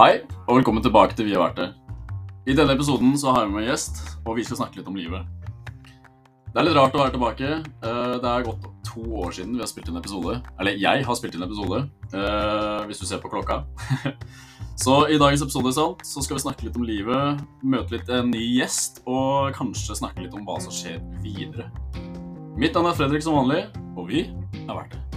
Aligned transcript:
Hei, 0.00 0.22
og 0.48 0.54
velkommen 0.56 0.80
tilbake 0.80 1.12
til 1.12 1.26
Vi 1.28 1.34
har 1.34 1.42
vært 1.42 1.58
det. 1.58 1.66
I 2.48 2.54
denne 2.56 2.72
episoden 2.72 3.10
så 3.20 3.34
har 3.36 3.44
vi 3.44 3.52
med 3.52 3.66
en 3.66 3.68
gjest, 3.68 3.98
og 4.24 4.38
vi 4.38 4.46
skal 4.48 4.56
snakke 4.56 4.78
litt 4.78 4.86
om 4.88 4.94
livet. 4.96 5.26
Det 5.60 6.56
er 6.56 6.64
litt 6.64 6.78
rart 6.78 6.96
å 6.96 7.02
være 7.02 7.12
tilbake. 7.18 7.50
Eh, 7.84 8.14
Det 8.16 8.30
er 8.30 8.46
gått 8.46 8.64
to 8.88 9.02
år 9.20 9.28
siden 9.36 9.52
vi 9.52 9.60
har 9.60 9.68
spilt 9.68 9.90
inn 9.92 10.00
episode. 10.00 10.38
Eller 10.58 10.80
jeg 10.80 11.04
har 11.04 11.18
spilt 11.20 11.36
inn 11.36 11.44
episode, 11.44 11.82
eh, 12.14 12.86
hvis 12.88 13.02
du 13.02 13.04
ser 13.04 13.20
på 13.20 13.28
klokka. 13.28 13.66
Så 14.86 15.04
i 15.12 15.20
dagens 15.20 15.44
episode 15.44 15.74
sant, 15.76 16.00
så 16.00 16.24
skal 16.24 16.38
vi 16.38 16.46
snakke 16.46 16.64
litt 16.64 16.80
om 16.80 16.88
livet, 16.88 17.44
møte 17.60 17.98
litt 17.98 18.08
en 18.08 18.32
ny 18.32 18.46
gjest, 18.56 19.02
og 19.04 19.52
kanskje 19.52 20.00
snakke 20.00 20.24
litt 20.24 20.32
om 20.32 20.48
hva 20.48 20.62
som 20.64 20.72
skjer 20.72 20.96
videre. 21.20 21.68
Mitt 22.56 22.72
navn 22.72 22.88
er 22.88 22.96
Fredrik 22.96 23.20
som 23.20 23.36
vanlig, 23.36 23.66
og 23.92 24.08
vi 24.08 24.30
har 24.64 24.80
vært 24.80 24.96
det. 24.96 25.09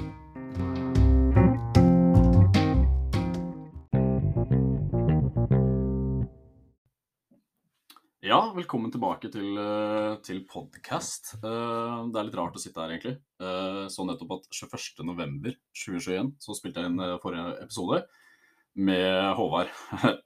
Ja, 8.34 8.40
velkommen 8.56 8.90
tilbake 8.90 9.30
til, 9.30 9.58
eh, 9.62 10.16
til 10.26 10.40
podkast. 10.50 11.36
Det 11.44 11.50
er 12.18 12.24
litt 12.26 12.38
rart 12.40 12.56
å 12.58 12.62
sitte 12.62 12.82
her, 12.82 12.90
egentlig. 12.96 13.18
Eh, 13.40 13.84
Så 13.94 14.06
nettopp 14.08 14.32
at 14.40 14.48
21.11.2021 14.50 16.32
så 16.42 16.56
spilte 16.58 16.82
jeg 16.82 16.90
inn 16.90 17.04
eh, 17.04 17.20
forrige 17.22 17.62
episode 17.62 18.00
med 18.74 19.36
Håvard. 19.38 19.70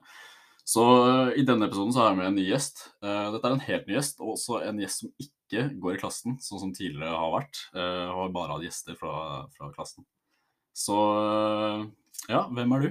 Så 0.64 0.84
eh, 1.34 1.40
i 1.42 1.44
denne 1.44 1.68
episoden 1.68 1.92
så 1.92 2.00
har 2.00 2.08
jeg 2.14 2.18
med 2.22 2.26
en 2.30 2.38
ny 2.40 2.46
gjest. 2.48 2.80
Eh, 3.02 3.26
Dette 3.34 3.44
er 3.50 3.56
en 3.58 3.66
helt 3.66 3.86
ny 3.90 3.98
gjest, 3.98 4.22
og 4.24 4.32
også 4.38 4.62
en 4.64 4.80
gjest 4.80 5.04
som 5.04 5.12
ikke 5.26 5.66
går 5.76 5.98
i 5.98 6.00
klassen, 6.00 6.38
sånn 6.40 6.62
som 6.64 6.72
tidligere 6.72 7.12
har 7.12 7.34
vært. 7.36 7.60
Eh, 7.74 8.06
Jeg 8.06 8.14
har 8.22 8.32
bare 8.38 8.56
hatt 8.56 8.64
gjester 8.70 8.96
fra, 8.96 9.12
fra 9.52 9.68
klassen. 9.76 10.08
Så 10.72 10.96
eh, 10.96 11.84
ja, 12.32 12.46
hvem 12.56 12.72
er 12.72 12.86
du? 12.88 12.90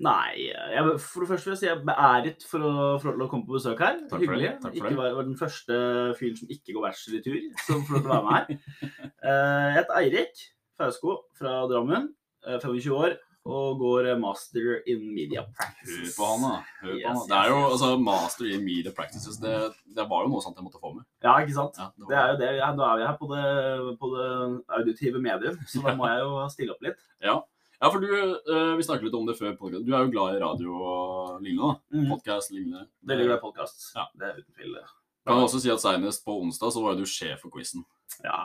Nei, 0.00 0.46
jeg, 0.48 0.82
for 1.04 1.20
det 1.20 1.28
første 1.28 1.44
vil 1.50 1.52
jeg 1.52 1.60
si 1.60 1.66
jeg 1.66 1.76
er 1.76 1.82
beæret 1.84 2.44
for 2.48 2.64
å 2.64 2.76
til 3.02 3.24
å 3.26 3.26
komme 3.28 3.44
på 3.44 3.58
besøk 3.58 3.82
her. 3.84 3.98
Takk 4.08 4.22
for 4.24 4.40
det, 4.40 4.52
takk 4.62 4.72
for 4.78 4.88
ikke 4.88 4.96
var, 5.02 5.16
var 5.18 5.26
den 5.28 5.36
første 5.36 5.80
fyren 6.16 6.38
som 6.40 6.48
ikke 6.54 6.72
går 6.78 6.86
bachelor 6.88 7.18
i 7.18 7.24
tur, 7.26 7.42
som 7.66 7.82
får 7.84 7.98
lov 7.98 8.06
til 8.06 8.08
å 8.08 8.14
være 8.14 8.24
med 8.24 8.38
her. 8.38 8.46
Eh, 9.22 9.66
Jeg 9.68 9.74
heter 9.76 9.98
Eirik 10.00 10.40
Fausko 10.80 11.18
fra 11.38 11.52
Drammen, 11.70 12.08
eh, 12.48 12.56
25 12.58 12.96
år, 12.96 13.18
og 13.52 13.78
går 13.78 14.08
master 14.18 14.80
in 14.90 15.04
media 15.14 15.44
practices. 15.54 16.16
Hør 16.16 16.16
på 16.16 16.26
han, 16.32 16.42
da. 16.42 16.56
Hør 16.82 16.96
på 16.96 17.06
han. 17.06 17.20
da. 17.20 17.22
Det 17.28 17.38
er 17.38 17.48
jo 17.52 17.54
yes, 17.60 17.62
yes. 17.62 17.72
altså, 17.76 17.90
master 18.08 18.50
in 18.56 18.64
media 18.66 18.92
practices. 18.96 19.38
Det, 19.42 19.54
det 19.98 20.08
var 20.10 20.24
jo 20.24 20.32
noe 20.32 20.42
sånt 20.42 20.58
jeg 20.58 20.66
måtte 20.66 20.80
få 20.82 20.94
med. 20.96 21.04
Ja, 21.22 21.36
ikke 21.44 21.54
sant? 21.60 21.78
Ja, 21.78 21.88
det 21.98 22.08
Det 22.10 22.18
er 22.22 22.32
jo 22.32 22.40
det. 22.42 22.50
Ja, 22.58 22.72
nå 22.78 22.86
er 22.88 22.98
vi 22.98 23.06
her 23.10 23.16
på 23.20 23.30
det, 23.30 23.46
på 24.02 24.10
det 24.16 24.28
auditive 24.80 25.22
medium, 25.22 25.58
så 25.70 25.82
da 25.86 25.94
må 25.98 26.08
jeg 26.10 26.22
jo 26.24 26.44
stille 26.56 26.74
opp 26.78 26.86
litt. 26.88 27.02
ja. 27.22 27.38
Ja, 27.82 27.90
for 27.90 27.98
du, 27.98 28.10
uh, 28.46 28.74
vi 28.78 28.84
snakket 28.86 29.08
litt 29.08 29.16
om 29.18 29.26
det 29.26 29.34
før. 29.34 29.56
podcast. 29.58 29.82
Du 29.86 29.92
er 29.92 30.04
jo 30.04 30.12
glad 30.14 30.36
i 30.36 30.42
radio 30.42 30.74
og 30.78 31.40
lignende. 31.42 31.80
Mm. 31.90 32.08
Podcast 32.12 32.54
lignende. 32.54 32.86
Veldig 33.10 33.26
glad 33.26 33.40
i 33.40 33.42
podkast. 33.42 33.88
Ja. 33.96 34.06
Det 34.14 34.28
er 34.28 34.38
uten 34.38 34.54
tvil. 34.54 34.76
Kan 35.26 35.38
jeg 35.38 35.48
også 35.48 35.60
si 35.62 35.70
at 35.70 35.82
Senest 35.82 36.24
på 36.26 36.36
onsdag 36.44 36.72
så 36.74 36.82
var 36.82 36.94
du 36.98 37.02
sjef 37.06 37.42
for 37.42 37.54
quizen. 37.54 37.82
Ja, 38.22 38.38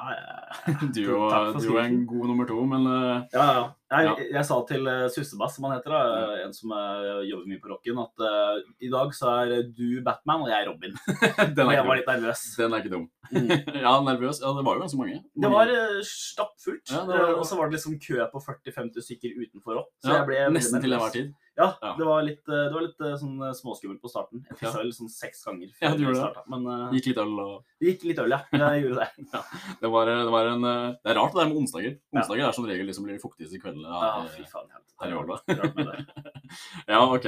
Du 0.96 1.02
og 1.18 1.58
du 1.62 1.76
er 1.78 1.86
en 1.88 2.06
god 2.10 2.30
nummer 2.32 2.48
to, 2.50 2.58
men 2.70 2.88
eh, 2.88 3.26
Ja, 3.34 3.48
ja. 3.58 3.66
Jeg, 3.88 4.04
Ja. 4.04 4.14
jeg 4.36 4.44
sa 4.44 4.56
til 4.68 4.84
uh, 4.84 5.06
Sussebass, 5.08 5.54
som 5.56 5.64
han 5.68 5.78
heter, 5.78 5.94
da, 5.96 6.40
en 6.44 6.52
som 6.56 6.74
eh, 6.76 7.22
jobber 7.30 7.48
mye 7.48 7.62
på 7.64 7.70
rocken, 7.72 8.02
at 8.04 8.24
uh, 8.26 8.58
i 8.84 8.90
dag 8.92 9.14
så 9.16 9.30
er 9.46 9.54
du 9.64 10.02
Batman 10.04 10.44
og 10.44 10.50
jeg 10.52 10.68
Robin. 10.68 10.98
den, 11.56 11.64
Og 11.64 11.72
jeg 11.72 11.86
var 11.88 12.00
litt 12.02 12.10
nervøs. 12.12 12.44
den 12.60 12.76
er 12.76 12.84
ikke 12.84 12.92
dum. 12.98 13.06
Mm. 13.32 13.48
ja, 13.86 13.94
nervøs. 14.04 14.42
Ja, 14.44 14.52
det 14.58 14.66
var 14.68 14.76
jo 14.76 14.84
ganske 14.84 15.00
mange. 15.00 15.22
Det 15.40 15.54
var 15.56 15.72
uh, 15.72 16.02
stappfullt, 16.04 16.92
Ja, 16.92 17.06
eh, 17.08 17.34
og 17.38 17.46
så 17.48 17.60
var 17.60 17.72
det 17.72 17.80
liksom 17.80 17.96
kø 18.04 18.20
på 18.34 18.44
40-50 18.44 19.08
stykker 19.08 19.40
utenfor 19.46 19.80
òg. 19.84 19.88
Ja, 20.04 20.20
jeg 20.36 20.52
Nesten 20.58 20.84
til 20.84 20.98
enhver 20.98 21.16
tid. 21.16 21.32
Ja, 21.58 21.68
Ja. 21.82 21.96
det 21.98 22.06
var 22.06 22.22
litt, 22.22 22.44
eh, 22.48 22.66
det 22.70 22.74
var 22.76 22.84
litt 22.86 23.00
eh, 23.02 23.16
sånn 23.18 23.38
eh, 23.42 23.54
småskummelt 23.58 24.02
på 24.02 24.12
starten. 24.12 24.44
Jeg 24.50 24.58
Ja. 24.62 24.74
øl 24.80 24.92
sånn 24.94 25.10
seks 25.10 25.44
ganger 25.48 25.72
Ja, 25.82 25.90
før 25.90 25.98
du 25.98 26.04
vi 26.04 26.06
gjorde 26.12 26.34
det. 26.36 26.44
Men 26.54 26.68
uh, 26.68 26.92
Gikk 26.94 27.08
litt 27.10 27.18
øl 27.24 27.40
og 27.42 27.66
det 27.80 27.88
gikk 27.90 28.04
litt 28.12 28.20
øl, 28.22 28.30
ja. 28.36 28.40
Jeg 28.54 28.84
gjorde 28.86 29.02
det. 29.02 29.10
det 29.82 29.92
var, 29.92 30.06
det 30.06 30.32
var 30.32 30.52
en 30.54 30.62
Det 30.62 31.10
er 31.12 31.18
rart 31.18 31.34
det 31.34 31.42
der 31.42 31.50
med 31.50 31.58
onsdager. 31.58 31.98
Onsdager 32.14 32.48
er 32.48 32.54
som 32.54 32.66
regel 32.70 32.86
liksom 32.86 33.04
blir 33.08 33.18
de 33.18 33.24
fuktigste 33.26 33.62
kveldene. 33.62 33.90
Ja, 33.90 34.24
fy 34.30 34.46
faen. 34.46 34.70
her 35.02 35.10
i 35.10 35.18
år 35.18 35.28
Rart. 35.28 35.44
Ja, 36.88 37.02
ok. 37.06 37.26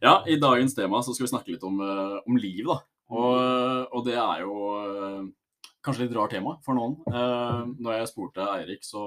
Ja, 0.00 0.14
I 0.26 0.36
dagens 0.40 0.74
tema 0.74 1.02
så 1.02 1.12
skal 1.14 1.26
vi 1.26 1.32
snakke 1.34 1.52
litt 1.52 1.64
om, 1.64 1.80
om 1.80 2.36
liv, 2.36 2.64
da. 2.68 2.78
Og, 3.10 3.88
og 3.92 4.04
det 4.06 4.14
er 4.14 4.44
jo 4.44 5.32
kanskje 5.84 6.06
litt 6.06 6.16
rart 6.16 6.34
tema 6.36 6.56
for 6.64 6.76
noen. 6.76 6.98
Uh, 7.08 7.64
når 7.80 8.00
jeg 8.00 8.10
spurte 8.12 8.44
Eirik, 8.54 8.84
så 8.86 9.00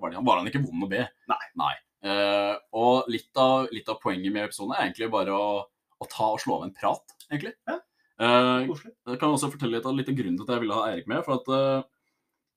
var, 0.00 0.12
det, 0.12 0.22
var 0.26 0.40
han 0.40 0.50
ikke 0.50 0.62
vond 0.64 0.86
å 0.86 0.90
be. 0.90 1.02
Nei. 1.30 1.42
Eh, 1.66 1.82
og 2.06 3.08
litt 3.10 3.40
av, 3.40 3.66
litt 3.74 3.88
av 3.90 3.98
poenget 4.02 4.32
med 4.34 4.46
episoden 4.46 4.76
er 4.76 4.84
egentlig 4.84 5.10
bare 5.12 5.34
å, 5.34 5.50
å 5.66 6.08
ta 6.12 6.32
og 6.34 6.40
slå 6.42 6.60
av 6.60 6.68
en 6.68 6.74
prat, 6.76 7.16
egentlig. 7.30 7.54
Ja. 7.68 7.80
Eh, 8.16 8.70
jeg 9.10 9.18
kan 9.20 9.34
også 9.34 9.50
fortelle 9.52 9.76
litt 9.76 9.86
av 9.88 9.96
litt 9.96 10.08
av 10.08 10.16
grunnen 10.16 10.38
til 10.38 10.46
at 10.46 10.54
jeg 10.54 10.64
ville 10.64 10.78
ha 10.78 10.88
Eirik 10.88 11.08
med. 11.10 11.22
For 11.26 11.36
at 11.36 11.50
eh, 11.52 11.82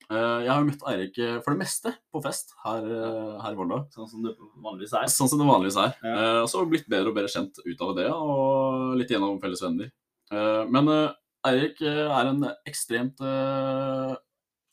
eh, 0.08 0.38
jeg 0.46 0.50
har 0.52 0.62
jo 0.62 0.68
møtt 0.70 0.86
Eirik 0.92 1.20
eh, 1.20 1.36
for 1.44 1.54
det 1.54 1.62
meste 1.62 1.94
på 2.12 2.22
fest 2.24 2.54
her, 2.64 2.86
eh, 2.86 3.34
her 3.44 3.56
i 3.56 3.58
Volda. 3.58 3.82
Sånn 3.94 4.10
som 4.10 4.24
det 4.24 4.34
vanligvis 4.38 4.96
er. 4.96 5.10
Sånn 5.12 5.32
som 5.32 5.42
det 5.42 5.50
vanligvis 5.50 5.80
er. 5.82 5.96
Ja. 6.00 6.14
Eh, 6.14 6.40
og 6.44 6.50
så 6.52 6.64
blitt 6.68 6.88
bedre 6.90 7.12
og 7.12 7.18
bedre 7.18 7.32
kjent 7.32 7.60
ut 7.66 7.86
av 7.86 7.94
det, 7.98 8.08
og 8.14 8.96
litt 9.00 9.12
gjennom 9.12 9.40
felles 9.42 9.64
venner. 9.64 9.92
Eh, 10.32 10.62
men 10.72 10.92
eh, 10.94 11.06
Eirik 11.50 11.84
eh, 11.84 12.06
er 12.08 12.32
en 12.32 12.50
ekstremt 12.68 13.20
eh, 13.24 14.16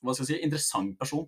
hva 0.03 0.13
skal 0.13 0.25
jeg 0.27 0.37
si, 0.37 0.43
interessant 0.45 0.97
person. 0.99 1.25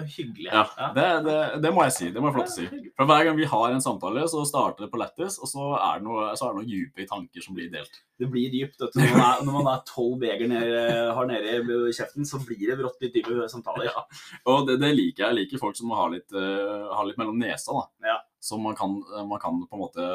Hyggelig. 0.00 0.48
Ja, 0.48 0.62
det, 0.96 1.04
det, 1.26 1.34
det 1.60 1.70
må 1.76 1.82
jeg 1.84 1.92
si. 1.92 2.06
Det 2.10 2.22
må 2.24 2.30
jeg 2.30 2.34
få 2.34 2.40
lov 2.40 2.46
til 2.48 2.64
å 2.64 2.70
si. 2.72 2.90
For 2.96 3.04
hver 3.10 3.24
gang 3.28 3.36
vi 3.36 3.44
har 3.50 3.74
en 3.74 3.82
samtale, 3.84 4.22
så 4.32 4.40
starter 4.48 4.86
det 4.86 4.88
på 4.94 5.00
lættis, 5.00 5.36
og 5.44 5.50
så 5.50 5.66
er 5.76 5.98
det 6.00 6.06
noe, 6.06 6.30
så 6.40 6.46
er 6.48 6.54
det 6.54 6.62
noe 6.62 6.70
dype 6.70 7.04
tanker 7.10 7.44
som 7.44 7.54
blir 7.58 7.68
delt. 7.74 7.98
Det 8.18 8.30
blir 8.32 8.48
dypt. 8.54 8.80
Vet 8.80 8.96
du. 8.96 9.00
Når 9.02 9.12
man 9.12 9.26
er- 9.28 9.44
Når 9.44 9.56
man 9.58 9.68
er 9.74 9.82
tolv 9.86 10.16
beger 10.22 10.48
nede, 10.48 10.80
har 11.14 11.26
nede 11.28 11.58
i 11.60 11.92
kjeften, 11.92 12.24
så 12.26 12.40
blir 12.46 12.64
det 12.72 12.78
brått 12.80 12.96
litt 13.04 13.12
dype 13.14 13.48
samtaler. 13.52 13.90
Ja. 13.92 14.06
Og 14.46 14.66
det, 14.66 14.78
det 14.80 14.94
liker 14.96 15.26
jeg. 15.26 15.28
Jeg 15.28 15.38
liker 15.42 15.58
folk 15.66 15.76
som 15.76 15.90
har 15.90 16.10
litt, 16.16 16.32
uh, 16.32 16.88
har 16.96 17.04
litt 17.06 17.18
mellom 17.20 17.38
nesa, 17.38 17.76
da. 17.76 17.84
Ja. 18.08 18.16
Som 18.40 18.62
man 18.64 18.74
kan, 18.78 18.96
man 19.28 19.38
kan 19.42 19.60
på 19.68 19.76
en 19.76 19.82
måte 19.84 20.08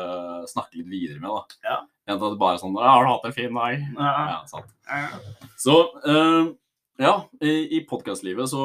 snakke 0.49 0.79
litt 0.81 0.89
videre 0.89 1.19
med, 1.21 1.29
da. 1.29 1.61
Ja. 1.69 1.77
Enn 2.07 2.17
at 2.17 2.25
det 2.33 2.39
bare 2.41 2.57
er 2.57 2.59
sånn 2.65 2.73
'Har 2.75 3.03
du 3.05 3.09
hatt 3.13 3.25
en 3.25 3.31
fin 3.37 3.53
dag?' 3.53 3.79
Ja. 3.95 4.13
Ja, 4.33 4.43
sant. 4.49 4.73
Så 5.57 5.75
eh, 6.09 6.51
ja, 7.01 7.13
i, 7.41 7.77
i 7.77 7.81
podkastlivet 7.89 8.49
så, 8.51 8.63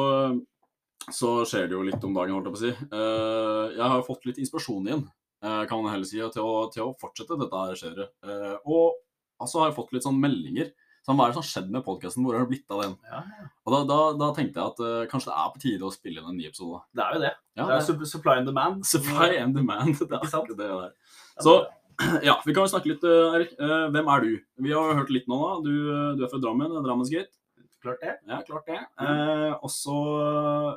så 1.11 1.31
skjer 1.49 1.69
det 1.69 1.77
jo 1.77 1.85
litt 1.87 2.03
om 2.05 2.13
dagen, 2.17 2.35
holdt 2.37 2.49
jeg 2.49 2.55
på 2.55 2.59
å 2.59 2.65
si. 2.65 2.73
Uh, 2.93 3.63
jeg 3.77 3.87
har 3.95 4.03
fått 4.05 4.27
litt 4.29 4.41
inspirasjon 4.43 4.89
igjen, 4.89 5.05
uh, 5.45 5.63
kan 5.69 5.81
man 5.81 5.93
heller 5.95 6.05
si, 6.09 6.19
til 6.35 6.43
å, 6.45 6.67
til 6.73 6.85
å 6.89 6.93
fortsette 7.01 7.39
dette 7.39 7.63
her 7.63 7.79
skjeret. 7.79 8.13
Uh, 8.21 8.59
og 8.69 9.47
så 9.49 9.61
har 9.63 9.69
jeg 9.71 9.77
fått 9.79 9.93
litt 9.95 10.05
sånn 10.05 10.19
meldinger. 10.21 10.69
Sånn, 11.07 11.15
hva 11.15 11.25
er 11.25 11.31
det 11.31 11.37
som 11.39 11.43
har 11.45 11.49
skjedd 11.49 11.69
med 11.73 11.83
podkasten? 11.85 12.25
Hvor 12.27 12.35
har 12.35 12.43
det 12.43 12.51
blitt 12.51 12.73
av 12.75 12.81
den? 12.83 12.93
Ja, 13.07 13.21
Og 13.63 13.71
da, 13.73 13.77
da, 13.87 13.99
da 14.19 14.27
tenkte 14.35 14.59
jeg 14.59 14.73
at 14.73 14.81
uh, 14.83 15.07
kanskje 15.09 15.31
det 15.31 15.37
er 15.39 15.51
på 15.55 15.61
tide 15.63 15.87
å 15.87 15.93
spille 15.95 16.21
inn 16.21 16.27
en 16.33 16.37
ny 16.37 16.49
episode. 16.49 16.81
det 16.93 17.05
er 17.05 17.15
jo 17.15 17.21
det. 17.23 17.33
Ja, 17.55 17.65
det 17.69 17.77
er 17.79 17.85
sup- 17.87 18.05
supply 18.11 18.35
and 18.41 18.49
demand. 18.51 18.83
Supply 18.85 19.29
and 19.39 19.55
demand. 19.57 19.95
Det 20.03 20.11
er 20.11 20.19
Ikke 20.21 20.33
sant? 20.35 20.51
det 20.51 20.59
det 20.59 20.69
er. 20.89 20.93
Så 21.41 21.55
ja, 22.29 22.35
vi 22.45 22.53
kan 22.55 22.63
jo 22.67 22.71
snakke 22.71 22.91
litt, 22.93 23.01
eh, 23.07 23.33
Erik. 23.39 23.55
Eh, 23.59 23.87
hvem 23.95 24.11
er 24.13 24.21
du? 24.27 24.29
Vi 24.67 24.75
har 24.75 24.93
hørt 24.99 25.09
litt 25.11 25.25
nå, 25.31 25.39
da. 25.39 25.55
Du, 25.65 25.71
eh, 25.91 26.11
du 26.19 26.21
er 26.23 26.29
fra 26.31 26.39
Drammen, 26.43 26.77
Drammensgate. 26.85 27.31
Klart 27.79 28.01
det. 28.03 28.13
Ja, 28.27 28.41
klart 28.43 28.65
det. 28.67 28.77
Eh, 28.99 29.51
og 29.63 29.69
så 29.71 29.93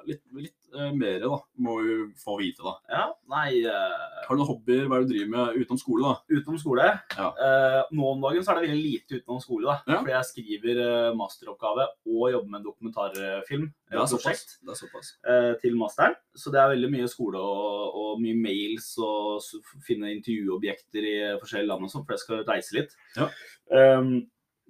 litt, 0.06 0.20
litt 0.38 0.68
eh, 0.76 0.92
mer, 0.94 1.16
da. 1.24 1.38
Må 1.66 1.74
vi 1.82 1.94
få 2.20 2.36
vite, 2.38 2.62
da. 2.62 2.74
Ja, 2.92 3.04
nei 3.32 3.58
eh, 3.66 4.04
Har 4.28 4.36
du 4.36 4.38
noen 4.38 4.50
hobbyer? 4.52 4.84
Hva 4.86 5.00
er 5.00 5.02
det 5.02 5.08
du 5.10 5.14
driver 5.16 5.32
med 5.32 5.56
utenom 5.58 5.80
skole, 5.80 6.12
da? 6.12 6.36
Utenom 6.38 6.60
skole. 6.62 6.84
Ja. 7.16 7.30
Eh, 7.46 7.78
nå 7.98 8.10
om 8.12 8.22
dagen 8.22 8.44
så 8.46 8.52
er 8.54 8.60
det 8.60 8.68
veldig 8.68 8.84
lite 8.84 9.18
utenom 9.18 9.40
skole. 9.42 9.66
da. 9.66 9.76
Ja. 9.90 9.98
Fordi 10.04 10.14
jeg 10.14 10.28
skriver 10.30 10.82
eh, 10.84 11.08
masteroppgave 11.18 11.86
og 12.06 12.26
jobber 12.36 12.52
med 12.52 12.60
en 12.60 12.66
dokumentarfilm. 12.68 13.66
Det 13.92 13.98
er 14.00 14.10
såpass. 14.12 14.44
Det 14.62 14.72
er 14.72 14.78
såpass. 14.78 15.08
eh, 15.26 15.48
til 15.64 15.74
masteren. 15.80 16.14
Så 16.38 16.52
det 16.54 16.60
er 16.62 16.70
veldig 16.76 16.92
mye 16.94 17.08
skole 17.10 17.40
og, 17.42 17.98
og 18.02 18.22
mye 18.22 18.38
mails 18.38 18.92
og 19.02 19.42
finne 19.86 20.14
intervjuobjekter 20.14 21.08
i 21.10 21.16
forskjellige 21.42 21.68
land 21.74 21.90
og 21.90 21.92
sånn, 21.92 22.06
for 22.06 22.14
jeg 22.14 22.22
skal 22.24 22.46
reise 22.48 22.78
litt. 22.78 22.94
Ja. 23.18 23.26
Um, 23.98 24.14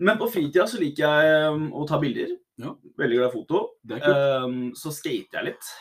men 0.02 0.18
på 0.20 0.28
fritida 0.32 0.66
så 0.68 0.80
liker 0.82 1.06
jeg 1.06 1.54
um, 1.54 1.70
å 1.78 1.86
ta 1.88 2.00
bilder. 2.02 2.34
Ja. 2.60 2.74
Veldig 2.98 3.18
glad 3.18 3.30
i 3.30 3.36
foto. 3.38 3.62
Det. 3.86 4.02
Um, 4.02 4.60
så 4.78 4.92
skater 4.94 5.40
jeg 5.40 5.52
litt. 5.52 5.72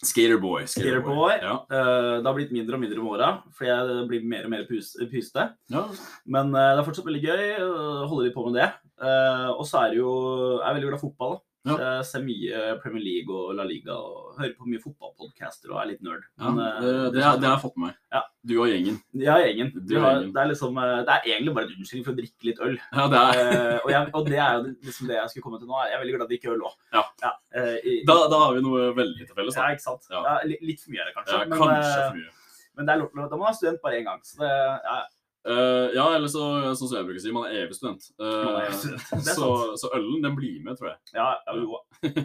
Skaterboy. 0.00 0.64
Skaterboy. 0.70 1.34
Ja. 1.42 1.58
Uh, 1.68 2.20
det 2.22 2.28
har 2.28 2.36
blitt 2.38 2.54
mindre 2.54 2.78
og 2.78 2.82
mindre 2.84 3.02
med 3.02 3.12
åra, 3.18 3.28
for 3.56 3.68
jeg 3.68 4.06
blir 4.08 4.24
mer 4.24 4.46
og 4.48 4.54
mer 4.54 4.64
pyste. 4.70 5.50
ja. 5.74 5.84
Men 6.24 6.54
uh, 6.54 6.70
det 6.72 6.80
er 6.80 6.86
fortsatt 6.86 7.08
veldig 7.10 7.22
gøy 7.26 7.44
holder 7.58 8.08
holde 8.12 8.26
litt 8.28 8.36
på 8.38 8.46
med 8.48 8.58
det. 8.62 8.70
Uh, 9.00 9.50
og 9.56 9.62
så 9.68 9.84
er 9.84 9.92
det 9.92 10.00
jo 10.00 10.10
Jeg 10.58 10.66
er 10.68 10.74
veldig 10.76 10.88
glad 10.88 10.98
i 11.00 11.04
fotball. 11.04 11.36
da. 11.36 11.46
Ja. 11.68 11.76
Jeg 11.98 12.04
ser 12.08 12.22
mye 12.24 12.60
Premier 12.80 13.04
League 13.04 13.36
og 13.36 13.52
La 13.58 13.66
Liga 13.68 13.92
og 13.92 14.38
hører 14.38 14.54
på 14.56 14.68
mye 14.70 14.80
fotballpodcaster 14.80 15.74
og 15.74 15.82
er 15.82 15.90
litt 15.92 16.04
nerd. 16.06 16.24
ja. 16.40 16.48
Men, 16.48 16.62
Det, 16.64 16.94
uh, 16.94 17.06
det, 17.12 17.20
det 17.20 17.26
har 17.26 17.42
jeg 17.50 17.64
fått 17.66 17.76
med 17.76 17.90
meg. 17.90 17.98
Ja. 18.16 18.24
Du 18.48 18.54
og 18.56 18.70
gjengen. 18.70 18.96
Ja, 19.20 19.34
gjengen. 19.42 19.68
Du 19.84 19.98
har, 20.00 20.22
det, 20.24 20.40
er 20.40 20.48
liksom, 20.48 20.78
uh, 20.80 21.02
det 21.04 21.12
er 21.12 21.26
egentlig 21.28 21.52
bare 21.58 21.68
en 21.68 21.74
unnskyldning 21.76 22.06
for 22.06 22.14
å 22.14 22.20
drikke 22.20 22.48
litt 22.48 22.62
øl. 22.64 22.78
Ja, 22.96 23.06
det 23.12 23.20
er 23.20 23.40
Uh, 23.50 23.76
og, 23.84 23.90
jeg, 23.92 24.10
og 24.16 24.26
det 24.28 24.38
er 24.40 24.56
jo 24.56 24.62
liksom 24.86 25.10
det 25.10 25.16
jeg 25.16 25.30
skulle 25.32 25.44
komme 25.44 25.60
til 25.60 25.68
nå. 25.68 25.78
Jeg 25.84 25.96
er 25.96 26.02
veldig 26.02 26.14
glad 26.14 26.22
i 26.22 26.26
å 26.26 26.30
drikke 26.30 26.52
øl 26.54 26.66
òg. 26.70 26.74
Ja. 26.96 27.04
uh, 27.26 27.76
da, 28.08 28.16
da 28.32 28.42
har 28.44 28.56
vi 28.56 28.64
noe 28.64 28.90
veldig 28.96 29.26
til 29.26 29.36
felles, 29.36 29.58
ja, 29.60 29.68
ikke 29.74 29.84
sant. 29.84 30.10
Ja. 30.12 30.22
Ja, 30.24 30.34
litt, 30.48 30.64
litt 30.64 30.82
for 30.84 30.94
mye 30.94 31.04
er 31.04 31.10
det 31.10 31.16
kanskje. 31.18 31.40
Men, 31.44 31.56
kanskje 31.60 31.94
for 31.96 32.18
mye. 32.20 32.36
Men 32.78 32.88
det 32.88 32.94
er 32.94 33.02
lov, 33.02 33.10
da 33.16 33.28
må 33.36 33.42
man 33.42 33.48
være 33.50 33.58
student 33.60 33.82
bare 33.84 34.00
én 34.00 34.06
gang. 34.08 34.22
Så 34.24 34.40
det, 34.40 34.52
ja, 34.88 35.00
Uh, 35.40 35.88
ja, 35.96 36.02
eller 36.12 36.28
så, 36.28 36.42
sånn 36.76 36.84
som 36.90 36.98
jeg 36.98 37.06
bruker 37.06 37.20
å 37.20 37.22
si, 37.24 37.30
man 37.32 37.46
er 37.48 37.62
evig 37.62 37.78
student. 37.78 38.10
Uh, 38.20 38.58
er 38.60 38.74
student. 38.76 39.30
Så, 39.38 39.46
så 39.80 39.88
ølen, 39.96 40.18
den 40.20 40.34
blir 40.36 40.58
med, 40.60 40.76
tror 40.76 40.90
jeg. 40.90 40.98
ja, 41.16 41.30
ja, 41.46 41.54
jo. 41.56 41.78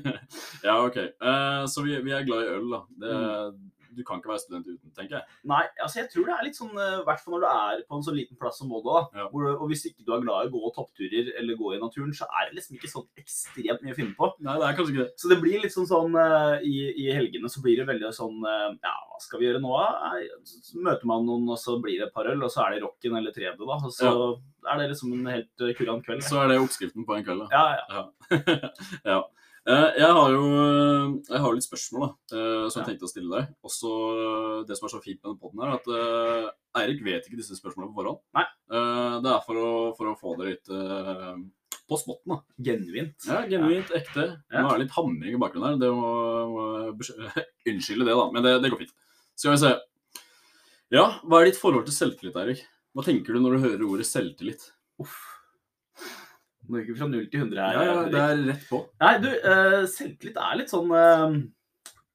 ja, 0.68 0.76
OK. 0.82 0.98
Uh, 1.24 1.64
så 1.72 1.86
vi, 1.86 1.96
vi 2.04 2.12
er 2.12 2.28
glad 2.28 2.44
i 2.44 2.52
øl, 2.58 2.68
da. 2.74 2.82
Det, 3.00 3.14
Mm. 3.16 3.62
Du 3.96 4.04
kan 4.08 4.22
ikke 4.22 4.34
være 4.34 4.44
student 4.44 4.68
uten, 4.70 4.94
tenker 4.98 5.20
jeg. 5.20 5.38
Nei, 5.52 5.64
altså 5.82 6.02
jeg 6.02 6.10
tror 6.14 6.30
det 6.30 6.36
er 6.36 6.48
litt 6.48 6.60
sånn, 6.60 6.74
eh, 6.76 6.98
i 7.02 7.06
hvert 7.08 7.24
fall 7.24 7.36
når 7.36 7.46
du 7.46 7.50
er 7.52 7.84
på 7.90 8.00
en 8.00 8.06
så 8.06 8.16
liten 8.16 8.40
plass 8.40 8.60
som 8.62 8.72
Molde. 8.72 9.02
Ja. 9.16 9.28
Hvor, 9.32 9.48
og 9.56 9.66
hvis 9.72 9.86
ikke 9.90 10.06
du 10.06 10.14
er 10.16 10.24
glad 10.24 10.46
i 10.46 10.52
å 10.52 10.56
gå 10.56 10.72
toppturer 10.76 11.32
eller 11.40 11.60
gå 11.60 11.76
i 11.76 11.82
naturen, 11.82 12.14
så 12.16 12.28
er 12.28 12.50
det 12.50 12.60
liksom 12.60 12.80
ikke 12.80 12.92
sånn 12.92 13.08
ekstremt 13.22 13.86
mye 13.86 13.96
å 13.96 14.00
finne 14.00 14.18
på. 14.18 14.32
Nei, 14.46 14.58
det 14.62 14.68
er 14.70 14.80
kanskje 14.80 14.96
ikke 14.96 15.04
det. 15.04 15.14
Så 15.22 15.32
det 15.32 15.40
blir 15.44 15.64
litt 15.64 15.76
sånn 15.76 15.90
sånn 15.90 16.18
eh, 16.22 16.66
i, 16.68 16.76
I 17.06 17.10
helgene 17.16 17.52
så 17.52 17.64
blir 17.66 17.80
det 17.82 17.88
veldig 17.90 18.12
sånn 18.16 18.42
eh, 18.44 18.68
Ja, 18.86 18.96
hva 19.12 19.22
skal 19.24 19.42
vi 19.42 19.50
gjøre 19.50 19.64
nå? 19.64 19.76
Så 20.46 20.82
møter 20.84 21.10
man 21.10 21.26
noen, 21.28 21.48
og 21.52 21.62
så 21.62 21.78
blir 21.84 22.00
det 22.02 22.10
et 22.10 22.16
par 22.16 22.30
øl, 22.32 22.44
og 22.46 22.52
så 22.54 22.66
er 22.66 22.76
det 22.76 22.84
rocken 22.86 23.18
eller 23.20 23.36
tredje, 23.36 23.56
da. 23.62 23.80
Og 23.80 23.94
så 23.94 24.12
er 24.72 24.82
det 24.82 24.90
liksom 24.92 25.14
en 25.16 25.32
helt 25.32 25.64
eh, 25.64 25.74
kurant 25.78 26.06
kveld. 26.06 26.26
Så 26.26 26.42
er 26.42 26.52
det 26.52 26.60
oppskriften 26.62 27.06
på 27.08 27.18
en 27.18 27.26
kveld, 27.26 27.46
da. 27.46 27.50
Ja, 27.56 27.66
ja. 27.80 27.86
ja. 27.96 28.06
Eh, 29.06 29.22
Jeg 29.66 30.12
har 30.14 30.30
jo 30.36 30.44
jeg 31.26 31.42
har 31.42 31.56
litt 31.56 31.66
spørsmål 31.66 32.04
da, 32.04 32.38
eh, 32.38 32.66
som 32.70 32.82
jeg 32.82 32.90
tenkte 32.92 33.08
å 33.08 33.10
stille 33.10 33.32
deg. 33.34 33.52
Også 33.66 33.92
eh, 34.14 34.60
Det 34.70 34.78
som 34.78 34.88
er 34.88 34.94
så 34.94 35.02
fint 35.02 35.20
med 35.22 35.32
denne 35.32 35.42
podden 35.42 35.64
er 35.66 35.74
at 35.74 35.90
uh, 35.90 36.80
Eirik 36.82 37.02
vet 37.06 37.26
ikke 37.26 37.40
disse 37.40 37.58
spørsmålene 37.58 37.94
på 37.94 38.02
forhånd. 38.02 38.22
Nei. 38.38 38.46
Uh, 38.70 39.18
Det 39.26 39.32
er 39.32 39.46
for 39.48 39.62
å, 39.62 39.70
for 39.98 40.12
å 40.12 40.18
få 40.20 40.36
det 40.40 40.52
litt 40.52 40.72
uh, 40.74 41.34
på 41.90 42.00
spotten. 42.02 42.36
da. 42.36 42.40
Genuint. 42.68 43.28
Ja, 43.30 43.42
Genuint, 43.50 43.92
ekte. 43.96 44.28
Ja. 44.54 44.62
Nå 44.62 44.70
er 44.70 44.78
det 44.78 44.86
litt 44.86 44.96
hamring 44.98 45.34
i 45.34 45.42
bakgrunnen 45.42 45.74
her. 45.74 45.82
Det 45.82 45.92
må, 45.98 46.14
må 46.54 46.66
Unnskylde 47.72 48.08
det, 48.08 48.16
da. 48.16 48.30
Men 48.34 48.46
det, 48.46 48.56
det 48.64 48.74
går 48.74 48.86
fint. 48.86 48.96
Skal 49.36 49.56
vi 49.56 49.62
se. 49.66 49.76
Ja, 50.94 51.08
hva 51.26 51.42
er 51.42 51.50
ditt 51.50 51.62
forhold 51.62 51.88
til 51.90 51.98
selvtillit, 51.98 52.38
Eirik? 52.38 52.66
Hva 52.96 53.04
tenker 53.06 53.36
du 53.36 53.42
når 53.42 53.58
du 53.58 53.66
hører 53.66 53.88
ordet 53.90 54.06
selvtillit? 54.08 54.70
Uff. 55.02 55.35
Nå 56.70 56.80
gikk 56.82 56.94
vi 56.94 57.00
fra 57.00 57.08
null 57.12 57.28
til 57.32 57.44
100 57.46 57.62
her. 57.62 57.74
Ja, 57.76 57.84
ja, 57.92 58.06
det 58.14 58.22
er 58.24 58.46
rett 58.54 58.66
på. 58.70 58.80
Nei, 59.04 59.14
du, 59.24 59.30
uh, 59.46 59.84
selvtillit 59.92 60.38
er 60.42 60.58
litt 60.62 60.72
sånn 60.74 60.90
uh, 60.92 61.36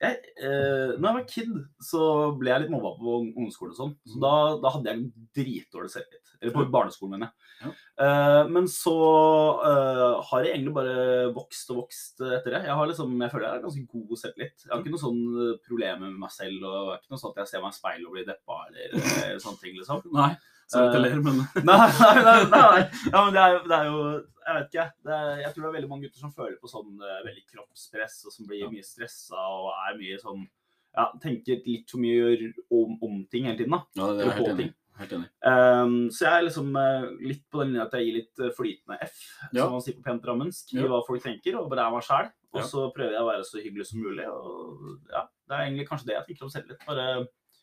jeg, 0.00 0.16
uh, 0.40 0.96
når 0.96 1.04
jeg 1.06 1.16
var 1.18 1.26
kid, 1.28 1.50
så 1.84 2.02
ble 2.40 2.50
jeg 2.54 2.62
litt 2.64 2.72
mobba 2.72 2.94
på 2.96 3.18
ungdomsskolen 3.20 3.74
og 3.74 3.80
sånn. 3.82 3.94
Så 4.08 4.16
Mhm. 4.16 4.22
da, 4.24 4.34
da 4.62 4.70
hadde 4.76 4.94
jeg 4.94 5.10
dritdårlig 5.36 5.92
selvtillit. 5.92 6.26
Eller 6.40 6.54
på 6.56 6.62
barneskolen, 6.72 7.18
mener 7.18 7.28
jeg. 7.28 7.34
Ja. 7.60 7.70
Eh, 8.00 8.48
men 8.48 8.64
så 8.64 8.94
har 10.24 10.44
jeg 10.46 10.54
egentlig 10.54 10.72
bare 10.72 11.26
vokst 11.36 11.68
og 11.74 11.82
vokst 11.82 12.22
etter 12.24 12.54
det. 12.54 12.62
Jeg, 12.64 12.76
har 12.78 12.88
liksom, 12.88 13.12
jeg 13.20 13.30
føler 13.34 13.44
jeg 13.44 13.58
er 13.58 13.64
ganske 13.66 13.82
god 13.92 14.20
selvtillit. 14.22 14.64
Jeg 14.64 14.72
har 14.72 14.80
ikke 14.80 14.94
noe 14.94 15.02
sånn 15.02 15.20
problemer 15.66 16.06
med 16.06 16.16
meg 16.22 16.32
selv. 16.32 16.64
og 16.64 16.88
det 16.88 16.94
er 16.94 17.02
ikke 17.02 17.12
noe 17.12 17.20
sånn 17.20 17.34
at 17.34 17.42
jeg 17.42 17.50
ser 17.52 17.60
meg 17.66 17.74
i 17.74 17.76
speilet 17.76 18.06
og 18.08 18.16
blir 18.16 18.24
deppa 18.30 18.56
eller 18.70 18.96
eller 18.96 19.44
sånne 19.44 19.60
ting, 19.60 19.76
liksom. 19.76 20.00
Nei, 20.16 20.30
så 20.70 20.84
jeg 20.86 20.94
Eh, 20.94 21.02
ler, 21.02 21.20
men 21.26 21.40
Nei, 21.70 21.78
nei, 22.00 22.14
nei, 22.22 22.40
nei. 22.54 22.82
Ja, 23.10 23.24
men 23.24 23.34
det 23.34 23.42
er, 23.44 23.58
det 23.66 23.76
er 23.80 23.88
jo 23.90 24.00
Jeg 24.46 24.54
vet 24.56 24.68
ikke. 24.70 24.86
Det 25.06 25.14
er, 25.16 25.28
jeg 25.44 25.52
tror 25.54 25.62
det 25.64 25.68
er 25.70 25.76
veldig 25.78 25.90
mange 25.90 26.06
gutter 26.08 26.22
som 26.24 26.32
føler 26.34 26.56
på 26.62 26.70
sånn 26.70 26.92
eh, 27.02 27.20
veldig 27.26 27.44
kroppspress, 27.52 28.20
og 28.26 28.34
som 28.34 28.46
blir 28.50 28.64
Ja. 28.64 28.70
mye 28.72 28.86
stressa 28.86 29.38
og 29.50 29.70
er 29.88 29.98
mye 30.00 30.18
sånn 30.22 30.44
Ja, 30.96 31.08
tenker 31.22 31.60
litt 31.66 31.90
for 31.92 32.02
mye 32.02 32.52
om, 32.74 32.96
om 33.02 33.24
ting 33.30 33.44
hele 33.46 33.58
tiden, 33.60 33.74
da. 33.76 33.84
ja, 33.98 34.08
det 34.18 34.24
er 34.26 34.38
helt 34.40 34.48
enig. 34.56 34.68
Helt 35.00 35.12
enig. 35.16 35.28
Um, 35.46 35.92
så 36.12 36.26
jeg 36.26 36.32
er 36.40 36.42
liksom 36.48 36.74
eh, 36.76 37.04
litt 37.30 37.44
på 37.48 37.60
den 37.62 37.70
linja 37.72 37.84
at 37.86 37.94
jeg 37.96 38.08
gir 38.08 38.16
litt 38.18 38.42
flytende 38.56 38.98
F, 39.06 39.20
Ja. 39.54 39.62
som 39.64 39.76
man 39.76 39.84
sier 39.86 39.94
på 39.96 40.02
pent 40.04 40.20
drammensk, 40.26 40.74
i 40.76 40.82
hva 40.90 40.98
folk 41.06 41.22
tenker, 41.24 41.56
og 41.60 41.70
bare 41.70 41.86
er 41.86 41.94
meg 41.94 42.04
sjæl. 42.04 42.28
Og 42.58 42.66
så 42.66 42.88
prøver 42.92 43.14
jeg 43.14 43.22
å 43.22 43.28
være 43.30 43.46
så 43.46 43.62
hyggelig 43.62 43.86
som 43.92 44.02
mulig. 44.02 44.26
Og 44.26 44.98
ja, 45.14 45.22
det 45.48 45.54
er 45.56 45.62
egentlig 45.68 45.86
kanskje 45.88 46.08
det 46.10 46.16
jeg 46.18 46.26
tenker 46.32 46.44
om 46.48 46.50
selvtillit. 46.52 46.82
Bare 46.90 47.06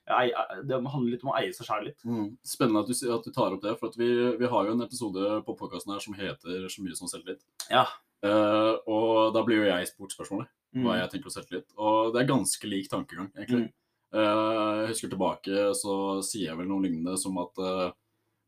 Det 0.08 0.78
handler 0.80 1.12
litt 1.12 1.24
om 1.26 1.32
å 1.34 1.38
eie 1.40 1.54
seg 1.56 1.68
sjæl 1.68 1.88
litt. 1.90 2.00
Mm. 2.08 2.28
Spennende 2.48 2.84
at 2.86 2.92
du, 2.92 2.96
at 3.14 3.26
du 3.28 3.32
tar 3.36 3.56
opp 3.56 3.64
det, 3.66 3.74
for 3.80 3.92
at 3.92 3.98
vi, 4.00 4.08
vi 4.40 4.50
har 4.52 4.68
jo 4.70 4.76
en 4.76 4.86
episode 4.86 5.32
på 5.48 5.56
podkasten 5.60 5.94
her 5.94 6.04
som 6.04 6.16
heter 6.18 6.68
så 6.72 6.84
mye 6.86 6.96
som 7.00 7.12
selvtillit. 7.12 7.44
Ja. 7.74 7.86
Uh, 8.26 8.80
og 8.90 9.34
da 9.36 9.44
blir 9.46 9.60
jo 9.62 9.68
jeg 9.70 9.92
spurt 9.92 10.16
spørsmålet 10.16 10.48
hva 10.78 10.94
Mm. 10.94 10.98
jeg 11.00 11.10
tenker 11.12 11.30
om 11.30 11.34
selvtillit. 11.34 11.70
Og 11.80 12.14
det 12.14 12.22
er 12.22 12.28
ganske 12.32 12.68
lik 12.70 12.90
tankegang, 12.92 13.30
egentlig. 13.38 13.68
Mm. 13.68 13.76
Uh, 14.14 14.74
jeg 14.84 14.90
husker 14.92 15.12
tilbake, 15.12 15.62
så 15.80 15.94
sier 16.24 16.52
jeg 16.52 16.58
vel 16.60 16.68
noe 16.70 16.84
lignende 16.84 17.16
som 17.20 17.38
at 17.44 17.60
uh, 17.64 17.88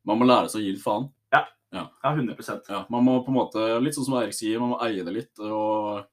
man 0.07 0.19
må 0.19 0.27
lære 0.27 0.49
seg 0.51 0.61
å 0.61 0.65
gi 0.65 0.73
litt 0.75 0.83
faen. 0.83 1.09
Ja, 1.69 1.83
100% 2.01 2.69
Ja, 2.71 2.79
man 2.89 3.03
må 3.05 3.19
på 3.21 3.29
en 3.29 3.37
måte, 3.37 3.61
litt 3.83 3.93
sånn 3.93 4.07
som 4.07 4.15
Eirik 4.17 4.33
sier, 4.33 4.57
man 4.61 4.71
må 4.73 4.79
eie 4.81 5.03
det 5.05 5.13
litt. 5.13 5.33
Og 5.37 5.99
eh, 5.99 6.05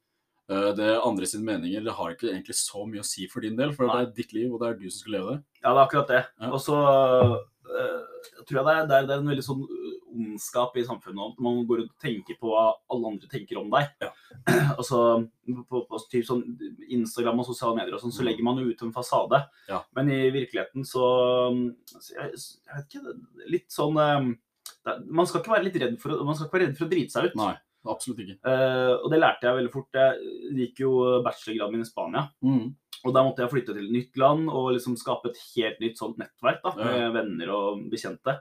det 0.46 0.92
andre 1.02 1.26
sine 1.26 1.42
meninger 1.42 1.82
det 1.82 1.94
har 1.98 2.12
ikke 2.14 2.28
egentlig 2.30 2.54
så 2.54 2.84
mye 2.86 3.02
å 3.02 3.06
si 3.06 3.26
for 3.26 3.42
din 3.42 3.56
del, 3.58 3.72
for 3.74 3.88
Nei. 3.88 3.96
det 3.96 4.04
er 4.04 4.16
ditt 4.20 4.34
liv, 4.36 4.52
og 4.52 4.60
det 4.62 4.68
er 4.68 4.76
du 4.78 4.86
som 4.86 5.00
skal 5.00 5.16
leve 5.16 5.34
det. 5.34 5.40
Ja, 5.58 5.72
det 5.72 5.74
er 5.74 5.82
akkurat 5.82 6.12
det. 6.12 6.20
Ja. 6.38 6.50
Og 6.52 6.60
så 6.62 6.76
uh, 6.78 7.36
tror 8.46 8.60
jeg 8.60 8.66
det 8.66 8.74
er, 8.76 8.86
det, 8.86 9.00
er, 9.00 9.18
en 9.18 9.30
veldig 9.32 9.44
sånn 9.44 9.64
øh, 9.66 9.96
ondskap 10.16 10.76
i 10.78 10.84
samfunnet 10.86 11.20
om 11.20 11.32
at 11.34 11.42
Man 11.44 11.58
går 11.68 11.82
rundt 11.82 11.92
og 11.92 12.04
tenker 12.06 12.38
på 12.40 12.52
hva 12.52 12.68
alle 12.92 13.10
andre 13.10 13.28
tenker 13.32 13.58
om 13.60 13.68
deg. 13.74 13.90
Ja. 14.04 14.12
Og 14.78 14.84
så 14.86 15.00
på, 15.68 15.82
på 15.90 16.00
typ 16.12 16.24
sånn 16.28 16.44
Instagram 16.94 17.42
og 17.42 17.50
sosiale 17.50 17.76
medier 17.80 17.98
og 17.98 18.02
sånn, 18.04 18.14
så 18.14 18.22
Mm. 18.22 18.28
legger 18.30 18.46
man 18.46 18.62
jo 18.62 18.70
ut 18.70 18.82
en 18.86 18.94
fasade. 18.94 19.42
Ja. 19.68 19.82
Men 19.98 20.10
i 20.14 20.22
virkeligheten 20.34 20.86
så, 20.88 21.04
så 21.98 22.16
jeg, 22.16 22.32
jeg 22.38 22.78
vet 22.78 22.96
ikke, 22.98 23.14
litt 23.56 23.70
sånn 23.72 23.98
um, 23.98 24.34
Man 25.10 25.26
skal 25.26 25.42
ikke 25.42 25.54
være 25.56 25.66
litt 25.66 25.78
redd 25.82 25.96
for, 25.98 26.14
man 26.26 26.36
skal 26.36 26.46
ikke 26.46 26.58
være 26.58 26.68
redd 26.68 26.78
for 26.78 26.86
å 26.86 26.90
drite 26.92 27.14
seg 27.14 27.28
ut. 27.28 27.38
Nei, 27.38 27.54
absolutt 27.92 28.24
ikke. 28.24 28.38
Uh, 28.46 28.96
og 29.02 29.10
det 29.12 29.20
lærte 29.22 29.46
jeg 29.48 29.58
veldig 29.60 29.72
fort. 29.74 29.88
Jeg 29.94 30.58
gikk 30.62 30.82
jo 30.86 30.96
bachelorgraden 31.26 31.78
min 31.78 31.86
i 31.86 31.90
Spania. 31.90 32.26
Mm. 32.42 32.66
Og 33.06 33.14
da 33.14 33.22
måtte 33.22 33.44
jeg 33.44 33.52
flytte 33.52 33.74
til 33.76 33.86
et 33.86 33.94
nytt 33.94 34.16
land 34.18 34.48
og 34.50 34.72
liksom 34.74 34.96
skape 34.98 35.30
et 35.30 35.40
helt 35.54 35.80
nytt 35.84 35.98
sånt 36.00 36.18
nettverk 36.18 36.62
da, 36.64 36.74
Ja. 36.80 36.84
med 36.90 37.12
venner 37.20 37.50
og 37.54 37.82
bekjente. 37.92 38.40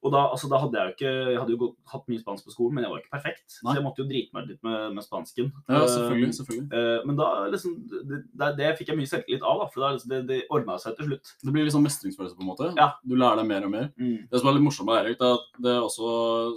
Og 0.00 0.08
da, 0.14 0.20
altså, 0.32 0.48
da 0.48 0.56
hadde 0.56 0.78
jeg 0.78 0.86
jo 0.86 0.92
ikke 0.94 1.10
Jeg 1.28 1.38
hadde 1.42 1.52
jo 1.52 1.58
gått, 1.60 1.74
hatt 1.92 2.06
mye 2.08 2.20
spansk 2.22 2.46
på 2.46 2.52
skolen, 2.54 2.72
men 2.78 2.84
jeg 2.86 2.90
var 2.92 3.00
ikke 3.02 3.12
perfekt. 3.12 3.56
Nei. 3.60 3.66
Så 3.66 3.74
jeg 3.76 3.84
måtte 3.84 4.00
jo 4.00 4.06
drite 4.08 4.32
meg 4.32 4.46
litt 4.48 4.62
med, 4.64 4.94
med 4.96 5.04
spansken. 5.04 5.50
Ja, 5.68 5.82
Eh, 5.82 5.88
selvfølgelig. 5.92 6.30
selvfølgelig. 6.38 6.68
Uh, 6.72 7.00
men 7.10 7.18
da 7.18 7.26
liksom 7.52 7.74
det, 8.08 8.48
det, 8.56 8.70
fikk 8.78 8.88
jeg 8.94 8.96
mye 8.96 9.10
selvtillit 9.10 9.44
av, 9.44 9.60
da, 9.60 9.66
for 9.74 9.84
da, 9.84 9.90
liksom, 9.98 10.08
det, 10.14 10.20
det 10.30 10.38
ordna 10.48 10.78
seg 10.80 10.96
til 10.96 11.10
slutt. 11.10 11.34
Det 11.44 11.52
blir 11.52 11.68
sånn 11.74 11.84
mestringsfølelse, 11.84 12.38
på 12.38 12.46
en 12.46 12.48
måte. 12.48 12.70
Ja. 12.80 12.88
Du 13.04 13.12
lærer 13.12 13.42
deg 13.42 13.50
mer 13.52 13.66
og 13.68 13.74
mer. 13.74 13.90
Mm. 14.00 14.16
Det 14.32 14.40
som 14.40 14.48
er 14.48 14.56
litt 14.56 14.64
morsomt 14.70 14.88
med 14.88 15.02
Eirik, 15.02 15.18
det 15.20 15.28
er 15.28 15.36
at 15.36 15.60
det 15.66 15.74
er 15.76 15.84
også, 15.84 16.14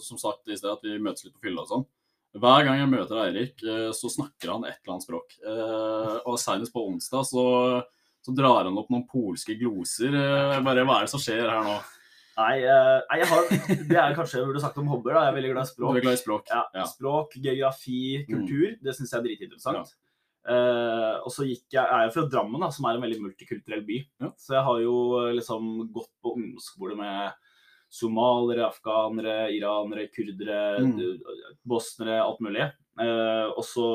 som 0.07 0.23
sagt 0.23 0.47
i 0.47 0.55
sted, 0.55 0.71
at 0.71 0.87
vi 0.87 0.95
møtes 1.03 1.27
litt 1.27 1.35
på 1.35 1.43
fylla 1.49 1.65
og 1.67 1.73
sånn. 1.73 1.85
Hver 2.33 2.63
gang 2.65 2.79
jeg 2.81 2.89
møter 2.89 3.19
Eirik, 3.27 3.59
eh, 3.61 3.89
så 3.93 4.09
snakker 4.09 4.49
han 4.55 4.63
et 4.65 4.79
eller 4.81 4.95
annet 4.95 5.05
språk. 5.05 5.35
Eh, 5.45 6.15
Og 6.25 6.39
senest 6.41 6.73
på 6.73 6.81
onsdag 6.89 7.27
så, 7.29 7.43
så 8.25 8.33
drar 8.35 8.65
han 8.65 8.77
opp 8.81 8.89
noen 8.89 9.05
polske 9.11 9.53
gloser. 9.59 10.15
Eh, 10.17 10.61
Bare 10.65 10.85
hva 10.87 10.97
er 11.01 11.05
det 11.05 11.13
som 11.13 11.21
skjer 11.21 11.45
her 11.45 11.61
nå? 11.67 11.75
Nei, 12.33 12.53
jeg 12.63 13.27
har, 13.29 13.43
det 13.91 13.97
er 14.01 14.15
kanskje 14.17 14.39
jeg 14.39 14.47
burde 14.49 14.61
sagt 14.63 14.79
om 14.81 14.87
hobbyer. 14.89 15.13
da, 15.13 15.27
Jeg 15.27 15.33
er 15.33 15.35
veldig 15.37 15.51
glad 15.53 15.67
i 15.67 15.69
språk. 15.69 15.91
Du 15.93 15.99
er 15.99 16.05
glad 16.07 16.17
i 16.17 16.21
språk? 16.23 16.47
Ja, 16.49 16.63
Ja. 16.73 16.85
Språk, 16.89 17.35
geografi, 17.37 17.99
kultur. 18.25 18.71
Det 18.81 18.95
syns 18.97 19.13
jeg 19.13 19.19
er 19.21 19.27
dritinteressant. 19.27 19.91
Ja. 19.93 19.99
Uh, 20.43 21.21
og 21.23 21.29
så 21.31 21.45
gikk 21.47 21.69
jeg, 21.71 21.85
jeg 21.85 21.93
er 22.01 22.07
jo 22.09 22.15
fra 22.17 22.23
Drammen, 22.33 22.59
da, 22.65 22.67
som 22.73 22.83
er 22.89 22.97
en 22.97 23.05
veldig 23.05 23.21
multikulturell 23.23 23.85
by. 23.87 23.99
Ja. 24.25 24.31
Så 24.41 24.57
jeg 24.57 24.65
har 24.65 24.81
jo 24.81 24.95
liksom 25.37 25.69
gått 25.93 26.09
på 26.25 26.33
ungdomsskole 26.35 26.97
med 26.99 27.37
somalere, 27.93 28.65
afghanere, 28.71 29.37
iranere, 29.53 30.07
kurdere, 30.13 30.63
Mm. 30.81 31.19
bosnere, 31.69 32.17
alt 32.23 32.41
mulig. 32.41 32.65
Eh, 32.99 33.47
og 33.53 33.63
så 33.65 33.85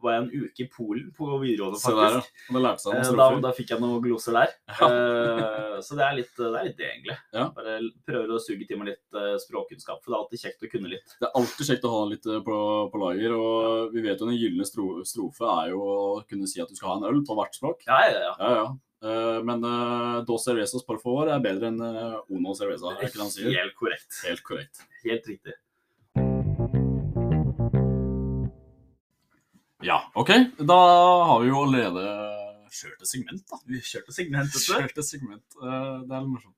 var 0.00 0.12
jeg 0.14 0.22
en 0.22 0.44
uke 0.44 0.62
i 0.62 0.68
Polen 0.70 1.08
på 1.10 1.26
videregående, 1.42 1.78
faktisk. 1.82 1.98
der, 1.98 2.20
faktisk. 2.20 2.52
Da 2.54 2.60
lærte 2.62 2.82
seg 2.84 2.94
Eh, 2.94 3.16
Da, 3.18 3.40
da 3.42 3.50
fikk 3.56 3.70
jeg 3.72 3.80
noen 3.82 4.02
gloser 4.04 4.32
der. 4.36 4.52
Ja. 4.78 4.86
Eh, 4.86 5.80
så 5.82 5.96
det 5.98 6.04
er, 6.06 6.14
litt, 6.20 6.30
det 6.38 6.46
er 6.54 6.64
litt 6.68 6.76
det, 6.78 6.86
egentlig. 6.92 7.16
Ja. 7.34 7.48
Bare 7.56 7.74
prøver 8.06 8.30
å 8.36 8.38
suge 8.42 8.66
til 8.68 8.78
meg 8.78 8.92
litt 8.92 9.18
eh, 9.18 9.34
språkkunnskap, 9.42 9.98
for 10.02 10.10
det 10.10 10.14
er 10.14 10.22
alltid 10.22 10.42
kjekt 10.44 10.62
å 10.62 10.70
kunne 10.70 10.92
litt. 10.94 11.16
Det 11.18 11.26
er 11.26 11.34
alltid 11.42 11.66
kjekt 11.72 11.84
å 11.90 11.94
ha 11.96 12.04
litt 12.14 12.26
eh, 12.30 12.38
på, 12.46 12.58
på 12.94 13.02
lager. 13.02 13.34
Og 13.34 13.92
vi 13.98 14.02
vet 14.06 14.22
jo 14.22 14.30
den 14.30 14.38
gylne 14.38 14.66
strofe 14.70 15.50
er 15.58 15.70
jo 15.74 15.82
å 15.82 16.22
kunne 16.30 16.46
si 16.46 16.62
at 16.62 16.70
du 16.70 16.78
skal 16.78 16.94
ha 16.94 16.96
en 17.00 17.08
øl 17.10 17.24
på 17.26 17.34
hvert 17.38 17.58
språk. 17.58 17.82
Ja, 17.90 17.98
ja, 18.06 18.36
ja. 18.38 18.68
Ja, 19.00 19.08
ja. 19.08 19.36
Eh, 19.38 19.42
Men 19.44 19.62
uh, 19.64 20.24
dos 20.26 20.44
cervezas 20.44 20.82
por 20.86 20.98
favor 20.98 21.28
er 21.30 21.38
bedre 21.40 21.68
enn 21.70 21.80
uh, 21.80 22.18
uno 22.34 22.54
cerveza. 22.58 22.90
Er 22.96 23.06
ikke 23.06 23.18
det 23.18 23.22
han 23.22 23.30
sier? 23.34 23.50
Helt 23.54 23.74
korrekt. 23.78 24.20
Helt 24.26 24.42
korrekt. 24.42 24.82
Helt 25.04 25.26
riktig. 25.30 25.54
Ja, 29.82 30.00
OK. 30.14 30.30
Da 30.58 30.78
har 31.30 31.40
vi 31.44 31.48
jo 31.52 31.62
allerede 31.62 32.04
kjørt 32.74 33.02
et 33.04 33.08
segment, 33.08 33.44
da. 33.48 33.58
Vi 33.70 33.78
kjørte 33.80 34.12
segment, 34.12 34.50
Kjørte. 34.58 35.04
Segment. 35.06 35.44
Eh, 35.62 35.98
Det 36.04 36.14
er 36.16 36.24
litt 36.24 36.32
morsomt. 36.34 36.56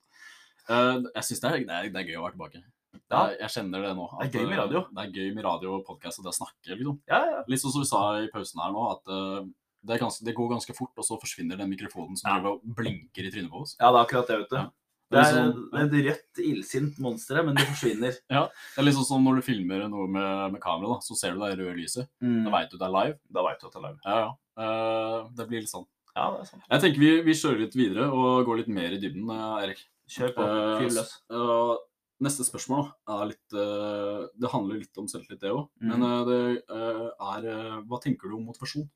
Eh, 0.70 0.96
Jeg 1.14 1.24
syns 1.28 1.42
det, 1.44 1.50
det, 1.68 1.80
det 1.92 2.00
er 2.00 2.08
gøy 2.08 2.16
å 2.18 2.24
være 2.24 2.36
tilbake. 2.38 2.62
Er, 3.10 3.34
jeg 3.42 3.50
kjenner 3.54 3.82
det 3.84 3.92
nå. 3.98 4.06
Det 4.20 4.26
er 4.26 4.32
gøy 4.40 4.46
med 4.48 4.56
eh, 4.56 4.60
radio. 4.64 4.80
Det 4.96 5.04
er 5.04 5.12
gøy 5.18 5.30
med 5.36 5.44
radio 5.46 5.76
og 5.76 5.84
podkast 5.86 6.18
og 6.22 6.26
det 6.26 6.32
å 6.32 6.38
snakke, 6.40 6.72
liksom. 6.78 6.96
Ja, 7.10 7.20
ja. 7.28 7.40
Litt 7.50 7.62
sånn 7.62 7.74
som 7.76 7.84
vi 7.84 7.90
sa 7.90 8.02
i 8.24 8.30
pausen 8.32 8.62
her 8.64 8.72
nå, 8.74 8.84
at 8.96 9.12
eh, 9.14 9.40
det, 9.86 10.00
ganske, 10.00 10.24
det 10.24 10.34
går 10.36 10.50
ganske 10.52 10.74
fort, 10.76 10.92
og 10.96 11.06
så 11.06 11.16
forsvinner 11.20 11.56
den 11.60 11.70
mikrofonen 11.72 12.18
som 12.18 12.30
Ja. 12.44 12.56
blinker 12.64 13.24
i 13.26 13.30
trynet 13.32 13.50
på 13.50 13.62
oss. 13.62 13.76
Ja, 13.80 13.90
det 13.90 13.98
er 14.00 14.04
akkurat 14.04 14.28
det, 14.28 14.38
vet 14.42 14.50
du. 14.50 14.56
Ja. 14.56 14.68
Det 15.10 15.18
er, 15.18 15.32
liksom- 15.34 15.70
det 15.72 15.80
er 15.80 15.86
et 15.86 16.04
rødt, 16.06 16.38
illsint 16.46 16.98
monster, 17.02 17.42
men 17.42 17.56
det 17.56 17.66
forsvinner. 17.66 18.14
ja, 18.30 18.48
Det 18.76 18.86
er 18.86 18.92
sånn 18.94 19.08
som 19.08 19.24
når 19.24 19.40
du 19.40 19.42
filmer 19.42 19.88
noe 19.90 20.06
med, 20.06 20.52
med 20.52 20.60
kamera, 20.62 20.94
da, 20.94 21.00
så 21.02 21.16
ser 21.18 21.34
du 21.34 21.40
det 21.42 21.58
røde 21.58 21.74
lyset. 21.80 22.06
Da 22.20 22.50
veit 22.54 22.70
du 22.70 22.78
det 22.78 22.86
er 22.86 22.94
live. 22.94 23.18
Da 23.32 23.42
veit 23.42 23.58
du 23.58 23.66
at 23.66 23.72
det 23.74 23.80
er 23.80 23.86
live. 23.88 23.98
Ja, 24.04 24.18
ja. 24.20 24.30
Uh, 24.60 25.28
det 25.34 25.48
blir 25.48 25.64
litt 25.64 25.72
sånn. 25.72 25.86
Ja, 26.14 26.30
det 26.36 26.44
er 26.44 26.48
sant. 26.50 26.62
Jeg 26.70 26.82
tenker 26.84 27.00
vi, 27.02 27.10
vi 27.26 27.34
kjører 27.38 27.58
litt 27.64 27.74
videre 27.78 28.06
og 28.12 28.46
går 28.46 28.62
litt 28.62 28.70
mer 28.70 28.94
i 28.94 28.98
dybden, 29.02 29.30
eh, 29.30 29.64
Erik. 29.64 29.82
Kjør 30.10 30.32
på. 30.36 30.46
Eh, 30.46 30.78
Fyr 30.82 30.94
løs. 30.94 31.12
Uh, 31.30 31.74
neste 32.20 32.44
spørsmål 32.46 32.90
er 33.14 33.28
litt 33.30 33.54
uh, 33.56 34.26
Det 34.36 34.50
handler 34.52 34.82
litt 34.82 34.98
om 35.00 35.06
selvtillit, 35.10 35.40
det 35.42 35.50
òg. 35.54 35.68
Mm. 35.80 35.92
Men 35.94 36.06
det 36.28 36.40
er 36.70 37.82
Hva 37.86 38.00
tenker 38.02 38.28
du 38.28 38.36
om 38.36 38.46
motivasjon? 38.50 38.86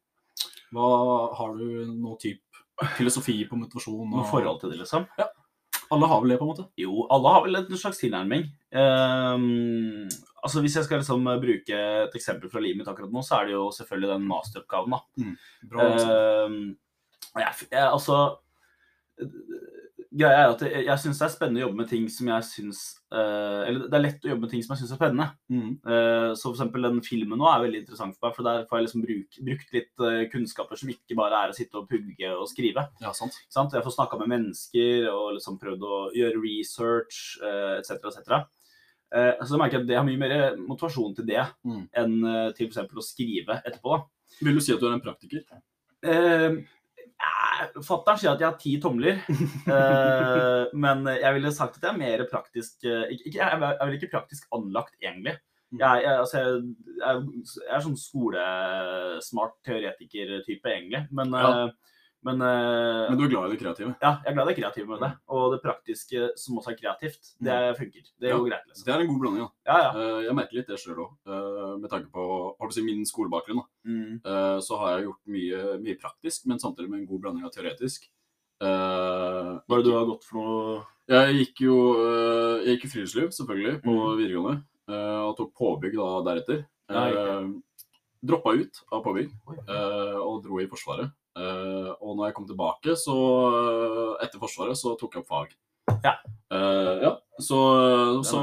Hva 0.74 0.90
Har 1.38 1.56
du 1.56 1.86
noe 1.94 2.18
type 2.20 2.42
filosofi 2.98 3.38
på 3.48 3.58
motivasjon? 3.60 4.10
Noe 4.10 4.26
forhold 4.28 4.60
til 4.62 4.74
det, 4.74 4.82
liksom? 4.82 5.06
Alle 5.94 6.08
har 6.10 6.22
vel 6.22 6.32
det, 6.32 6.38
på 6.40 6.46
en 6.46 6.52
måte? 6.52 6.68
Jo, 6.80 7.04
alle 7.12 7.32
har 7.34 7.42
vel 7.44 7.58
en 7.60 7.78
slags 7.78 8.00
tilnærming. 8.00 8.46
Um, 8.74 10.06
altså 10.42 10.62
Hvis 10.64 10.78
jeg 10.78 10.86
skal 10.86 11.02
liksom 11.02 11.28
bruke 11.42 11.82
et 12.06 12.16
eksempel 12.18 12.50
fra 12.50 12.62
livet 12.64 12.80
mitt 12.80 12.88
akkurat 12.90 13.12
nå, 13.12 13.22
så 13.22 13.38
er 13.38 13.50
det 13.50 13.56
jo 13.56 13.68
selvfølgelig 13.76 14.10
den 14.14 14.26
masteroppgaven. 14.30 14.96
da. 14.96 15.34
Bra, 15.70 15.90
liksom. 15.92 16.10
um, 16.10 16.56
jeg, 17.34 17.68
jeg, 17.70 17.84
altså 17.84 18.18
Greia 20.14 20.44
er 20.44 20.52
at 20.52 20.60
jeg, 20.62 20.84
jeg 20.86 21.02
syns 21.02 21.18
det 21.18 21.26
er 21.26 21.32
spennende 21.32 21.60
å 21.60 21.64
jobbe 21.64 21.80
med 21.80 21.88
ting 21.90 22.04
som 22.12 22.28
jeg 22.30 22.46
syns 22.46 22.80
uh, 23.10 23.64
Eller 23.66 23.88
det 23.90 23.98
er 23.98 24.04
lett 24.04 24.26
å 24.26 24.30
jobbe 24.30 24.44
med 24.44 24.52
ting 24.52 24.62
som 24.62 24.74
jeg 24.74 24.82
syns 24.82 24.92
er 24.94 25.00
spennende. 25.00 25.26
Mm. 25.50 25.72
Uh, 25.82 26.30
så 26.38 26.52
eksempel 26.54 26.86
den 26.86 27.00
filmen 27.06 27.40
nå 27.40 27.48
er 27.50 27.64
veldig 27.64 27.80
interessant 27.82 28.14
for 28.18 28.28
meg, 28.28 28.36
for 28.36 28.46
der 28.46 28.66
får 28.70 28.78
jeg 28.78 28.86
liksom 28.86 29.04
bruk, 29.06 29.38
brukt 29.50 29.74
litt 29.74 30.04
uh, 30.06 30.22
kunnskaper 30.30 30.80
som 30.80 30.92
ikke 30.94 31.18
bare 31.18 31.40
er 31.42 31.54
å 31.54 31.58
sitte 31.58 31.80
og 31.80 31.88
pugge 31.90 32.30
og 32.30 32.46
skrive. 32.52 32.86
Ja, 33.02 33.14
sant. 33.16 33.40
Sant? 33.50 33.74
Jeg 33.74 33.82
får 33.86 33.96
snakka 33.98 34.20
med 34.22 34.30
mennesker 34.36 35.08
og 35.10 35.34
liksom 35.38 35.58
prøvd 35.62 35.88
å 35.88 36.02
gjøre 36.14 36.42
research 36.42 37.40
eh, 37.42 37.80
etc. 37.80 37.98
etc. 38.10 38.44
Eh, 39.14 39.32
så 39.44 39.54
jeg 39.54 39.60
merker 39.60 39.78
jeg 39.78 39.84
at 39.84 39.90
det 39.90 39.98
har 39.98 40.06
mye 40.06 40.20
mer 40.20 40.56
motivasjon 40.58 41.14
til 41.18 41.28
det 41.28 41.42
Mm. 41.64 41.84
enn 42.00 42.14
eh, 42.30 42.52
til 42.56 42.70
f.eks. 42.70 42.90
å 42.90 43.04
skrive 43.04 43.60
etterpå. 43.62 43.96
da. 43.96 44.04
Vil 44.42 44.58
du 44.58 44.60
si 44.64 44.74
at 44.74 44.80
du 44.80 44.88
er 44.88 44.96
en 44.96 45.04
praktiker? 45.04 45.44
Eh, 46.04 46.56
Fattern 47.86 48.18
sier 48.20 48.32
at 48.34 48.42
jeg 48.42 48.48
har 48.50 48.58
ti 48.60 48.72
tomler, 48.82 49.20
uh, 49.70 50.64
men 50.84 51.06
jeg 51.08 51.36
ville 51.36 51.52
sagt 51.54 51.78
at 51.78 51.86
jeg 51.86 51.92
er 51.94 52.00
mer 52.00 52.24
praktisk 52.30 52.84
eh, 52.88 53.14
Jeg 53.30 53.40
er 53.46 53.58
vel 53.62 53.96
ikke 53.98 54.10
praktisk 54.16 54.48
anlagt, 54.54 54.94
egentlig. 55.02 55.36
Mm. 55.74 55.78
Jeg, 55.80 56.02
jeg, 56.04 56.18
altså, 56.24 56.42
jeg, 56.42 56.74
jeg, 57.00 57.44
jeg 57.64 57.74
er 57.78 57.84
sånn 57.86 57.98
skolesmart 57.98 59.56
teoretiker-type, 59.66 60.70
egentlig. 60.70 61.04
Men, 61.14 61.34
Ja. 61.34 61.50
eh, 61.64 61.93
men, 62.24 62.40
uh, 62.40 63.10
Men 63.10 63.18
du 63.20 63.24
er 63.26 63.30
glad 63.34 63.46
i 63.46 63.54
det 63.54 63.60
kreative? 63.60 63.94
ja, 64.02 64.10
jeg 64.24 64.30
er 64.30 64.34
glad 64.34 64.48
i 64.48 64.54
det 64.54 64.56
kreative 64.62 64.88
med 64.88 65.00
det. 65.04 65.10
Og 65.28 65.52
det 65.52 65.60
praktiske 65.62 66.30
som 66.40 66.56
også 66.58 66.72
er 66.72 66.78
kreativt, 66.80 67.34
det 67.44 67.58
funker. 67.78 68.02
Det 68.20 68.28
Ja. 68.30 68.38
går 68.38 68.48
greit. 68.48 68.64
liksom. 68.70 68.84
Det 68.86 68.94
er 68.94 69.00
en 69.04 69.10
god 69.12 69.20
blanding. 69.20 69.44
da. 69.44 69.50
Ja, 69.68 69.76
ja. 69.84 69.90
Uh, 69.94 70.22
Jeg 70.24 70.34
merker 70.34 70.54
litt 70.56 70.66
det 70.72 70.78
sjøl 70.80 70.98
òg, 71.04 71.12
med 71.80 71.90
tanke 71.90 72.10
på 72.10 72.24
har 72.58 72.68
du 72.68 72.72
si, 72.74 72.82
min 72.82 73.04
skolebakgrunn. 73.04 73.60
da. 73.62 73.66
Mm. 73.86 74.20
Eh, 74.24 74.58
Så 74.60 74.78
har 74.78 74.96
jeg 74.98 75.06
gjort 75.08 75.22
mye, 75.28 75.78
mye 75.84 75.98
praktisk, 76.00 76.46
men 76.46 76.58
samtidig 76.58 76.88
med 76.90 77.00
en 77.00 77.06
god 77.06 77.20
blanding 77.20 77.44
av 77.44 77.50
teoretisk. 77.52 78.08
Eh, 78.60 79.50
Hva 79.68 79.72
er 79.76 79.82
det 79.82 79.84
du 79.84 79.92
har 79.92 80.06
gått 80.06 80.24
for 80.24 80.38
noe 80.40 80.86
Jeg 81.08 81.34
gikk 81.36 81.60
jo 81.66 81.76
eh, 82.00 82.64
jeg 82.64 82.78
gikk 82.78 82.84
i 82.86 82.92
friluftsliv, 82.94 83.28
selvfølgelig, 83.36 83.82
på 83.84 83.92
mm. 83.92 84.16
videregående. 84.16 84.62
eh, 84.88 85.20
Og 85.28 85.36
tok 85.36 85.52
påbygg 85.58 85.96
da 86.00 86.22
deretter. 86.32 86.64
Uh, 86.88 87.60
Droppa 88.24 88.54
ut 88.56 88.78
av 88.92 89.02
påbygg 89.04 89.30
eh, 89.68 90.16
og 90.16 90.42
dro 90.44 90.60
i 90.60 90.66
Forsvaret. 90.66 91.10
Og 92.00 92.16
når 92.16 92.30
jeg 92.30 92.38
kom 92.38 92.48
tilbake, 92.48 92.96
så 92.98 93.18
etter 94.24 94.42
Forsvaret, 94.42 94.78
så 94.78 94.96
tok 95.00 95.18
jeg 95.18 95.24
opp 95.24 95.30
fag. 95.30 95.54
Ja. 96.04 96.18
Uh, 96.52 97.02
ja. 97.02 97.14
Så, 97.38 97.60
så 98.26 98.42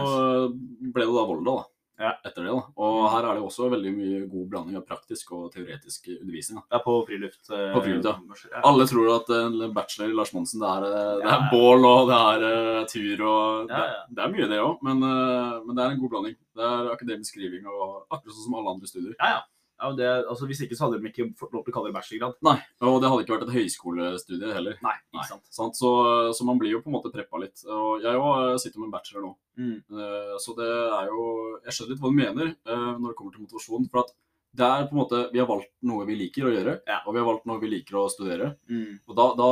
ble 0.51 1.05
det 1.05 1.13
da 1.13 1.27
Volda, 1.29 1.53
da. 1.53 1.67
Ja. 2.01 2.11
Etter 2.25 2.47
det, 2.47 2.49
da. 2.49 2.63
Og 2.81 3.03
her 3.13 3.27
er 3.29 3.37
det 3.37 3.43
også 3.45 3.67
veldig 3.69 3.91
mye 3.93 4.21
god 4.25 4.45
blanding 4.49 4.79
av 4.79 4.87
praktisk 4.89 5.35
og 5.37 5.51
teoretisk 5.53 6.07
undervisning. 6.15 6.57
da. 6.57 6.77
Ja, 6.77 6.81
på 6.81 6.95
friluft. 7.05 7.43
Uh, 7.51 7.67
På 7.75 7.83
friluft, 7.85 8.09
ja. 8.09 8.15
ja. 8.49 8.63
Alle 8.71 8.87
tror 8.89 9.11
at 9.19 9.29
en 9.37 9.59
bachelor 9.75 10.09
i 10.09 10.17
Lars 10.17 10.33
Monsen, 10.33 10.63
det 10.63 10.71
er, 10.71 10.87
eh, 10.89 11.21
det 11.21 11.35
er 11.35 11.47
bål 11.53 11.85
og 11.85 12.09
det 12.09 12.19
er 12.31 12.89
tur 12.89 13.23
og. 13.29 13.69
Det, 13.69 13.85
det 14.17 14.25
er 14.25 14.33
mye 14.33 14.49
det 14.49 14.61
òg, 14.65 14.81
men, 14.87 15.05
men 15.05 15.77
det 15.77 15.85
er 15.85 15.93
en 15.93 16.01
god 16.01 16.15
blanding. 16.15 16.37
Det 16.57 16.69
er 16.73 16.93
akademisk 16.95 17.35
skriving 17.35 17.69
og 17.69 17.87
akkurat 18.09 18.33
sånn 18.33 18.47
som 18.49 18.57
alle 18.59 18.73
andre 18.75 18.89
studier. 18.89 19.13
Ja, 19.21 19.37
ja. 19.37 19.41
Ja 19.81 19.91
det, 19.97 20.09
altså, 20.29 20.45
hvis 20.49 20.61
ikke 20.65 20.77
så 20.77 20.85
hadde 20.87 20.99
de 21.01 21.09
ikke 21.09 21.25
fått 21.39 21.53
lov 21.55 21.63
til 21.65 21.73
å 21.73 21.75
kalle 21.75 21.89
det 21.91 21.95
bachelorgrad. 21.97 22.35
Nei, 22.45 22.55
og 22.85 22.99
det 23.01 23.09
hadde 23.11 23.25
ikke 23.25 23.35
vært 23.35 23.47
et 23.49 23.55
høyskolestudie 23.57 24.53
heller. 24.55 24.77
Nei, 24.85 24.95
ikke 25.15 25.27
sant. 25.29 25.45
sant? 25.49 25.75
Så, 25.79 25.91
så 26.37 26.45
man 26.47 26.59
blir 26.61 26.75
jo 26.75 26.81
på 26.85 26.91
en 26.91 26.95
måte 26.99 27.11
preppa 27.13 27.41
litt. 27.41 27.63
Og 27.67 28.01
jeg 28.05 28.21
òg 28.21 28.57
sitter 28.61 28.79
med 28.81 28.89
en 28.91 28.95
bachelor 28.95 29.25
nå. 29.27 29.31
Mm. 29.61 29.77
Eh, 29.91 30.35
Så 30.39 30.53
det 30.55 30.67
er 30.71 31.09
jo 31.11 31.23
Jeg 31.65 31.73
skjønner 31.75 31.91
litt 31.91 31.99
hva 32.01 32.09
du 32.13 32.15
mener 32.17 32.47
eh, 32.53 32.91
når 32.97 33.07
det 33.11 33.15
kommer 33.19 33.33
til 33.35 33.43
motivasjon. 33.43 33.89
For 33.91 34.05
at 34.05 34.13
det 34.57 34.67
er 34.67 34.85
på 34.87 34.95
en 34.95 34.99
måte 35.01 35.19
Vi 35.33 35.39
har 35.39 35.47
valgt 35.47 35.69
noe 35.87 36.05
vi 36.07 36.15
liker 36.19 36.47
å 36.47 36.53
gjøre, 36.55 36.73
Ja. 36.87 37.01
og 37.05 37.13
vi 37.15 37.19
har 37.21 37.27
valgt 37.27 37.45
noe 37.47 37.59
vi 37.61 37.69
liker 37.71 37.99
å 38.01 38.05
studere. 38.11 38.53
Mm. 38.71 38.99
Og 39.07 39.15
da, 39.19 39.25
da 39.39 39.49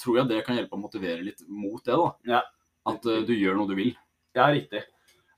tror 0.00 0.18
jeg 0.20 0.28
det 0.30 0.42
kan 0.46 0.56
hjelpe 0.60 0.76
å 0.76 0.80
motivere 0.84 1.24
litt 1.24 1.42
mot 1.48 1.82
det, 1.84 1.96
da. 1.96 2.10
Ja. 2.36 2.42
At 2.88 3.04
eh, 3.08 3.22
du 3.24 3.32
gjør 3.36 3.56
noe 3.58 3.68
du 3.68 3.74
vil. 3.78 3.94
Ja, 4.36 4.48
riktig. 4.52 4.82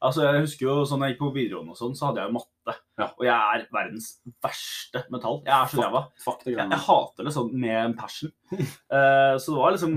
Altså, 0.04 0.26
jeg 0.26 0.44
husker 0.44 0.66
jo 0.68 0.76
sånn 0.88 1.02
jeg 1.06 1.14
gikk 1.14 1.22
på 1.22 1.32
videregående 1.32 1.72
og 1.72 1.78
sånn, 1.78 1.94
så 1.96 2.08
hadde 2.10 2.20
jeg 2.22 2.30
jo 2.30 2.36
matte. 2.36 2.74
Ja. 2.98 3.06
Og 3.12 3.22
jeg 3.26 3.34
er 3.36 3.64
verdens 3.72 4.08
verste 4.42 5.02
med 5.12 5.22
tall. 5.22 5.38
Jeg 5.46 5.54
er 5.54 5.70
så 5.70 5.84
ræva. 5.84 6.02
Jeg, 6.48 6.56
jeg 6.58 6.80
hater 6.86 7.28
det 7.28 7.32
sånn 7.36 7.52
med 7.54 7.76
en 7.78 7.94
passion. 7.96 8.32
uh, 8.52 9.36
så 9.42 9.52
det 9.52 9.56
var 9.58 9.74
liksom 9.74 9.94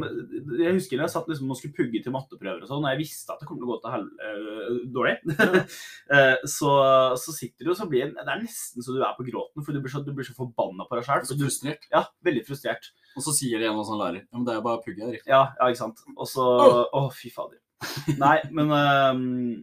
Jeg 0.58 0.74
husker 0.74 1.04
jeg 1.04 1.14
satt 1.14 1.30
liksom 1.30 1.52
og 1.54 1.60
skulle 1.60 1.78
pugge 1.78 2.02
til 2.04 2.14
matteprøver 2.16 2.64
og 2.66 2.72
sånn, 2.72 2.86
og 2.86 2.94
jeg 2.94 3.02
visste 3.04 3.36
at 3.36 3.44
det 3.44 3.50
kom 3.50 3.60
til 3.60 3.68
å 3.68 3.72
gå 3.74 3.78
til 3.84 3.94
hel 3.94 4.08
uh, 4.10 4.80
dårlig, 4.96 5.16
uh, 5.36 6.38
så, 6.58 6.74
så 7.20 7.36
sitter 7.36 7.68
du 7.68 7.74
og 7.74 7.80
så 7.80 7.90
blir 7.90 8.10
det 8.10 8.26
Det 8.26 8.34
er 8.36 8.44
nesten 8.44 8.86
så 8.86 8.96
du 8.96 9.02
er 9.04 9.16
på 9.18 9.28
gråten, 9.28 9.66
for 9.66 9.76
du 9.76 9.84
blir 9.84 9.94
så, 9.94 10.04
du 10.06 10.14
blir 10.16 10.28
så 10.28 10.38
forbanna 10.38 10.88
på 10.90 11.00
deg 11.00 11.08
sjøl. 11.08 11.26
Så 11.30 11.40
frustrert. 11.40 11.90
Ja, 11.94 12.06
veldig 12.26 12.46
frustrert. 12.48 12.92
Og 13.18 13.26
så 13.26 13.34
sier 13.36 13.62
det 13.62 13.70
en 13.70 13.80
og 13.80 13.88
annen 13.88 14.04
lærer 14.04 14.22
Ja, 14.22 14.36
men 14.38 14.46
det 14.48 14.56
er 14.56 14.66
bare 14.66 14.80
å 14.80 14.84
pugge, 14.86 15.08
Erik. 15.08 15.26
Ja, 15.28 15.50
ja, 15.58 15.72
ikke 15.72 15.86
sant. 15.86 16.04
Og 16.16 16.30
så 16.30 16.46
Å, 16.46 17.08
fy 17.16 17.32
fader. 17.34 17.60
Nei, 18.24 18.36
men, 18.52 18.72
øhm, 18.76 19.22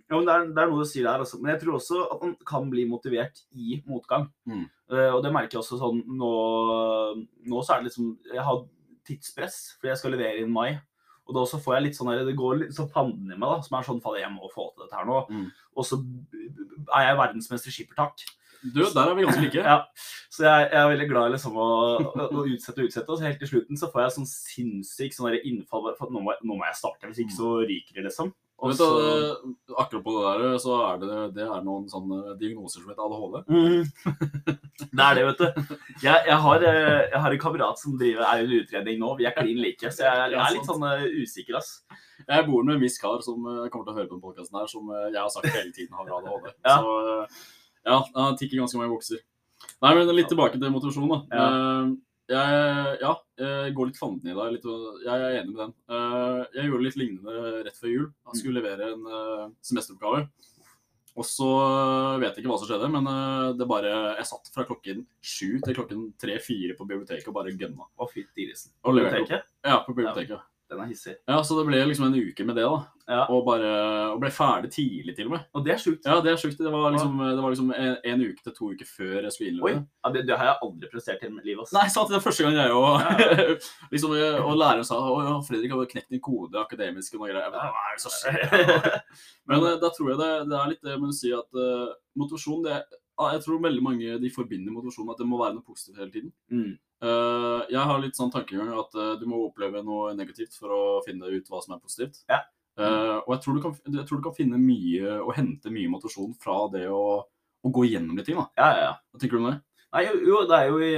ja, 0.09 0.17
men 0.17 0.27
det, 0.27 0.35
er, 0.35 0.47
det 0.57 0.63
er 0.63 0.71
noe 0.71 0.81
du 0.81 0.89
sier 0.89 1.05
der. 1.05 1.23
Altså. 1.25 1.41
Men 1.43 1.53
jeg 1.53 1.63
tror 1.63 1.77
også 1.77 2.01
at 2.15 2.25
man 2.25 2.35
kan 2.49 2.71
bli 2.73 2.87
motivert 2.89 3.43
i 3.53 3.81
motgang. 3.89 4.31
Mm. 4.49 4.65
Uh, 4.91 5.11
og 5.17 5.21
det 5.25 5.33
merker 5.35 5.59
jeg 5.59 5.65
også 5.65 5.81
sånn 5.81 6.03
nå, 6.15 6.33
nå 7.51 7.63
så 7.67 7.75
er 7.75 7.81
det 7.81 7.89
liksom 7.89 8.13
Jeg 8.31 8.45
har 8.47 8.61
tidspress 9.07 9.57
fordi 9.75 9.91
jeg 9.91 9.99
skal 9.99 10.15
levere 10.15 10.45
inn 10.45 10.55
mai. 10.55 10.79
Og 11.27 11.35
da 11.35 11.43
også 11.43 11.59
får 11.63 11.77
jeg 11.77 11.87
litt 11.89 11.99
sånn 11.99 12.13
der, 12.13 12.25
Det 12.27 12.37
går 12.39 12.61
litt 12.61 12.75
sånn 12.77 12.91
fanden 12.95 13.33
i 13.35 13.37
meg, 13.37 13.49
da, 13.51 13.59
som 13.67 13.77
er 13.79 13.87
sånn 13.89 14.03
Fader, 14.05 14.23
jeg 14.23 14.35
må 14.35 14.51
få 14.53 14.69
til 14.71 14.87
dette 14.87 14.99
her 14.99 15.09
nå. 15.09 15.23
Mm. 15.27 15.47
Og 15.77 15.89
så 15.89 15.99
er 16.95 17.09
jeg 17.09 17.21
verdensmester 17.21 17.75
skippertak. 17.75 18.27
Du, 18.63 18.81
der 18.83 19.03
er 19.03 19.15
vi 19.17 19.27
ganske 19.27 19.45
like. 19.45 19.63
Ja, 19.63 19.77
så 20.33 20.47
jeg, 20.47 20.69
jeg 20.73 20.81
er 20.81 20.91
veldig 20.93 21.09
glad 21.11 21.29
i 21.29 21.35
liksom 21.37 21.61
å, 21.61 21.69
å, 22.07 22.43
utsette 22.45 22.83
og 22.83 22.89
utsette, 22.89 23.07
og 23.11 23.21
så 23.21 23.29
helt 23.29 23.39
til 23.43 23.53
slutten 23.53 23.81
så 23.81 23.91
får 23.93 24.03
jeg 24.03 24.17
sånn 24.17 24.31
sinnssyk 24.33 25.17
sånn 25.17 25.39
innfall 25.39 25.93
for 25.93 26.09
at 26.09 26.15
nå 26.15 26.25
må, 26.25 26.35
jeg, 26.35 26.49
nå 26.49 26.59
må 26.59 26.67
jeg 26.69 26.81
starte, 26.81 27.11
hvis 27.11 27.23
ikke 27.25 27.39
så 27.39 27.55
ryker 27.63 28.01
det, 28.01 28.09
liksom. 28.09 28.35
Og 28.65 28.73
så 28.73 28.87
eh, 29.05 29.33
akkurat 29.77 30.05
på 30.05 30.13
det 30.17 30.23
der, 30.25 30.55
så 30.59 30.77
er 30.87 31.01
det, 31.03 31.17
det 31.37 31.45
er 31.45 31.65
noen 31.65 31.85
sånne 31.93 32.37
diagnoser 32.41 32.81
som 32.81 32.89
heter 32.89 33.05
ADHD. 33.05 33.43
mm, 33.53 34.87
Det 34.97 35.05
er 35.05 35.19
det, 35.19 35.25
vet 35.27 35.43
du. 35.43 35.75
Jeg, 36.07 36.23
jeg, 36.31 36.39
har, 36.47 36.65
eh, 36.65 37.03
jeg 37.13 37.21
har 37.27 37.37
en 37.37 37.43
kamerat 37.43 37.83
som 37.83 37.99
driver, 38.01 38.25
er 38.25 38.47
under 38.47 38.63
utredning 38.63 39.03
nå. 39.03 39.13
Vi 39.21 39.29
er 39.29 39.37
klin 39.37 39.61
like, 39.61 39.93
så 39.93 40.07
jeg, 40.09 40.33
jeg 40.33 40.41
er 40.41 40.57
litt 40.57 40.71
sånn 40.71 40.89
eh, 40.89 41.05
usikker, 41.21 41.61
ass. 41.61 41.75
Jeg 42.25 42.49
bor 42.49 42.65
med 42.65 42.79
en 42.79 42.87
viss 42.87 42.97
kar 43.03 43.21
som 43.25 43.45
kommer 43.45 43.85
til 43.85 43.93
å 43.93 43.99
høre 43.99 44.09
på 44.09 44.17
den 44.17 44.25
podkasten 44.25 44.57
her, 44.57 44.73
som 44.73 44.89
jeg 45.05 45.21
har 45.21 45.31
sagt 45.35 45.53
hele 45.53 45.77
tiden 45.77 46.01
har 46.01 46.17
ADHD. 46.17 46.49
Ja. 46.65 46.79
Så 46.81 47.37
ja, 47.87 48.01
han 48.17 48.37
tikker 48.39 48.61
ganske 48.61 48.79
mange 48.81 48.93
bokser. 48.93 49.23
Nei, 49.83 49.93
men 49.97 50.11
litt 50.17 50.29
tilbake 50.31 50.59
til 50.61 50.73
motivasjon, 50.75 51.09
da. 51.13 51.23
Ja. 51.31 51.47
Eh, 51.47 51.95
Jeg, 52.27 52.99
ja, 53.05 53.13
jeg 53.39 53.75
går 53.77 53.87
litt 53.87 53.99
fanden 54.01 54.27
i 54.27 54.35
deg. 54.35 54.57
Jeg 55.05 55.15
er 55.15 55.37
enig 55.39 55.53
med 55.55 55.61
den. 55.61 55.75
Eh, 55.95 56.41
Jeg 56.57 56.71
gjorde 56.73 56.87
litt 56.89 56.97
lignende 56.99 57.63
rett 57.63 57.79
før 57.79 57.93
jul. 57.93 58.09
Jeg 58.33 58.41
skulle 58.41 58.59
levere 58.59 58.89
en 58.97 59.05
eh, 59.07 59.45
semesteroppgave. 59.63 60.25
Og 61.17 61.25
så 61.25 61.47
vet 62.21 62.35
jeg 62.35 62.43
ikke 62.43 62.51
hva 62.51 62.59
som 62.61 62.69
skjedde, 62.69 62.91
men 62.93 63.07
det 63.57 63.65
bare 63.71 63.93
Jeg 64.19 64.27
satt 64.29 64.51
fra 64.53 64.67
klokken 64.69 65.07
sju 65.25 65.63
til 65.65 65.79
klokken 65.79 66.03
tre-fire 66.21 66.75
på 66.77 66.85
biblioteket 66.85 67.31
og 67.31 67.39
bare 67.39 67.55
gønna. 67.57 67.87
Å, 67.97 68.09
grisen. 68.37 68.75
Og 68.85 68.99
leverte. 68.99 69.39
Ja, 69.65 69.79
på 69.87 69.95
biblioteket. 69.97 70.43
Den 70.67 70.81
er 70.83 70.89
hissig. 70.91 71.15
Ja, 71.29 71.43
Så 71.47 71.55
det 71.59 71.65
ble 71.69 71.79
liksom 71.87 72.09
en 72.09 72.17
uke 72.19 72.45
med 72.45 72.57
det, 72.59 72.65
da. 72.67 72.79
Ja. 73.07 73.21
Og 73.31 73.45
bare 73.47 73.69
og 74.11 74.19
ble 74.19 74.33
ferdig 74.35 74.73
tidlig, 74.75 75.15
til 75.15 75.29
og 75.29 75.37
med. 75.37 75.45
Og 75.55 75.63
det 75.63 75.77
er 75.77 75.79
sjukt. 75.79 76.09
Ja, 76.09 76.17
det 76.25 76.33
er 76.33 76.41
sjukt. 76.43 76.59
Det 76.59 76.73
var 76.75 76.91
liksom, 76.91 77.21
det 77.23 77.43
var 77.45 77.55
liksom 77.55 77.71
en, 77.71 77.93
en 78.03 78.25
uke 78.25 78.43
til 78.43 78.55
to 78.57 78.71
uker 78.75 78.89
før 78.91 79.29
jeg 79.29 79.35
skulle 79.37 79.63
Oi. 79.63 79.75
Ja, 79.77 80.13
det, 80.17 80.25
det 80.27 80.39
har 80.41 80.51
jeg 80.51 80.59
aldri 80.67 80.91
prestert 80.91 81.23
i 81.23 81.31
mitt 81.31 81.47
liv, 81.47 81.63
Også. 81.63 81.77
Nei, 81.79 81.87
sant, 81.95 82.11
det 82.11 82.19
er 82.19 82.25
første 82.25 82.49
gang 82.49 82.59
jeg 82.59 82.75
òg 82.75 83.23
liksom, 83.95 84.17
Og 84.43 84.59
læreren 84.59 84.89
sa 84.89 84.99
å 84.99 85.17
ja, 85.23 85.39
Fredrik 85.47 85.77
har 85.77 85.91
knekt 85.95 86.11
din 86.11 86.25
kode 86.25 86.59
akademisk 86.59 87.15
og 87.15 87.23
noe 87.23 87.31
greier. 87.31 87.47
Ja, 87.47 87.71
Hva 87.71 87.87
er 87.87 87.95
det 87.95 88.05
som 88.09 88.17
skjer? 88.19 89.01
Men 89.53 89.71
eh, 89.71 89.81
da 89.83 89.95
tror 89.95 90.13
jeg 90.13 90.23
det, 90.25 90.31
det 90.51 90.59
er 90.59 90.73
litt 90.75 90.87
det 90.91 90.99
med 90.99 91.15
å 91.15 91.17
si 91.17 91.31
at 91.37 91.63
uh, 91.63 91.95
motivasjon 92.19 92.67
det, 92.67 92.81
ja, 92.91 93.06
Jeg 93.17 93.43
tror 93.45 93.63
veldig 93.65 93.83
mange 93.85 94.17
de 94.21 94.31
forbinder 94.33 94.75
motivasjon 94.75 95.07
med 95.07 95.17
at 95.17 95.23
det 95.23 95.29
må 95.29 95.39
være 95.41 95.57
noe 95.57 95.65
positivt 95.65 96.03
hele 96.03 96.13
tiden. 96.13 96.33
Mm. 96.53 96.75
Uh, 97.05 97.63
jeg 97.69 97.81
har 97.89 98.01
litt 98.01 98.17
sånn 98.17 98.33
tankegang 98.33 98.73
at 98.77 98.97
uh, 98.97 99.15
du 99.21 99.27
må 99.29 99.41
oppleve 99.47 99.83
noe 99.85 100.15
negativt 100.17 100.57
for 100.57 100.73
å 100.73 100.83
finne 101.05 101.29
ut 101.29 101.49
hva 101.49 101.63
som 101.65 101.77
er 101.77 101.81
positivt. 101.81 102.23
Ja. 102.33 102.43
Uh, 102.77 103.23
og 103.23 103.31
jeg 103.35 103.43
tror, 103.45 103.57
du 103.57 103.65
kan, 103.65 103.79
jeg 103.89 104.05
tror 104.09 104.21
du 104.21 104.27
kan 104.27 104.37
finne 104.37 104.61
mye 104.61 105.15
og 105.23 105.33
hente 105.37 105.73
mye 105.73 105.93
motivasjon 105.93 106.35
fra 106.41 106.67
det 106.73 106.85
å, 106.93 107.23
å 107.25 107.73
gå 107.73 107.87
gjennom 107.89 108.21
litt 108.21 108.29
ting. 108.29 108.41
da. 108.41 108.51
Ja, 108.61 108.69
ja, 108.69 108.85
ja. 108.91 108.93
Hva 109.13 109.23
tenker 109.23 109.39
du 109.39 109.45
om 109.45 109.49
det? 109.49 109.57
Nei, 109.97 110.03
jo, 110.05 110.17
jo, 110.29 110.43
det 110.51 110.57
er 110.59 110.67
jo 110.69 110.81
i 110.83 110.91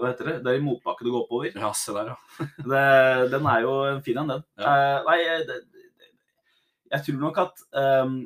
Hva 0.00 0.12
heter 0.12 0.28
det? 0.30 0.34
Det 0.44 0.52
er 0.52 0.60
i 0.60 0.64
motbakke 0.64 1.04
du 1.04 1.10
går 1.10 1.24
oppover. 1.26 1.50
Ja, 1.52 1.72
se 1.76 1.92
der, 1.92 2.14
ja. 2.14 2.46
Det, 2.72 2.84
den 3.34 3.48
er 3.50 3.66
jo 3.66 3.74
en 3.90 4.00
fin 4.06 4.20
en, 4.22 4.32
den. 4.32 4.46
Ja. 4.62 5.02
Nei, 5.04 5.18
det, 5.48 5.58
jeg 6.90 7.06
tror 7.06 7.20
nok 7.22 7.38
at 7.38 7.60
um, 7.76 8.16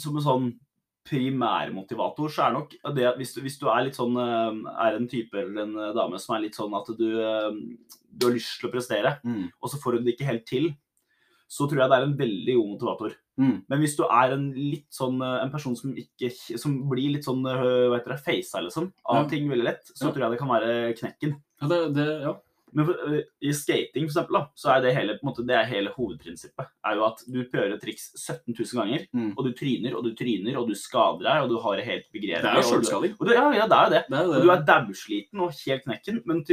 som 0.00 0.16
en 0.18 0.24
sånn 0.24 0.46
primærmotivator, 1.08 2.30
så 2.32 2.46
er 2.48 2.54
nok 2.56 2.74
det 2.96 3.06
at 3.10 3.18
hvis 3.20 3.34
du, 3.36 3.40
hvis 3.44 3.58
du 3.60 3.66
er 3.68 3.84
litt 3.86 3.98
sånn 3.98 4.16
eh, 4.16 4.70
Er 4.86 4.96
en 4.98 5.08
type 5.10 5.34
eller 5.36 5.62
en 5.66 5.74
dame 5.96 6.18
som 6.22 6.36
er 6.36 6.46
litt 6.46 6.56
sånn 6.58 6.74
at 6.78 6.88
du, 6.98 7.08
eh, 7.20 7.50
du 8.14 8.26
har 8.28 8.34
lyst 8.34 8.60
til 8.60 8.70
å 8.70 8.72
prestere, 8.74 9.18
Mm. 9.24 9.50
og 9.62 9.70
så 9.70 9.80
får 9.82 9.92
du 9.98 10.04
det 10.04 10.14
ikke 10.16 10.28
helt 10.30 10.46
til, 10.46 10.70
så 11.48 11.68
tror 11.68 11.82
jeg 11.84 11.90
det 11.90 11.98
er 11.98 12.06
en 12.08 12.16
veldig 12.18 12.54
god 12.56 12.70
motivator. 12.72 13.12
Mm. 13.38 13.64
Men 13.68 13.80
hvis 13.82 13.96
du 13.98 14.04
er 14.06 14.32
en 14.32 14.46
litt 14.54 14.86
sånn 14.94 15.20
eh, 15.22 15.42
en 15.44 15.50
person 15.50 15.74
som 15.76 15.92
ikke 15.94 16.30
Som 16.58 16.88
blir 16.88 17.12
litt 17.16 17.24
sånn 17.26 17.42
hva 17.42 17.98
heter 17.98 18.14
det, 18.14 18.22
facea 18.24 18.62
liksom, 18.62 18.92
av 19.04 19.24
Ja. 19.24 19.28
ting 19.28 19.48
veldig 19.50 19.64
lett, 19.64 19.84
så 19.94 20.06
Ja. 20.06 20.12
tror 20.12 20.22
jeg 20.24 20.30
det 20.30 20.38
kan 20.38 20.48
være 20.48 20.94
knekken. 20.98 21.36
Ja, 21.62 21.68
det, 21.68 21.94
det, 21.94 22.06
ja. 22.22 22.34
Men 22.74 22.86
for, 22.88 22.94
øh, 23.06 23.22
i 23.42 23.52
skating, 23.52 24.04
for 24.08 24.12
eksempel, 24.12 24.34
da, 24.38 24.42
så 24.58 24.70
er 24.74 24.80
det 24.82 24.94
hele, 24.96 25.18
måte, 25.22 25.44
det 25.46 25.54
er 25.54 25.64
hele 25.70 25.90
hovedprinsippet. 25.96 26.66
er 26.84 26.94
jo 26.96 27.04
at 27.06 27.22
du 27.32 27.44
prøver 27.52 27.74
et 27.74 27.80
triks 27.82 28.10
17 28.18 28.54
000 28.58 28.80
ganger, 28.80 29.06
Mm. 29.14 29.30
og 29.38 29.44
du 29.46 29.52
tryner 29.52 29.94
og 29.96 30.04
du 30.04 30.10
tryner, 30.14 30.56
og 30.58 30.68
du 30.68 30.74
skader 30.74 31.22
deg, 31.22 31.42
og 31.42 31.48
du 31.50 31.58
har 31.60 31.76
det 31.76 31.84
helt 31.86 32.06
begredelig. 32.12 32.42
Det 32.42 32.50
er 32.50 32.60
jo 32.60 32.68
sjølskading. 32.72 33.16
Ja, 33.32 33.46
ja, 33.54 33.66
det 33.70 33.78
er 33.78 33.84
jo 33.84 33.94
det. 33.94 34.04
Det 34.10 34.18
er 34.18 34.26
Og 34.34 34.42
du 34.42 34.50
er 34.50 34.64
dausliten 34.68 35.40
og 35.40 35.52
helt 35.66 35.84
knekken, 35.84 36.22
men 36.26 36.44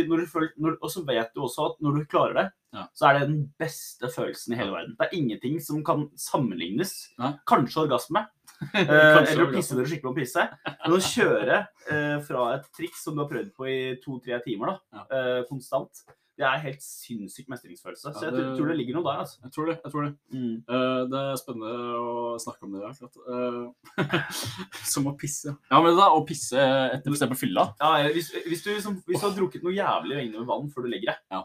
og 0.81 0.89
så 0.91 1.05
vet 1.05 1.33
du 1.35 1.41
også 1.41 1.65
at 1.71 1.81
når 1.81 1.97
du 1.99 2.05
klarer 2.05 2.33
det, 2.33 2.51
Ja. 2.73 2.85
så 2.95 3.09
er 3.09 3.19
det 3.19 3.27
den 3.27 3.53
beste 3.59 4.07
følelsen 4.07 4.53
i 4.53 4.55
hele 4.55 4.71
verden. 4.71 4.95
Det 4.97 5.07
er 5.11 5.17
ingenting 5.17 5.59
som 5.59 5.83
kan 5.83 6.09
sammenlignes. 6.15 7.09
Kanskje 7.45 7.83
orgasme. 7.83 8.27
Eh, 8.61 8.87
eller 9.31 9.45
å 9.47 9.51
pisse 9.51 9.75
når 9.75 9.87
du 9.87 9.91
skikkelig 9.91 10.11
må 10.11 10.17
pisse. 10.17 10.47
Men 10.69 10.97
å 10.97 11.03
kjøre 11.03 11.59
eh, 11.91 12.17
fra 12.27 12.47
et 12.55 12.71
triks 12.77 13.05
som 13.05 13.17
du 13.17 13.23
har 13.23 13.29
prøvd 13.31 13.53
på 13.57 13.69
i 13.69 13.79
to-tre 14.03 14.41
timer, 14.45 14.73
da, 14.73 15.05
eh, 15.17 15.39
konstant, 15.49 16.03
det 16.41 16.47
er 16.47 16.61
helt 16.63 16.81
sinnssyk 16.81 17.49
mestringsfølelse. 17.51 18.13
Så 18.15 18.23
jeg 18.25 18.33
tror 18.57 18.71
det 18.71 18.77
ligger 18.79 18.97
noe 18.97 19.05
der, 19.05 19.19
altså. 19.23 19.37
Jeg 19.45 19.53
tror 19.53 19.69
det. 19.69 19.75
jeg 19.83 19.93
tror 19.93 20.07
det. 20.07 20.11
Mm. 20.33 20.55
uh, 20.71 21.01
det 21.11 21.21
er 21.21 21.39
spennende 21.41 21.99
å 22.01 22.13
snakke 22.41 22.65
om 22.65 22.77
det. 22.77 23.09
Eh, 23.35 24.31
som 24.93 25.09
å 25.11 25.15
pisse. 25.19 25.53
Ja, 25.53 25.81
men 25.83 25.97
da, 25.99 26.09
å 26.15 26.23
pisse 26.27 26.57
etter 26.57 27.13
f.eks. 27.13 27.37
fylla 27.39 27.67
Ja, 27.81 28.09
hvis, 28.15 28.31
hvis, 28.47 28.63
du, 28.65 28.71
liksom, 28.73 28.97
hvis 29.05 29.21
du 29.21 29.27
har 29.27 29.35
drukket 29.37 29.65
noe 29.65 29.75
jævlig 29.75 30.17
lenge 30.17 30.39
med 30.39 30.49
vann 30.49 30.71
før 30.73 30.87
du 30.87 30.93
legger 30.95 31.13
deg, 31.13 31.21
Ja. 31.35 31.43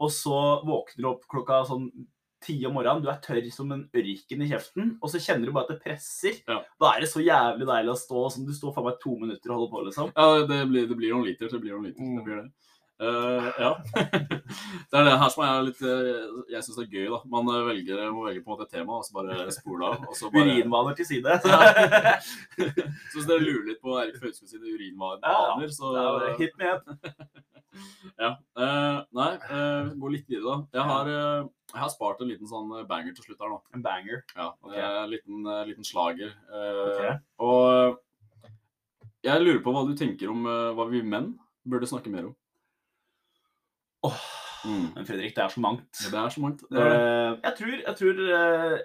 og 0.00 0.14
så 0.14 0.40
våkner 0.64 1.04
du 1.04 1.10
opp 1.10 1.28
klokka 1.30 1.60
sånn 1.68 1.90
ti 2.44 2.56
om 2.68 2.74
morgenen, 2.76 3.02
du 3.04 3.08
er 3.10 3.20
tørr 3.24 3.48
som 3.54 3.72
en 3.74 3.86
ørken 3.94 4.44
i 4.44 4.48
kjeften, 4.50 4.92
og 5.02 5.10
så 5.12 5.20
kjenner 5.24 5.48
du 5.48 5.52
bare 5.56 5.64
at 5.68 5.74
det 5.74 5.82
presser, 5.84 6.38
Ja. 6.48 6.60
da 6.80 6.92
er 6.94 7.00
det 7.04 7.08
så 7.10 7.24
jævlig 7.24 7.66
deilig 7.70 7.92
å 7.94 7.98
stå 7.98 8.26
som 8.32 8.44
du 8.46 8.52
står 8.52 8.74
faen 8.76 8.84
meg 8.90 9.00
to 9.02 9.16
minutter 9.18 9.50
og 9.50 9.56
holder 9.58 9.72
på, 9.74 9.84
liksom. 9.88 10.12
Ja, 10.14 10.46
det 10.46 10.60
blir, 10.70 10.86
det 10.88 10.96
blir 11.00 11.14
noen 11.16 11.26
liter. 11.26 11.48
Det 11.50 11.60
blir 11.64 11.72
noen 11.76 11.88
liter. 11.90 12.02
Mm. 12.04 12.16
Det 12.20 12.24
blir 12.28 12.42
det. 12.42 12.50
Eh, 13.02 13.46
ja. 13.58 13.70
det 14.90 14.98
er 14.98 15.06
det 15.08 15.14
her 15.18 15.30
som 15.34 15.42
er 15.42 15.64
litt 15.66 15.80
eh, 15.82 16.10
Jeg 16.52 16.62
syns 16.62 16.76
det 16.78 16.84
er 16.84 16.92
gøy, 16.92 17.06
da. 17.10 17.18
Man 17.32 17.48
eh, 17.50 17.64
velger, 17.66 18.02
må 18.14 18.22
velge 18.28 18.42
på 18.44 18.52
en 18.52 18.54
måte 18.54 18.68
et 18.68 18.76
tema, 18.76 19.00
og 19.00 19.06
så 19.06 19.16
bare 19.16 19.48
spole 19.54 19.88
av. 19.88 20.04
Bare 20.06 20.44
Urinvaner 20.52 20.94
til 20.98 21.08
side. 21.08 21.38
Ja. 21.42 22.14
Så 23.10 23.18
hvis 23.18 23.26
dere 23.26 23.42
lurer 23.42 23.66
litt 23.72 23.80
på 23.82 23.96
Erik 23.98 24.20
Fauske 24.22 24.46
sine 24.46 24.70
urinvaner, 24.70 25.26
Ja, 25.26 25.68
så 25.74 25.90
Ja, 25.96 26.36
Hit 26.38 26.54
me 26.60 26.70
up. 26.76 26.86
Ja. 28.20 28.28
Uh, 28.54 29.00
nei, 29.18 29.32
uh, 29.50 29.88
gå 29.98 30.10
litt 30.12 30.28
videre, 30.30 30.46
da. 30.46 30.78
Jeg 30.78 30.84
har, 30.86 31.08
uh, 31.10 31.48
jeg 31.72 31.80
har 31.82 31.90
spart 31.90 32.20
en 32.22 32.28
liten 32.30 32.46
sånn 32.46 32.70
banger 32.86 33.16
til 33.16 33.26
slutt 33.26 33.42
her 33.42 33.50
nå. 33.50 33.56
En 33.74 33.82
banger. 33.82 34.20
Ja, 34.36 34.52
okay. 34.62 34.78
en 34.84 35.10
liten, 35.10 35.48
liten 35.66 35.88
slager. 35.88 36.30
eh, 36.54 36.78
Ok. 36.84 37.02
Og 37.42 37.98
jeg 39.26 39.42
lurer 39.42 39.58
på 39.64 39.74
hva 39.74 39.82
du 39.88 39.96
tenker 39.98 40.30
om 40.30 40.46
hva 40.46 40.86
vi 40.92 41.02
menn 41.02 41.32
burde 41.66 41.90
snakke 41.90 42.12
mer 42.14 42.28
om. 42.30 42.36
Åh, 44.04 44.22
Mm. 44.64 44.94
Men 44.94 45.04
Fredrik, 45.04 45.34
det 45.36 45.42
er 45.44 45.50
så 45.52 45.60
mangt. 45.60 45.98
Ja, 46.00 46.08
det 46.08 46.18
er 46.22 46.30
så 46.32 46.40
mangt. 46.40 46.62
Eh, 46.72 47.32
jeg 47.44 47.52
tror 47.58 47.72
Jeg 47.84 47.96
tror 47.98 48.20
eh, 48.32 48.78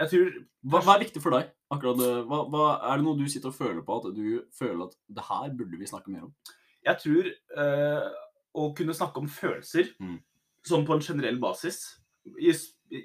Jeg 0.00 0.08
tror 0.10 0.32
Hva, 0.72 0.80
hva 0.82 0.94
er 0.96 1.04
viktig 1.04 1.22
for 1.22 1.30
deg? 1.36 1.52
akkurat 1.70 2.00
det? 2.00 2.08
Hva, 2.26 2.40
hva, 2.50 2.64
er 2.90 2.96
det 2.98 3.04
noe 3.06 3.14
du 3.20 3.28
sitter 3.30 3.52
og 3.52 3.54
føler 3.54 3.84
på 3.86 3.98
at 4.00 4.08
du 4.16 4.42
føler 4.58 4.88
at 4.88 4.96
det 5.14 5.24
her 5.28 5.52
burde 5.54 5.78
vi 5.78 5.86
snakke 5.86 6.10
mer 6.10 6.24
om? 6.26 6.32
Jeg 6.82 6.98
tror 7.04 7.28
uh, 7.60 8.08
å 8.58 8.66
kunne 8.74 8.96
snakke 8.96 9.22
om 9.22 9.28
følelser 9.28 9.92
Mm. 10.00 10.18
sånn 10.66 10.86
på 10.88 10.96
en 10.96 11.04
generell 11.04 11.38
basis, 11.38 11.78
i, 12.26 12.50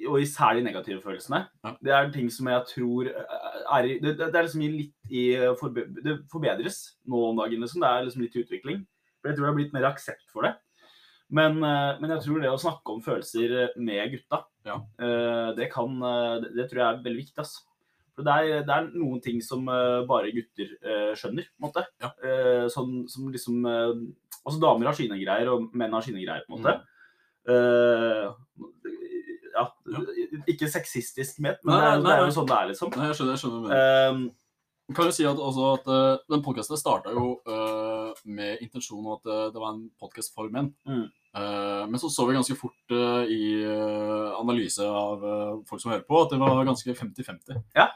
og 0.08 0.18
især 0.24 0.56
de 0.58 0.64
negative 0.64 1.02
følelsene, 1.04 1.44
Ja. 1.64 1.76
det 1.84 1.92
er 1.94 2.10
ting 2.16 2.30
som 2.32 2.48
jeg 2.48 2.66
tror 2.74 3.06
eh, 3.12 3.78
er 3.78 3.84
Det, 4.02 4.18
det 4.18 4.34
er 4.36 4.44
liksom 4.48 4.62
litt 4.66 4.94
i 5.12 5.36
eh, 5.36 5.54
forbe, 5.60 5.86
Det 6.02 6.18
forbedres 6.32 6.96
nå 7.06 7.22
om 7.30 7.38
dagen, 7.38 7.62
liksom. 7.62 7.82
Det 7.86 7.90
er 7.92 8.04
liksom 8.08 8.22
litt 8.26 8.36
i 8.36 8.44
utvikling. 8.48 8.86
For 9.22 9.30
jeg 9.30 9.38
tror 9.38 9.46
det 9.46 9.52
har 9.54 9.60
blitt 9.62 9.74
mer 9.74 9.92
aksept 9.94 10.26
for 10.32 10.42
det. 10.48 10.56
Men, 11.34 11.58
eh, 11.66 12.00
men 12.02 12.12
jeg 12.14 12.24
tror 12.28 12.42
det 12.44 12.52
å 12.54 12.60
snakke 12.62 12.94
om 12.94 13.02
følelser 13.02 13.54
med 13.82 14.12
gutta, 14.14 14.44
Ja. 14.68 14.76
eh, 15.02 15.50
det 15.58 15.72
kan 15.74 15.96
eh, 15.98 16.42
det, 16.46 16.68
tror 16.70 16.80
jeg 16.84 16.88
er 16.88 17.04
veldig 17.04 17.22
viktig, 17.24 17.40
ass. 17.42 17.56
For 18.14 18.22
det 18.28 18.34
er, 18.38 18.62
det 18.68 18.70
er 18.76 18.90
noen 18.94 19.22
ting 19.26 19.40
som 19.42 19.66
eh, 19.74 20.04
bare 20.06 20.30
gutter 20.36 20.76
eh, 20.86 21.14
skjønner, 21.18 21.48
på 21.50 21.58
en 21.64 21.66
måte. 21.66 21.86
Ja. 22.04 22.12
Eh, 22.22 22.68
sånn 22.70 23.08
som 23.10 23.32
liksom 23.34 23.66
eh, 23.66 23.96
Altså 24.44 24.60
damer 24.60 24.90
har 24.90 24.96
sine 24.98 25.16
greier, 25.16 25.48
og 25.54 25.70
menn 25.74 25.94
har 25.96 26.04
sine 26.04 26.20
greier, 26.20 26.44
på 26.44 26.58
en 26.58 26.60
måte. 26.60 26.74
Mm. 27.48 27.54
Eh, 27.54 28.26
ja, 29.54 29.66
Ja. 29.94 30.00
Ikke 30.50 30.68
sexistisk 30.68 31.40
ment, 31.40 31.62
men 31.64 31.76
Nei, 31.76 31.82
det, 31.82 31.90
er, 31.94 32.02
nei, 32.02 32.10
det 32.10 32.16
er 32.20 32.26
jo 32.28 32.34
sånn 32.36 32.48
det 32.50 32.56
er, 32.58 32.70
liksom. 32.74 32.90
Nei, 32.98 33.06
jeg 33.08 33.18
skjønner, 33.20 33.36
jeg 33.38 33.42
skjønner. 33.44 33.76
Eh, 33.78 34.24
Jeg 34.92 34.96
kan 34.98 35.08
jo 35.08 35.14
si 35.16 35.24
at, 35.30 35.40
også 35.40 35.68
at 35.78 35.86
eh, 35.96 36.24
Den 36.34 36.42
podkasten 36.44 36.76
starta 36.80 37.14
jo 37.16 37.38
uh, 37.48 38.12
med 38.28 38.60
intensjonen 38.66 39.06
om 39.06 39.14
at 39.16 39.30
eh, 39.32 39.46
det 39.56 39.62
var 39.64 39.70
en 39.78 39.86
podkast 40.02 40.34
for 40.36 40.52
menn. 40.52 40.74
Mm. 40.84 41.06
Eh, 41.34 41.84
men 41.90 42.00
så 42.02 42.12
så 42.14 42.28
vi 42.28 42.36
ganske 42.38 42.58
fort 42.60 42.94
eh, 42.94 43.34
i 43.34 43.44
eh, 43.66 44.30
analyse 44.38 44.86
av 44.86 45.24
folk 45.70 45.82
som 45.82 45.94
hører 45.94 46.06
på, 46.08 46.22
at 46.22 46.36
det 46.36 46.42
var 46.44 46.66
ganske 46.68 46.96
50-50. 47.00 47.60
Ja. 47.78 47.90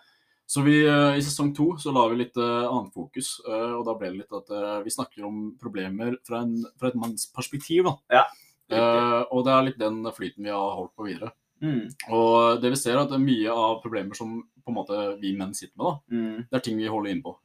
Så 0.48 0.64
vi, 0.64 0.78
i 0.88 1.24
sesong 1.26 1.50
to 1.52 1.74
så 1.76 1.92
la 1.92 2.06
vi 2.08 2.22
litt 2.22 2.38
annet 2.40 2.94
fokus, 2.96 3.34
og 3.44 3.82
da 3.84 3.98
ble 4.00 4.14
det 4.14 4.22
litt 4.22 4.36
at 4.38 4.54
vi 4.86 4.94
snakker 4.96 5.26
om 5.28 5.42
problemer 5.60 6.14
fra, 6.24 6.40
en, 6.46 6.62
fra 6.80 6.88
et 6.88 6.96
manns 6.96 7.26
perspektiv. 7.36 7.84
da. 7.84 8.22
Ja, 8.22 8.24
Eh, 8.68 9.22
og 9.32 9.46
det 9.48 9.54
er 9.54 9.66
litt 9.70 9.80
den 9.80 10.02
flyten 10.12 10.48
vi 10.48 10.52
har 10.54 10.76
holdt 10.76 10.96
på 10.98 11.08
videre. 11.08 11.32
mm, 11.64 12.12
Og 12.14 12.62
det 12.62 12.74
vi 12.74 12.80
ser 12.80 12.98
er 12.98 13.06
at 13.06 13.20
mye 13.22 13.52
av 13.52 13.82
problemer 13.84 14.18
som 14.18 14.42
på 14.44 14.74
en 14.74 14.76
måte 14.76 15.04
vi 15.22 15.34
menn 15.38 15.56
sitter 15.56 15.78
med, 15.78 15.86
da, 15.88 16.16
mm. 16.16 16.48
det 16.50 16.60
er 16.60 16.66
ting 16.66 16.80
vi 16.80 16.92
holder 16.92 17.14
inne 17.14 17.24
på. 17.24 17.38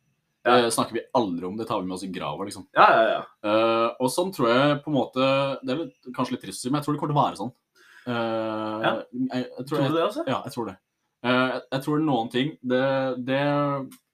Ja. 0.44 0.56
Det 0.64 0.72
snakker 0.74 0.92
vi 0.96 1.02
aldri 1.14 1.46
om, 1.46 1.56
det 1.56 1.68
tar 1.68 1.80
vi 1.80 1.86
med 1.86 1.94
oss 1.94 2.02
i 2.02 2.08
grava, 2.10 2.42
liksom. 2.44 2.64
Ja, 2.74 2.86
ja, 2.90 3.02
ja. 3.12 3.20
Uh, 3.46 3.88
og 4.02 4.08
sånn 4.10 4.32
tror 4.34 4.48
jeg 4.50 4.80
på 4.82 4.90
en 4.90 4.96
måte 4.96 5.26
Det 5.62 5.70
er 5.70 5.82
litt, 5.84 5.98
kanskje 6.16 6.32
litt 6.34 6.42
trist 6.42 6.64
men 6.66 6.80
jeg 6.80 6.84
tror 6.88 6.94
det 6.96 7.00
kommer 7.00 7.14
til 7.14 7.20
å 7.20 7.24
være 7.26 7.38
sånn. 7.42 7.52
Uh, 8.08 8.82
Ja. 8.82 8.92
jeg, 9.12 9.44
jeg 9.46 9.66
tror, 9.68 9.76
Tror 9.78 9.88
du 9.92 9.94
det, 9.94 10.02
altså? 10.08 10.24
ja, 10.26 10.40
jeg 10.46 10.52
tror 10.56 10.66
det. 10.72 10.74
Uh, 11.22 11.30
jeg, 11.52 11.60
jeg 11.70 11.82
tror 11.84 12.00
noen 12.02 12.30
ting 12.32 12.48
det, 12.66 12.82
det 13.28 13.38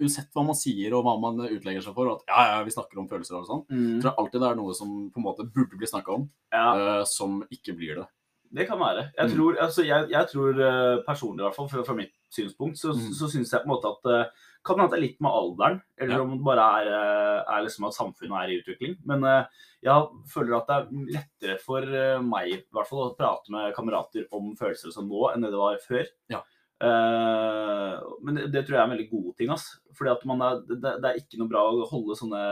Uansett 0.04 0.28
hva 0.36 0.44
man 0.44 0.58
sier 0.58 0.92
og 0.98 1.06
hva 1.06 1.14
man 1.22 1.40
utlegger 1.46 1.80
seg 1.86 1.94
for, 1.96 2.10
at 2.12 2.28
ja, 2.28 2.42
ja, 2.52 2.58
vi 2.66 2.74
snakker 2.74 3.00
om 3.00 3.08
følelser 3.08 3.38
og 3.40 3.46
sånn, 3.48 3.64
Mm. 3.72 3.94
jeg 3.96 4.02
tror 4.04 4.20
alltid 4.20 4.40
det 4.44 4.50
er 4.50 4.58
noe 4.60 4.74
som 4.76 4.92
på 5.14 5.22
en 5.22 5.24
måte 5.30 5.46
burde 5.48 5.78
bli 5.80 5.88
snakka 5.88 6.12
om, 6.18 6.28
ja. 6.52 6.66
eh, 6.76 7.04
som 7.08 7.40
ikke 7.48 7.74
blir 7.78 8.02
det. 8.02 8.06
Det 8.52 8.66
kan 8.68 8.78
være. 8.80 9.06
Jeg 9.16 9.28
Mm. 9.28 9.34
tror, 9.36 9.56
altså, 9.60 9.82
jeg, 9.84 10.08
jeg 10.12 10.28
tror 10.28 10.60
eh, 10.68 11.00
personlig, 11.08 11.40
i 11.40 11.46
hvert 11.48 11.56
fall 11.56 11.68
fra, 11.68 11.82
fra 11.84 11.94
mitt 11.96 12.12
synspunkt, 12.32 12.76
så, 12.80 12.92
Mm. 12.92 13.08
så 13.16 13.28
syns 13.32 13.50
jeg 13.52 13.64
på 13.64 13.68
en 13.68 13.74
måte 13.74 13.88
at 13.96 14.12
eh, 14.12 14.30
kan 14.66 14.78
hende 14.80 14.90
det 14.92 14.98
er 14.98 15.04
litt 15.06 15.20
med 15.24 15.32
alderen, 15.32 15.78
eller 16.00 16.14
Ja. 16.16 16.22
om 16.22 16.32
det 16.36 16.44
bare 16.44 16.64
er, 16.80 16.88
eh, 16.92 17.56
er 17.56 17.62
liksom 17.64 17.86
at 17.88 17.96
samfunnet 17.96 18.36
er 18.42 18.50
i 18.52 18.58
utvikling. 18.60 18.96
Men 19.06 19.24
eh, 19.24 19.44
jeg 19.86 20.08
føler 20.32 20.56
at 20.58 20.66
det 20.68 20.76
er 20.76 21.16
lettere 21.16 21.58
for 21.62 21.82
eh, 21.82 22.20
meg 22.20 22.50
i 22.52 22.60
hvert 22.74 22.88
fall 22.90 23.04
å 23.06 23.16
prate 23.16 23.50
med 23.54 23.74
kamerater 23.76 24.26
om 24.32 24.54
følelser 24.58 24.92
som 24.92 25.08
nå, 25.08 25.28
enn 25.32 25.46
det 25.46 25.52
det 25.54 25.62
var 25.62 25.78
før. 25.86 26.06
Ja. 26.28 26.42
Uh, 26.78 27.98
men 28.22 28.36
det, 28.36 28.52
det 28.54 28.60
tror 28.66 28.76
jeg 28.76 28.82
er 28.84 28.86
en 28.86 28.92
veldig 28.94 29.08
god 29.10 29.30
ting. 29.38 29.48
ass. 29.50 29.64
Fordi 29.98 30.12
at 30.12 30.20
er, 30.22 30.60
det, 30.68 30.92
det 31.02 31.08
er 31.08 31.16
ikke 31.18 31.40
noe 31.40 31.50
bra 31.50 31.64
å 31.72 31.88
holde 31.90 32.14
sånne 32.14 32.42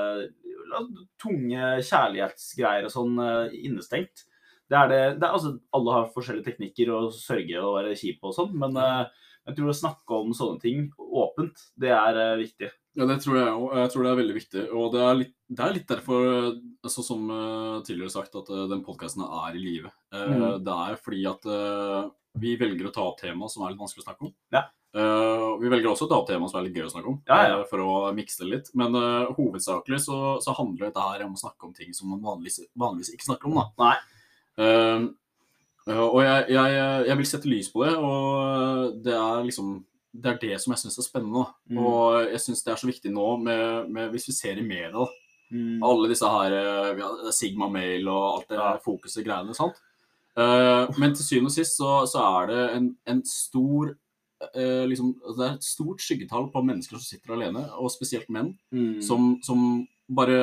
la- 0.72 1.04
tunge 1.22 1.68
kjærlighetsgreier 1.86 2.88
og 2.88 2.90
sånn 2.94 3.20
uh, 3.22 3.46
innestengt. 3.54 4.24
Det 4.66 4.74
er 4.74 4.90
det, 4.90 5.00
det 5.20 5.28
er, 5.28 5.30
altså, 5.36 5.52
alle 5.78 5.94
har 5.94 6.08
forskjellige 6.10 6.48
teknikker 6.48 6.90
og 6.90 7.12
sørge 7.14 7.60
og 7.62 7.76
være 7.78 7.94
kjip 8.00 8.24
og 8.26 8.34
sånn, 8.34 8.56
men 8.58 8.74
eh, 8.82 9.25
jeg 9.46 9.56
tror 9.58 9.70
å 9.70 9.76
snakke 9.78 10.18
om 10.18 10.34
sånne 10.36 10.60
ting 10.62 10.90
åpent, 10.98 11.68
det 11.78 11.92
er 11.94 12.18
eh, 12.22 12.34
viktig. 12.42 12.70
Ja, 12.96 13.04
det 13.06 13.18
tror 13.22 13.36
jeg 13.36 13.52
òg. 13.52 13.66
Jeg 13.76 13.92
tror 13.92 14.06
det 14.06 14.10
er 14.10 14.20
veldig 14.22 14.36
viktig. 14.36 14.62
Og 14.72 14.86
det 14.94 15.02
er 15.04 15.18
litt, 15.20 15.34
det 15.52 15.64
er 15.64 15.74
litt 15.74 15.90
derfor, 15.90 16.22
altså, 16.86 17.04
som 17.04 17.26
eh, 17.30 17.82
tidligere 17.86 18.14
sagt, 18.14 18.38
at 18.40 18.48
eh, 18.50 18.64
den 18.72 18.84
podkasten 18.86 19.26
er 19.26 19.56
i 19.56 19.62
live. 19.62 19.92
Eh, 20.14 20.24
Mm. 20.26 20.64
Det 20.64 20.78
er 20.86 20.96
fordi 21.04 21.26
at 21.28 21.44
eh, 21.46 22.08
vi 22.40 22.56
velger 22.60 22.88
å 22.88 22.94
ta 22.94 23.04
opp 23.06 23.20
tema 23.20 23.48
som 23.52 23.64
er 23.64 23.72
litt 23.72 23.80
vanskelig 23.80 24.04
å 24.04 24.08
snakke 24.08 24.28
om. 24.28 24.32
Ja. 24.54 24.66
Uh, 24.96 25.58
vi 25.60 25.68
velger 25.68 25.90
også 25.90 26.06
å 26.06 26.08
ta 26.08 26.16
opp 26.22 26.28
tema 26.30 26.46
som 26.48 26.56
er 26.60 26.68
litt 26.68 26.76
gøy 26.78 26.86
å 26.86 26.92
snakke 26.92 27.10
om, 27.10 27.16
Ja, 27.28 27.36
ja. 27.44 27.56
Uh, 27.60 27.66
for 27.68 27.82
å 27.84 28.12
mikse 28.16 28.44
det 28.44 28.48
litt. 28.48 28.70
Men 28.80 28.96
uh, 28.96 29.28
hovedsakelig 29.36 29.98
så, 30.06 30.16
så 30.40 30.54
handler 30.56 30.88
dette 30.88 31.04
her 31.04 31.26
om 31.26 31.34
å 31.36 31.40
snakke 31.40 31.68
om 31.68 31.74
ting 31.76 31.92
som 31.96 32.14
man 32.14 32.22
vanligvis, 32.24 32.62
vanligvis 32.72 33.12
ikke 33.12 33.28
snakker 33.28 33.50
om. 33.50 33.60
da. 33.60 33.66
Nei. 33.84 33.96
Eh, 35.88 36.00
og 36.02 36.22
jeg, 36.24 36.46
jeg, 36.50 36.78
jeg 37.08 37.16
vil 37.20 37.26
sette 37.30 37.50
lys 37.50 37.68
på 37.72 37.84
det, 37.84 37.92
og 37.96 38.96
det 39.04 39.14
er 39.14 39.44
liksom 39.46 39.76
det 40.16 40.30
er 40.30 40.38
det 40.40 40.56
som 40.62 40.72
jeg 40.72 40.80
syns 40.80 40.94
er 40.98 41.04
spennende. 41.04 41.42
Mm. 41.68 41.76
Og 41.84 42.30
jeg 42.32 42.40
syns 42.40 42.62
det 42.64 42.70
er 42.72 42.78
så 42.80 42.88
viktig 42.88 43.10
nå, 43.12 43.26
med, 43.36 43.90
med, 43.92 44.06
hvis 44.14 44.24
vi 44.30 44.32
ser 44.32 44.56
i 44.58 44.64
media. 44.66 45.04
Mm. 45.46 45.78
alle 45.86 46.08
disse 46.10 46.26
her 46.26 46.50
eh, 46.58 46.88
vi 46.98 47.02
har 47.04 47.30
Sigma 47.30 47.68
Mail 47.70 48.08
og 48.10 48.22
alt 48.32 48.48
det 48.50 48.56
Ja. 48.58 48.70
fokuset 48.82 49.22
greiene. 49.24 49.54
sant? 49.54 49.76
Uh, 50.36 50.90
men 50.98 51.14
til 51.14 51.22
syvende 51.24 51.48
og 51.48 51.54
sist 51.54 51.76
så, 51.78 52.02
så 52.10 52.18
er 52.42 52.46
det 52.50 52.64
en, 52.76 52.88
en 53.06 53.20
stor 53.24 53.92
uh, 53.94 54.82
liksom, 54.90 55.14
altså 55.22 55.36
Det 55.38 55.46
er 55.46 55.54
et 55.54 55.64
stort 55.68 56.02
skyggetall 56.02 56.50
på 56.52 56.64
mennesker 56.66 56.98
som 56.98 57.06
sitter 57.06 57.32
alene, 57.36 57.62
og 57.78 57.92
spesielt 57.94 58.26
menn, 58.28 58.50
Mm. 58.72 58.98
som, 59.06 59.36
som 59.46 59.86
bare 60.10 60.34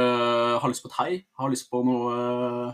har 0.64 0.70
lyst 0.72 0.86
på 0.86 0.90
et 0.94 0.98
hei, 1.02 1.20
har 1.38 1.52
lyst 1.52 1.68
på 1.70 1.84
noe 1.86 2.16
eh, 2.16 2.74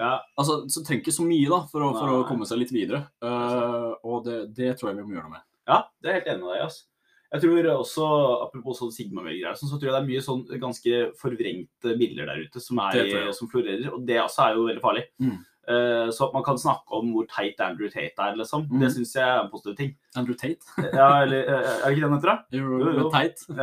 Ja. 0.00 0.14
Altså, 0.40 0.62
så 0.72 0.82
trenger 0.84 1.04
ikke 1.04 1.14
så 1.14 1.26
mye 1.28 1.48
da, 1.50 1.62
for 1.70 1.84
å, 1.84 1.90
for 1.96 2.14
å 2.14 2.20
komme 2.28 2.48
seg 2.48 2.62
litt 2.62 2.72
videre. 2.74 3.04
Uh, 3.22 3.92
og 4.00 4.24
det, 4.26 4.38
det 4.56 4.74
tror 4.80 4.90
jeg 4.90 5.00
vi 5.00 5.04
må 5.04 5.18
gjøre 5.18 5.28
noe 5.28 5.36
med. 5.36 5.44
Ja, 5.70 5.82
det 6.00 6.10
er 6.10 6.18
helt 6.18 6.30
enig 6.32 6.46
med 6.46 6.54
deg. 6.56 6.64
Altså. 6.70 6.86
Jeg 7.30 7.44
tror 7.44 7.68
også, 7.76 8.06
Apropos 8.48 8.80
sånn 8.80 8.90
Sigma-greier, 8.94 9.54
sånn, 9.54 9.70
så 9.70 9.76
tror 9.76 9.90
jeg 9.90 9.94
det 9.94 10.00
er 10.00 10.08
mye 10.08 10.24
sånn 10.24 10.40
ganske 10.62 11.02
forvrengte 11.20 11.94
bilder 12.00 12.32
der 12.32 12.42
ute 12.48 12.62
som, 12.62 12.80
er, 12.88 13.30
som 13.36 13.50
florerer. 13.52 13.86
Og 13.92 14.02
det 14.08 14.18
også 14.24 14.48
er 14.48 14.58
jo 14.58 14.66
veldig 14.66 14.82
farlig. 14.82 15.04
Mm. 15.22 15.36
Uh, 15.70 16.08
så 16.10 16.26
at 16.26 16.32
man 16.34 16.42
kan 16.42 16.58
snakke 16.58 16.96
om 16.98 17.12
hvor 17.14 17.28
teit 17.30 17.60
Andrew 17.62 17.90
Tate 17.92 18.18
er, 18.18 18.34
liksom. 18.40 18.64
Mm. 18.66 18.80
Det 18.82 18.90
syns 18.96 19.12
jeg 19.14 19.22
er 19.22 19.44
en 19.44 19.52
positiv 19.52 19.76
ting. 19.78 19.92
Andrew 20.18 20.34
Tate. 20.34 20.66
Ja, 20.88 21.10
eller, 21.22 21.44
eh, 21.44 21.70
er 21.76 21.84
det 21.84 21.92
ikke 21.92 22.00
det 22.00 22.08
han 22.08 22.16
heter, 22.16 22.32
da? 22.32 22.58
Jo, 22.58 22.80
Jo, 22.80 22.96
jo. 22.96 23.06
Teit. 23.14 23.44
Uh, 23.52 23.62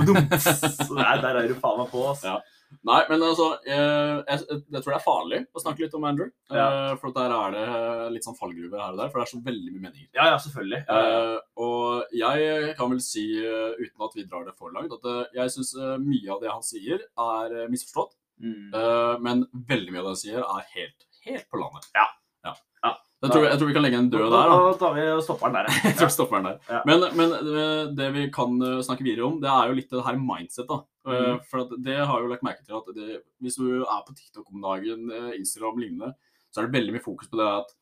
badums. 0.00 0.50
der, 0.90 1.22
der 1.22 1.38
er 1.44 1.52
du 1.52 1.54
faen 1.60 1.78
meg 1.84 1.92
på, 1.92 2.02
altså. 2.08 2.32
Ja. 2.32 2.63
Nei, 2.88 3.00
men 3.10 3.22
altså, 3.22 3.46
eh, 3.66 4.16
jeg, 4.26 4.40
jeg 4.50 4.80
tror 4.80 4.90
det 4.90 4.98
er 4.98 5.04
farlig 5.04 5.40
å 5.54 5.62
snakke 5.62 5.84
litt 5.84 5.94
om 5.98 6.06
Andrew. 6.08 6.30
Ja. 6.54 6.66
for 7.00 7.14
der 7.14 7.32
er 7.34 7.54
det 7.54 8.10
litt 8.14 8.26
sånn 8.26 8.36
fallgruver 8.38 8.80
her 8.80 8.94
og 8.94 9.00
der, 9.00 9.10
for 9.12 9.20
det 9.20 9.26
er 9.26 9.32
så 9.32 9.40
veldig 9.44 9.72
mye 9.74 9.86
meninger. 9.86 10.10
Ja, 10.16 10.28
ja, 10.32 10.40
selvfølgelig. 10.42 10.82
Ja. 10.88 10.98
Eh, 11.04 11.38
og 11.64 12.18
jeg 12.18 12.74
kan 12.78 12.92
vel 12.92 13.00
si, 13.04 13.24
eh, 13.40 13.78
uten 13.80 14.06
at 14.08 14.18
vi 14.18 14.26
drar 14.26 14.44
det 14.48 14.56
for 14.58 14.74
langt, 14.74 14.92
at 14.94 15.08
eh, 15.10 15.22
jeg 15.40 15.54
syns 15.56 15.74
mye 16.02 16.34
av 16.34 16.42
det 16.44 16.52
han 16.52 16.66
sier, 16.66 17.06
er 17.28 17.56
eh, 17.62 17.70
misforstått. 17.72 18.14
Mm. 18.42 18.74
Eh, 18.74 19.14
men 19.24 19.46
veldig 19.68 19.94
mye 19.94 20.02
av 20.02 20.10
det 20.10 20.14
han 20.16 20.22
sier, 20.24 20.44
er 20.44 20.70
helt, 20.74 21.08
helt 21.26 21.50
på 21.50 21.60
landet. 21.60 21.88
Ja. 21.96 22.06
ja. 22.48 22.54
Ja. 22.84 22.94
Jeg, 23.24 23.32
tror, 23.32 23.46
jeg 23.48 23.60
tror 23.60 23.70
vi 23.70 23.74
kan 23.76 23.84
legge 23.86 24.00
en 24.02 24.10
død 24.12 24.24
der. 24.26 24.50
da. 24.50 24.56
Da 24.68 24.72
tar 24.80 24.96
vi 24.98 25.04
og 25.14 25.22
stopper 25.24 25.52
den 25.52 25.54
der. 25.62 25.76
Jeg 25.88 25.96
tror 25.96 26.10
vi 26.10 26.16
stopper 26.16 26.40
den 26.40 26.48
der. 26.50 26.58
Ja. 26.68 26.80
Men, 26.88 27.06
men 27.16 27.36
eh, 27.40 27.84
det 27.96 28.08
vi 28.16 28.24
kan 28.34 28.58
eh, 28.60 28.82
snakke 28.84 29.06
videre 29.06 29.28
om, 29.30 29.38
det 29.40 29.48
er 29.48 29.70
jo 29.70 29.78
litt 29.78 29.94
det 29.94 30.04
her 30.04 30.18
mindset. 30.20 30.66
da. 30.68 30.82
Eh, 31.06 31.34
Mhm. 31.34 31.44
For 31.50 31.64
det 31.76 31.96
har 31.98 32.18
jeg 32.18 32.24
jo 32.24 32.32
lagt 32.32 32.42
merke 32.42 32.64
til 32.64 32.76
at 32.76 32.94
det, 32.94 33.22
hvis 33.42 33.56
du 33.56 33.82
er 33.82 34.02
på 34.06 34.14
TikTok 34.16 34.46
om 34.52 34.60
dagen, 34.62 35.10
eh, 35.10 35.36
Instagram 35.38 35.76
lignende, 35.78 36.14
så 36.52 36.62
er 36.62 36.66
det 36.68 36.76
veldig 36.80 36.92
mye 36.94 37.02
fokus 37.04 37.28
på 37.28 37.36
det 37.36 37.46
at 37.60 37.74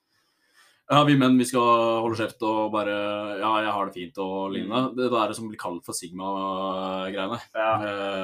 ja, 0.90 1.04
vi 1.04 1.14
menn 1.16 1.38
vi 1.38 1.44
skal 1.46 1.62
holde 2.02 2.16
kjeft 2.18 2.42
og 2.42 2.72
bare 2.72 3.38
Ja, 3.38 3.52
jeg 3.62 3.72
har 3.72 3.86
det 3.86 3.94
fint 3.94 4.18
og 4.18 4.50
lignende. 4.52 4.94
Det 4.96 5.06
er 5.12 5.28
det 5.28 5.36
som 5.36 5.48
blir 5.48 5.56
kalt 5.56 5.84
for 5.86 5.92
Sigma-greiene. 5.94 7.38
Ja. 7.54 7.70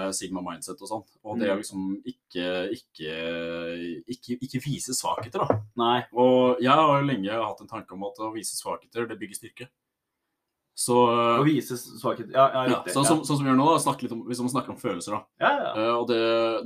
Eh, 0.07 0.11
Sigma 0.13 0.43
mindset 0.43 0.83
og 0.83 0.89
sånn. 0.91 1.05
Og 1.25 1.39
det 1.39 1.49
å 1.49 1.55
Mm. 1.55 1.63
liksom 1.63 2.03
ikke, 2.05 2.47
ikke, 2.75 4.05
ikke, 4.09 4.39
ikke 4.43 4.63
vise 4.65 4.93
svakheter, 4.93 5.47
da. 5.47 5.61
Nei. 5.77 6.05
Og 6.13 6.59
jeg 6.61 6.71
har 6.75 7.01
jo 7.01 7.07
lenge 7.07 7.31
hatt 7.31 7.61
en 7.61 7.69
tanke 7.69 7.93
om 7.93 8.05
at 8.05 8.19
å 8.19 8.33
vise 8.35 8.57
svakheter, 8.57 9.07
det 9.09 9.19
bygger 9.19 9.39
styrke. 9.39 9.69
Så, 10.79 10.95
Å 11.11 11.43
vise 11.43 11.75
svakhet 11.75 12.29
Ja, 12.31 12.45
ja, 12.55 12.61
ja, 12.71 12.77
sånn, 12.95 13.03
som, 13.03 13.23
sånn 13.27 13.41
som 13.41 13.43
vi 13.43 13.51
gjør 13.51 13.57
nå, 13.59 13.64
da, 13.75 13.95
om, 14.14 14.21
hvis 14.29 14.43
man 14.45 14.53
snakker 14.53 14.71
om 14.77 14.79
følelser. 14.79 15.17
da. 15.17 15.21
ja, 15.43 15.51
ja. 15.64 15.73
Uh, 15.75 15.95
og 15.97 16.05
det, 16.07 16.19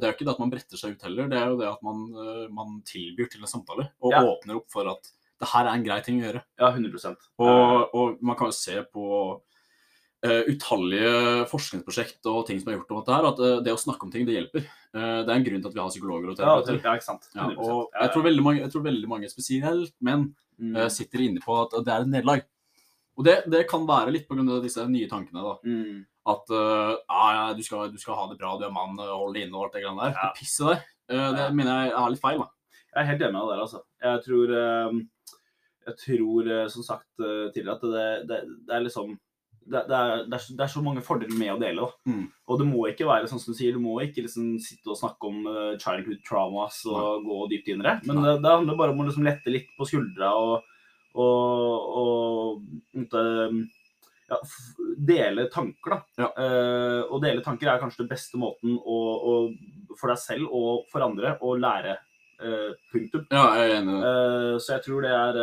det 0.03 0.05
er 0.05 0.11
jo 0.11 0.17
ikke 0.19 0.27
det 0.29 0.35
at 0.35 0.43
man 0.43 0.53
bretter 0.53 0.81
seg 0.81 0.93
ut 0.93 1.07
heller, 1.07 1.31
det 1.33 1.39
er 1.41 1.47
jo 1.49 1.57
det 1.63 1.71
at 1.71 1.87
man, 1.87 2.03
uh, 2.13 2.43
man 2.53 2.75
tilbyr 2.89 3.31
til 3.33 3.41
en 3.41 3.53
samtale. 3.55 3.89
Og 4.05 4.13
åpner 4.19 4.61
opp 4.61 4.69
for 4.75 4.91
at 4.93 5.09
det 5.43 5.49
her 5.51 5.65
er 5.65 5.73
en 5.79 5.87
grei 5.87 5.97
ting 6.05 6.21
å 6.21 6.27
gjøre. 6.27 6.45
ja 6.61 6.69
100% 6.71 7.25
Og, 7.43 7.97
og 7.99 8.21
man 8.23 8.37
kan 8.39 8.53
jo 8.53 8.55
se 8.55 8.77
på 8.93 9.07
uh, 10.29 10.43
utallige 10.53 11.49
forskningsprosjekt 11.51 12.29
og 12.31 12.45
ting 12.51 12.61
som 12.61 12.71
er 12.71 12.79
gjort 12.79 12.93
om 12.93 13.01
dette 13.01 13.17
her, 13.17 13.31
at 13.33 13.43
eh, 13.43 13.57
det 13.65 13.75
å 13.75 13.81
snakke 13.81 14.07
om 14.07 14.13
ting, 14.13 14.29
det 14.29 14.37
hjelper. 14.37 14.69
Eh, 14.69 15.19
det 15.25 15.33
er 15.33 15.35
en 15.35 15.49
grunn 15.49 15.65
til 15.65 15.73
at 15.73 15.75
vi 15.75 15.83
har 15.83 15.91
psykologer 15.91 16.31
og 16.31 16.39
terapeuter. 16.39 16.79
ja, 16.85 16.95
ikke 17.01 17.09
sant. 17.09 17.27
100%. 17.35 17.59
og 17.65 17.99
jeg 17.99 18.15
tror 18.15 18.27
veldig 18.29 18.45
mange, 18.47 18.63
jeg 18.63 18.75
tror 18.77 18.87
veldig 18.87 19.11
mange 19.17 19.33
spesielt 19.33 19.97
menn, 20.05 20.31
Mm. 20.63 20.77
eh, 20.77 20.89
sitter 20.93 21.23
inne 21.25 21.41
på 21.43 21.55
at 21.59 21.73
det 21.85 21.91
er 21.93 22.05
et 22.05 22.11
nederlag. 22.13 22.43
Og 23.19 23.25
det, 23.27 23.35
det 23.53 23.67
kan 23.69 23.85
være 23.87 24.13
litt 24.15 24.29
pga. 24.29 24.61
disse 24.65 24.85
nye 24.89 25.09
tankene. 25.11 25.43
da. 25.45 25.55
Mm. 25.69 25.99
At 26.33 26.53
uh, 26.55 26.95
ja, 27.11 27.53
du, 27.59 27.63
skal, 27.67 27.91
du 27.93 27.99
skal 27.99 28.15
ha 28.17 28.29
det 28.31 28.39
bra, 28.41 28.55
du 28.59 28.65
er 28.65 28.73
mann, 28.73 28.95
eh, 29.03 29.11
hold 29.11 29.35
det 29.35 29.43
inne 29.49 29.59
og 29.59 29.67
alt 29.67 29.75
det 29.77 29.83
greiene 29.85 30.05
der. 30.07 30.15
Ja. 30.17 30.31
Det 30.33 30.41
pisset 30.41 30.69
der, 30.73 30.83
Uh, 31.13 31.33
det 31.35 31.49
mener 31.53 31.81
jeg 31.83 31.91
er 31.99 32.13
litt 32.15 32.21
feil. 32.23 32.39
da. 32.41 32.47
Jeg 32.95 33.01
er 33.03 33.09
helt 33.11 33.23
enig 33.27 33.33
med 33.35 33.43
deg 33.43 33.51
der, 33.51 33.63
altså. 33.67 33.81
Jeg 34.07 34.21
tror, 34.25 34.53
uh, 34.55 35.01
jeg 35.83 35.97
tror 35.99 36.51
eh, 36.55 36.69
som 36.71 36.85
sagt 36.87 37.21
eh, 37.27 37.49
tidligere, 37.53 37.75
at 37.75 37.83
det, 37.83 38.05
det, 38.31 38.37
det 38.69 38.75
er 38.77 38.85
liksom 38.85 39.09
det, 39.67 39.81
det, 39.91 39.97
er, 39.99 40.23
det, 40.31 40.37
er, 40.39 40.43
så- 40.45 40.55
det 40.57 40.63
er 40.65 40.71
så 40.71 40.83
mange 40.87 41.03
fordeler 41.05 41.37
med 41.39 41.51
å 41.53 41.59
dele. 41.61 41.83
Da. 41.83 42.13
Mm. 42.15 42.23
Og 42.49 42.61
det 42.63 42.67
må 42.71 42.85
ikke 42.89 43.09
være 43.11 43.29
sånn 43.31 43.43
som 43.43 43.53
du 43.53 43.59
sier, 43.59 43.75
du 43.75 43.83
må 43.83 43.97
ikke 44.07 44.23
liksom 44.25 44.55
sitte 44.63 44.95
og 44.95 45.01
snakke 45.03 45.29
om 45.29 45.43
uh, 45.51 45.75
childhood 45.83 46.23
traumas 46.27 46.79
og 46.87 47.27
gå 47.27 47.41
dypt 47.51 47.69
inn 47.75 47.83
i 47.83 47.89
det. 47.89 47.97
Men 48.09 48.23
det, 48.23 48.37
det 48.47 48.55
handler 48.55 48.79
bare 48.79 48.95
om 48.95 49.03
å 49.03 49.09
liksom 49.11 49.27
lette 49.27 49.53
litt 49.53 49.69
på 49.77 49.91
skuldra 49.91 50.31
og, 50.39 50.71
og, 51.15 51.97
og 52.03 53.03
ja, 54.33 54.39
dele 54.97 55.49
tanker. 55.53 55.97
da. 55.97 56.01
Ja. 56.23 56.31
Uh, 56.37 57.13
og 57.13 57.23
dele 57.25 57.45
tanker 57.45 57.73
er 57.73 57.83
kanskje 57.83 58.05
den 58.05 58.13
beste 58.13 58.41
måten 58.41 58.79
å, 58.79 59.01
å, 59.33 59.35
for 59.99 60.13
deg 60.13 60.23
selv 60.23 60.55
og 60.55 60.89
for 60.93 61.05
andre 61.07 61.37
å 61.41 61.57
lære. 61.59 61.99
Uh, 62.43 62.73
punktum. 62.91 63.29
Ja, 63.31 63.53
jeg 63.61 63.69
er 63.69 63.77
enig. 63.77 63.99
Uh, 64.03 64.55
så 64.59 64.77
jeg 64.77 64.87
tror 64.89 65.05
det 65.05 65.13
er 65.15 65.37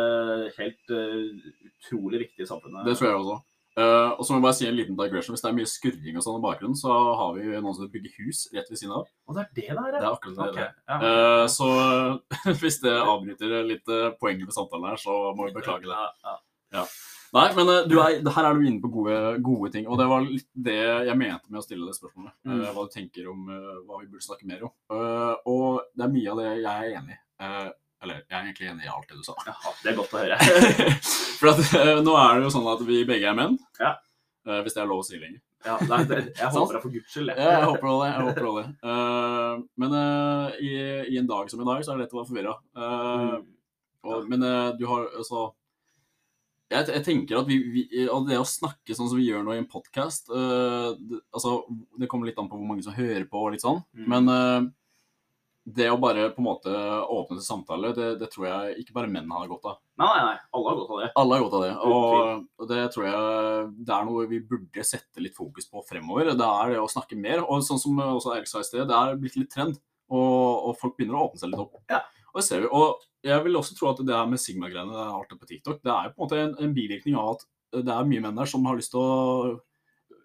helt 0.58 0.90
utrolig 0.92 2.26
viktig 2.26 2.44
i 2.44 2.50
samfunnet. 2.50 2.84
Det 2.88 2.98
tror 2.98 3.08
jeg 3.08 3.22
også. 3.22 3.38
Eh, 3.78 4.10
og 4.18 4.24
så 4.26 4.32
må 4.34 4.40
jeg 4.40 4.46
bare 4.48 4.56
si 4.58 4.66
en 4.66 4.74
liten 4.76 4.96
digression. 4.98 5.36
Hvis 5.36 5.44
det 5.44 5.50
er 5.52 5.56
mye 5.60 5.70
skurring 5.70 6.16
og 6.18 6.24
sånn 6.26 6.40
i 6.40 6.44
bakgrunnen, 6.44 6.76
så 6.78 6.96
har 7.20 7.36
vi 7.36 7.46
noen 7.54 7.76
som 7.76 7.90
bygger 7.92 8.16
hus 8.18 8.48
rett 8.54 8.70
ved 8.72 8.80
siden 8.80 8.96
av. 8.98 9.06
Og 9.30 9.36
det 9.38 9.44
er 9.44 9.52
det 9.54 9.68
der, 9.70 9.92
Det 9.94 10.00
er 10.02 10.10
akkurat 10.10 10.36
det. 10.40 10.48
Okay. 10.50 10.66
det. 10.66 10.98
ja. 11.06 11.46
så 11.46 11.70
så 11.70 12.54
hvis 12.60 12.80
det 12.82 12.96
avbryter 12.98 13.56
litt 13.68 13.88
eh, 13.88 14.10
poenget 14.20 14.48
med 14.48 14.56
samtalen 14.56 14.90
her, 14.90 15.00
så 15.00 15.34
må 15.36 15.46
vi 15.48 15.56
beklage 15.56 15.86
det. 15.86 16.04
Ja, 16.26 16.36
ja. 16.80 16.84
Nei, 17.30 17.44
men 17.54 17.68
eh, 17.70 17.84
du 17.86 17.94
er, 18.02 18.16
her 18.34 18.46
er 18.48 18.56
du 18.58 18.64
inne 18.66 18.82
på 18.82 18.90
gode, 18.90 19.18
gode 19.46 19.70
ting, 19.70 19.86
og 19.86 20.00
det 20.00 20.08
var 20.10 20.24
litt 20.26 20.48
det 20.66 20.80
jeg 21.06 21.14
mente 21.20 21.46
med 21.46 21.60
å 21.60 21.62
stille 21.62 21.86
det 21.86 21.94
spørsmålet. 21.94 22.34
Eh, 22.42 22.50
Mm. 22.50 22.64
hva 22.74 22.86
du 22.88 22.90
tenker 22.96 23.28
om 23.30 23.44
eh, 23.54 23.76
hva 23.86 24.00
vi 24.00 24.08
burde 24.10 24.26
snakke 24.26 24.48
mer 24.50 24.64
om. 24.66 24.72
Eh, 24.90 25.34
og 25.46 25.84
det 25.94 26.08
er 26.08 26.14
mye 26.16 26.32
av 26.32 26.40
det 26.42 26.48
jeg 26.50 26.66
er 26.74 26.98
enig 26.98 27.14
i. 27.14 27.20
Eller 28.00 28.22
jeg 28.24 28.32
er 28.32 28.46
egentlig 28.46 28.70
enig 28.70 28.86
i 28.86 28.90
alt 28.90 29.10
det 29.10 29.18
du 29.18 29.26
sa. 29.26 29.34
Ja, 29.44 29.74
det 29.82 29.90
er 29.92 29.98
godt 29.98 30.14
å 30.16 30.22
høre. 30.22 30.38
For 31.40 31.52
at, 31.52 31.60
eh, 31.76 31.98
nå 32.04 32.16
er 32.16 32.38
det 32.38 32.46
jo 32.46 32.54
sånn 32.54 32.68
at 32.72 32.82
vi 32.88 33.02
begge 33.08 33.28
er 33.28 33.36
menn. 33.36 33.58
Ja. 33.80 33.94
Eh, 34.48 34.62
hvis 34.64 34.76
det 34.76 34.82
er 34.82 34.88
lov 34.88 35.02
å 35.02 35.06
si 35.06 35.20
lenger. 35.20 35.42
Ja, 35.66 35.76
nei, 35.90 36.00
det, 36.08 36.20
jeg 36.38 36.52
håper 36.54 36.78
det 36.78 36.82
for 36.86 36.94
guds 36.94 37.12
skyld. 37.12 37.34
Ja, 37.36 37.52
jeg 37.58 37.68
håper 37.68 37.88
det. 37.90 38.08
jeg 38.08 38.26
håper 38.30 38.50
det. 38.56 38.66
Uh, 38.80 39.62
men 39.82 39.96
uh, 39.96 40.58
i, 40.64 40.74
i 41.12 41.20
en 41.20 41.28
dag 41.28 41.52
som 41.52 41.60
i 41.60 41.68
dag, 41.68 41.84
så 41.84 41.92
er 41.92 42.00
det 42.00 42.06
lett 42.06 42.16
å 42.16 42.22
være 42.22 42.30
forvirra. 42.32 42.56
Mm. 42.80 43.48
Men 44.32 44.44
du 44.80 44.86
har 44.88 45.10
altså 45.10 45.50
jeg, 46.70 46.86
jeg 46.86 47.02
tenker 47.04 47.42
at 47.42 47.48
vi, 47.50 47.58
vi, 47.68 47.82
det 47.92 48.38
å 48.40 48.46
snakke 48.48 48.94
sånn 48.96 49.10
som 49.10 49.18
vi 49.18 49.26
gjør 49.26 49.42
nå 49.44 49.52
i 49.52 49.58
en 49.60 49.68
podkast 49.68 50.30
det, 50.30 51.18
altså, 51.34 51.58
det 51.98 52.08
kommer 52.08 52.30
litt 52.30 52.38
an 52.40 52.48
på 52.48 52.56
hvor 52.56 52.68
mange 52.70 52.86
som 52.86 52.94
hører 52.96 53.26
på, 53.28 53.42
og 53.42 53.52
litt 53.52 53.64
sånn. 53.64 53.82
Mm. 53.98 54.06
Men 54.14 54.70
det 55.68 55.90
å 55.92 55.98
bare 56.00 56.30
på 56.32 56.40
en 56.40 56.46
måte 56.46 56.70
åpne 56.72 57.36
til 57.36 57.44
samtale, 57.44 57.92
det, 57.96 58.08
det 58.22 58.30
tror 58.32 58.46
jeg 58.48 58.82
ikke 58.82 58.94
bare 58.96 59.10
menn 59.12 59.28
har 59.30 59.48
godt 59.50 59.68
av. 59.68 59.76
Nei, 60.00 60.08
nei, 60.08 60.22
nei. 60.30 60.38
Alle 60.56 60.70
har 60.70 60.78
godt 60.78 60.94
av 60.94 61.02
det. 61.02 61.10
Alle 61.20 61.36
har 61.36 61.44
godt 61.44 61.56
av 61.58 61.64
det. 61.66 61.72
Og, 61.84 62.46
og 62.56 62.70
det 62.70 62.80
tror 62.94 63.06
jeg 63.06 63.66
det 63.76 63.94
er 63.96 64.08
noe 64.08 64.24
vi 64.30 64.40
burde 64.52 64.86
sette 64.88 65.22
litt 65.22 65.36
fokus 65.36 65.68
på 65.68 65.84
fremover. 65.86 66.32
Det 66.32 66.48
er 66.48 66.74
det 66.74 66.80
å 66.80 66.88
snakke 66.90 67.18
mer. 67.20 67.44
Og 67.44 67.62
sånn 67.66 67.82
som 67.82 68.00
også 68.06 68.34
Erik 68.38 68.50
sa 68.50 68.64
i 68.64 68.66
sted, 68.66 68.86
det 68.88 68.96
er 68.96 69.20
blitt 69.20 69.38
litt 69.38 69.52
trend. 69.52 69.76
Og, 70.10 70.70
og 70.70 70.74
folk 70.80 70.96
begynner 70.96 71.20
å 71.20 71.28
åpne 71.28 71.42
seg 71.44 71.52
litt 71.52 71.62
opp. 71.62 71.78
Ja. 71.92 72.02
Og 72.32 72.40
det 72.40 72.46
ser 72.48 72.64
vi. 72.64 72.72
Og 72.74 73.04
jeg 73.26 73.44
vil 73.44 73.60
også 73.60 73.76
tro 73.76 73.92
at 73.92 74.00
det 74.06 74.16
her 74.16 74.28
med 74.30 74.40
Sigma-greiene, 74.40 74.94
det 74.96 75.04
er 75.04 75.16
artig 75.18 75.38
på 75.38 75.50
TikTok, 75.50 75.82
det 75.84 75.92
er 75.92 76.08
jo 76.08 76.14
på 76.14 76.22
en 76.22 76.24
måte 76.24 76.40
en, 76.40 76.54
en 76.64 76.76
bivirkning 76.76 77.18
av 77.20 77.34
at 77.36 77.48
det 77.84 77.92
er 77.94 78.08
mye 78.08 78.22
menn 78.24 78.38
der 78.38 78.48
som 78.50 78.64
har 78.66 78.78
lyst 78.78 78.94
til 78.94 79.02
å 79.04 79.58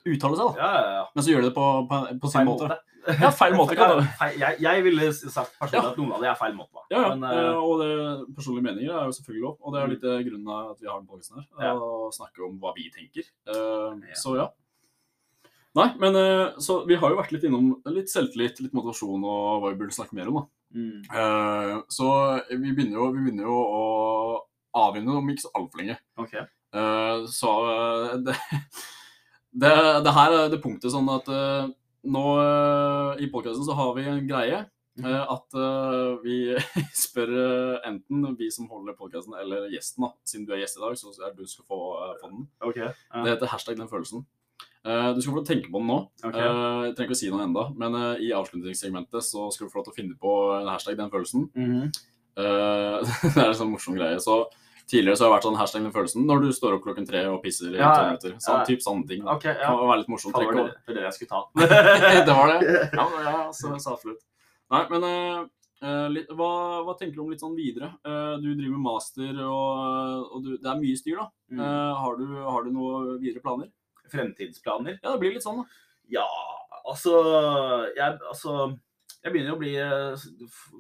uttale 0.06 0.38
seg, 0.38 0.46
da. 0.46 0.62
Ja, 0.62 0.72
ja, 0.76 0.92
ja. 1.00 1.06
Men 1.16 1.26
så 1.26 1.32
gjør 1.32 1.42
de 1.44 1.48
det 1.50 1.56
på, 1.56 1.70
på, 1.90 2.00
på 2.22 2.30
sin 2.32 2.40
Feil 2.42 2.50
måte. 2.52 2.68
måte. 2.74 2.82
Ja, 3.22 3.30
feil 3.30 3.54
måte, 3.54 3.76
kan 3.78 4.00
feil- 4.18 4.40
jeg, 4.42 4.58
jeg 4.64 4.82
ville 4.82 5.12
sagt 5.14 5.52
personlig 5.62 5.92
at 5.92 5.98
noen 6.02 6.14
av 6.16 6.24
det 6.24 6.30
er 6.32 6.38
feil 6.40 6.56
måte. 6.58 6.74
da. 6.74 6.86
Ja, 6.90 7.02
ja. 7.04 7.10
Men, 7.14 7.26
eh, 7.30 7.60
og 7.62 7.84
det, 7.84 7.90
personlige 8.34 8.66
meninger 8.66 8.96
er 8.96 9.04
jo 9.06 9.14
selvfølgelig 9.20 9.44
lov. 9.44 9.54
Og 9.62 9.76
det 9.76 9.82
er 9.82 9.92
litt 9.92 10.08
eh, 10.10 10.24
grunnen 10.26 10.50
av 10.56 10.72
at 10.72 10.82
vi 10.82 10.90
har 10.90 10.98
den 10.98 11.10
podcasten 11.12 11.38
her. 11.38 11.68
Ja. 11.68 11.74
Å 11.78 12.08
snakke 12.16 12.42
om 12.48 12.56
hva 12.64 12.74
vi 12.74 12.88
tenker. 12.96 13.28
Uh. 13.46 14.02
Så 14.18 14.34
ja. 14.40 14.48
Nei, 15.78 15.86
men 16.02 16.18
så 16.66 16.80
vi 16.90 16.98
har 16.98 17.14
jo 17.14 17.20
vært 17.20 17.36
litt 17.36 17.46
innom 17.46 17.70
litt 17.94 18.10
selvtillit, 18.10 18.64
litt 18.64 18.74
motivasjon 18.74 19.22
og 19.28 19.62
hva 19.62 19.74
vi 19.76 19.80
burde 19.84 19.94
snakke 20.00 20.18
mer 20.18 20.32
om. 20.32 20.42
da. 20.42 20.46
mm. 20.80 21.00
Uh, 21.12 21.74
så 21.92 22.10
vi 22.50 22.72
begynner, 22.72 22.98
jo, 22.98 23.12
vi 23.14 23.26
begynner 23.28 23.50
jo 23.52 23.58
å 23.60 23.86
avrunde 24.82 25.20
om 25.22 25.30
ikke 25.30 25.46
så 25.46 25.54
altfor 25.62 25.82
lenge. 25.84 26.00
Okay. 26.26 26.48
Uh, 26.74 27.28
så 27.32 27.54
uh, 27.70 28.16
det, 28.26 28.34
det, 29.56 29.74
det 30.06 30.14
her 30.16 30.38
er 30.38 30.54
det 30.54 30.62
punktet 30.64 30.94
sånn 30.94 31.10
at 31.14 31.28
uh, 31.32 31.66
nå 32.06 32.24
uh, 32.38 33.18
i 33.22 33.30
podkasten 33.32 33.66
så 33.66 33.76
har 33.78 33.94
vi 33.98 34.06
en 34.12 34.28
greie 34.30 34.60
eh, 34.62 35.24
at 35.36 35.58
vi 36.24 36.38
spør 37.06 37.32
enten 37.88 38.30
vi 38.40 38.52
som 38.54 38.70
holder 38.72 38.96
podkasten, 38.96 39.34
eller 39.42 39.66
gjesten, 39.74 40.06
da. 40.06 40.14
Siden 40.24 40.46
du 40.48 40.54
er 40.56 40.62
gjest 40.62 40.80
i 40.80 40.84
dag, 40.86 40.96
så 41.00 41.12
er 41.18 41.34
du 41.36 41.44
skal 41.50 41.68
få, 41.68 41.80
få 42.22 42.30
den. 42.30 42.46
Ok. 42.64 42.80
Det 42.80 43.34
heter 43.34 43.52
hashtag 43.52 43.82
den 43.82 43.92
følelsen. 43.92 44.24
Du 44.86 45.20
skal 45.20 45.36
få 45.36 45.44
tenke 45.44 45.68
på 45.74 45.82
den 45.82 45.90
nå. 45.90 45.98
Okay. 46.22 46.46
Jeg 46.46 46.96
trenger 46.96 47.10
ikke 47.10 47.18
å 47.18 47.22
si 47.26 47.34
noe 47.34 47.44
enda, 47.44 47.66
men 47.76 48.00
i 48.24 48.32
avslutningssegmentet 48.38 49.28
så 49.28 49.50
skal 49.52 49.68
du 49.68 49.74
få 49.74 49.82
lov 49.82 49.90
til 49.90 49.96
å 49.96 50.00
finne 50.00 50.20
på 50.22 50.36
en 50.62 50.72
hashtag 50.72 51.02
den 51.02 51.12
følelsen. 51.12 51.50
Mhm. 51.58 51.90
Eh, 52.36 52.98
det 53.34 53.40
er 53.40 53.50
en 53.50 53.58
sånn 53.58 53.72
morsom 53.72 53.98
greie. 53.98 54.20
Så 54.24 54.44
tidligere 54.90 55.18
så 55.18 55.26
har 55.26 55.32
det 55.32 55.36
vært 55.36 55.48
sånn 55.48 55.58
hashtag 55.60 55.84
den 55.86 55.96
følelsen 55.96 56.26
når 56.30 56.46
du 56.46 56.48
står 56.54 56.78
opp 56.78 56.86
klokken 56.86 57.08
tre 57.10 57.24
og 57.32 57.42
pisser 57.44 57.74
i 57.74 57.80
Ja, 57.80 57.92
to 57.96 58.06
minutter. 58.10 58.38
Sånn, 58.38 58.62
Ja. 58.62 58.66
typ 58.70 58.86
sånne 58.86 59.08
ting. 59.10 59.26
da. 59.26 59.36
Ok, 59.36 59.46
ja. 59.50 59.66
Kan 59.66 59.82
være 59.82 60.00
litt 60.04 60.14
morsomt. 60.14 60.36
Det 60.38 60.46
var 60.46 60.60
det, 60.60 60.76
det 60.88 60.96
det 60.96 61.04
jeg 61.08 61.14
skulle 61.14 61.34
ta. 61.34 61.42
det 62.30 62.38
var 62.40 62.54
det? 62.54 62.90
Ja, 62.94 63.06
ja 63.26 63.52
så, 63.52 63.74
så 63.82 63.94
absolutt. 63.96 64.22
Nei, 64.74 64.82
men 64.90 65.04
eh, 65.06 66.08
litt, 66.10 66.30
hva, 66.34 66.52
hva 66.86 66.96
tenker 66.98 67.16
du 67.18 67.24
om 67.26 67.32
litt 67.34 67.44
sånn 67.44 67.58
videre? 67.58 67.92
Uh, 68.06 68.38
du 68.42 68.50
driver 68.54 68.74
med 68.74 68.86
master, 68.86 69.42
og, 69.46 70.30
og 70.34 70.46
du, 70.46 70.56
det 70.58 70.70
er 70.72 70.80
mye 70.82 70.98
styr, 70.98 71.20
da. 71.22 71.28
Mm. 71.54 71.60
Eh, 71.62 71.92
har, 72.02 72.18
du, 72.22 72.26
har 72.46 72.66
du 72.66 72.72
noen 72.74 73.12
videre 73.22 73.44
planer? 73.46 73.70
Fremtidsplaner? 74.12 75.00
Ja, 75.02 75.14
det 75.14 75.22
blir 75.22 75.36
litt 75.36 75.46
sånn, 75.46 75.62
da. 75.62 75.82
Ja, 76.14 76.26
altså 76.86 77.18
jeg, 77.98 78.18
altså 78.30 78.76
jeg 79.26 79.34
begynner 79.34 79.56
å 79.56 79.60
bli 79.60 79.72
eh, 79.82 80.26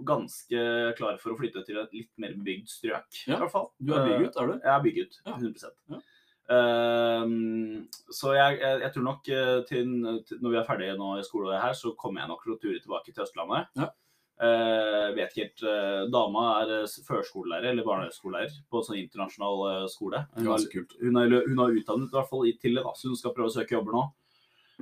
ganske 0.05 0.65
klar 0.99 1.15
for 1.21 1.33
å 1.33 1.37
flytte 1.39 1.63
til 1.65 1.79
et 1.81 1.95
litt 1.97 2.11
mer 2.21 2.35
bebygd 2.37 2.69
strøk. 2.69 3.07
Ja. 3.25 3.39
i 3.39 3.41
hvert 3.41 3.53
fall. 3.53 3.71
Du 3.81 3.95
er 3.97 4.05
bygget, 4.11 4.37
er 4.37 4.51
du? 4.51 4.59
Jeg 4.59 4.73
er 4.75 4.83
bygget, 4.85 5.17
100 5.25 5.71
Ja. 5.95 6.01
Um, 6.45 7.87
Så 8.13 8.35
jeg, 8.35 8.59
jeg, 8.61 8.81
jeg 8.83 8.93
tror 8.93 9.05
nok 9.07 9.29
eh, 9.33 9.55
til, 9.65 9.93
til 10.29 10.41
når 10.45 10.51
vi 10.53 10.59
er 10.59 10.67
ferdige 10.67 10.97
nå 10.99 11.15
i 11.17 11.25
skole 11.25 11.57
her, 11.57 11.73
så 11.73 11.95
kommer 11.97 12.21
jeg 12.21 12.29
nok 12.29 12.43
til 12.43 12.53
å 12.53 12.57
ture 12.61 12.81
tilbake 12.83 13.13
til 13.13 13.25
Østlandet. 13.25 13.71
Ja. 13.81 13.89
Uh, 14.35 15.15
vet 15.15 15.31
ikke 15.31 15.45
helt 15.45 15.61
uh, 15.63 16.01
Dama 16.11 16.41
er 16.59 16.71
eh, 16.81 16.95
førskolelærer 17.07 17.69
eller 17.69 17.85
barneskolelærer 17.87 18.57
på 18.67 18.81
en 18.81 18.83
sånn 18.83 18.97
internasjonal 18.99 19.61
uh, 19.63 19.85
skole. 19.87 20.25
Hun 20.35 20.49
har, 20.51 20.65
hun 20.99 21.19
har, 21.21 21.35
hun 21.47 21.61
har 21.63 21.77
utdannet 21.79 22.11
i 22.11 22.17
hvert 22.17 22.29
fall 22.33 22.49
til 22.59 22.75
det, 22.75 22.83
så 22.99 23.07
hun 23.07 23.15
skal 23.15 23.31
prøve 23.37 23.47
å 23.47 23.55
søke 23.55 23.77
jobber 23.77 23.95
nå. 23.95 24.03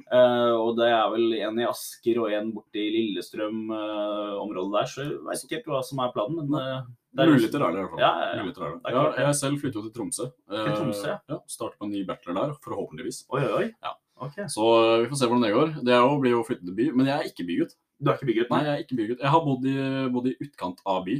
Eh, 0.02 0.54
og 0.58 0.76
det 0.80 0.90
er 0.90 1.06
vel 1.14 1.36
en 1.38 1.62
i 1.62 1.68
Asker 1.70 2.20
og 2.24 2.34
en 2.34 2.52
borti 2.56 2.84
Lillestrøm-området 2.96 4.74
der, 4.74 4.90
så 4.90 5.06
jeg 5.06 5.22
vet 5.28 5.46
ikke 5.46 5.60
helt 5.60 5.72
hva 5.74 5.82
som 5.86 6.04
er 6.04 6.14
planen. 6.16 6.44
Men 6.50 6.62
Uh, 6.64 6.86
det 7.14 7.28
er 7.28 7.30
Muligheter 7.30 7.62
er 7.62 7.74
det, 7.76 7.78
i 7.78 7.84
hvert 7.84 7.92
fall. 7.94 8.00
Ja, 8.02 8.12
ja, 8.18 8.30
ja. 8.40 8.44
Det. 8.48 8.54
Det 8.58 8.94
Ja, 8.96 9.02
jeg 9.28 9.36
selv 9.38 9.60
flytter 9.62 9.80
jo 9.80 9.84
til 9.86 9.92
Tromsø. 9.94 10.26
Til 10.50 10.72
Tromsø, 10.74 11.10
ja. 11.12 11.18
ja. 11.30 11.38
Starter 11.48 11.78
på 11.78 11.86
en 11.86 11.92
ny 11.94 12.02
bachelor 12.08 12.40
der, 12.40 12.56
forhåpentligvis. 12.64 13.20
Oi, 13.30 13.42
oi. 13.54 13.68
Ja. 13.86 13.92
okay. 14.18 14.48
Så 14.50 14.66
eh, 14.80 15.02
vi 15.04 15.12
får 15.12 15.20
se 15.22 15.30
hvordan 15.30 15.46
det 15.46 15.52
går. 15.54 15.76
Det 15.86 15.94
er 15.94 16.02
jo, 16.02 16.16
blir 16.24 16.34
jo 16.34 16.42
å 16.42 16.48
flytte 16.48 16.66
til 16.66 16.78
by, 16.80 16.88
men 16.98 17.12
jeg 17.12 17.14
er 17.20 17.30
ikke 17.30 17.46
bygutt. 17.52 17.78
Du 18.02 18.10
er 18.10 18.18
ikke 18.18 18.30
bygget? 18.32 18.50
Nei, 18.50 18.64
jeg 18.66 18.74
er 18.74 18.82
ikke 18.82 18.98
bygutt. 18.98 19.22
Jeg 19.22 19.34
har 19.36 19.46
bodd 19.46 19.70
i, 19.70 19.76
bodd 20.16 20.32
i 20.32 20.36
utkant 20.48 20.82
av 20.90 21.06
by, 21.06 21.20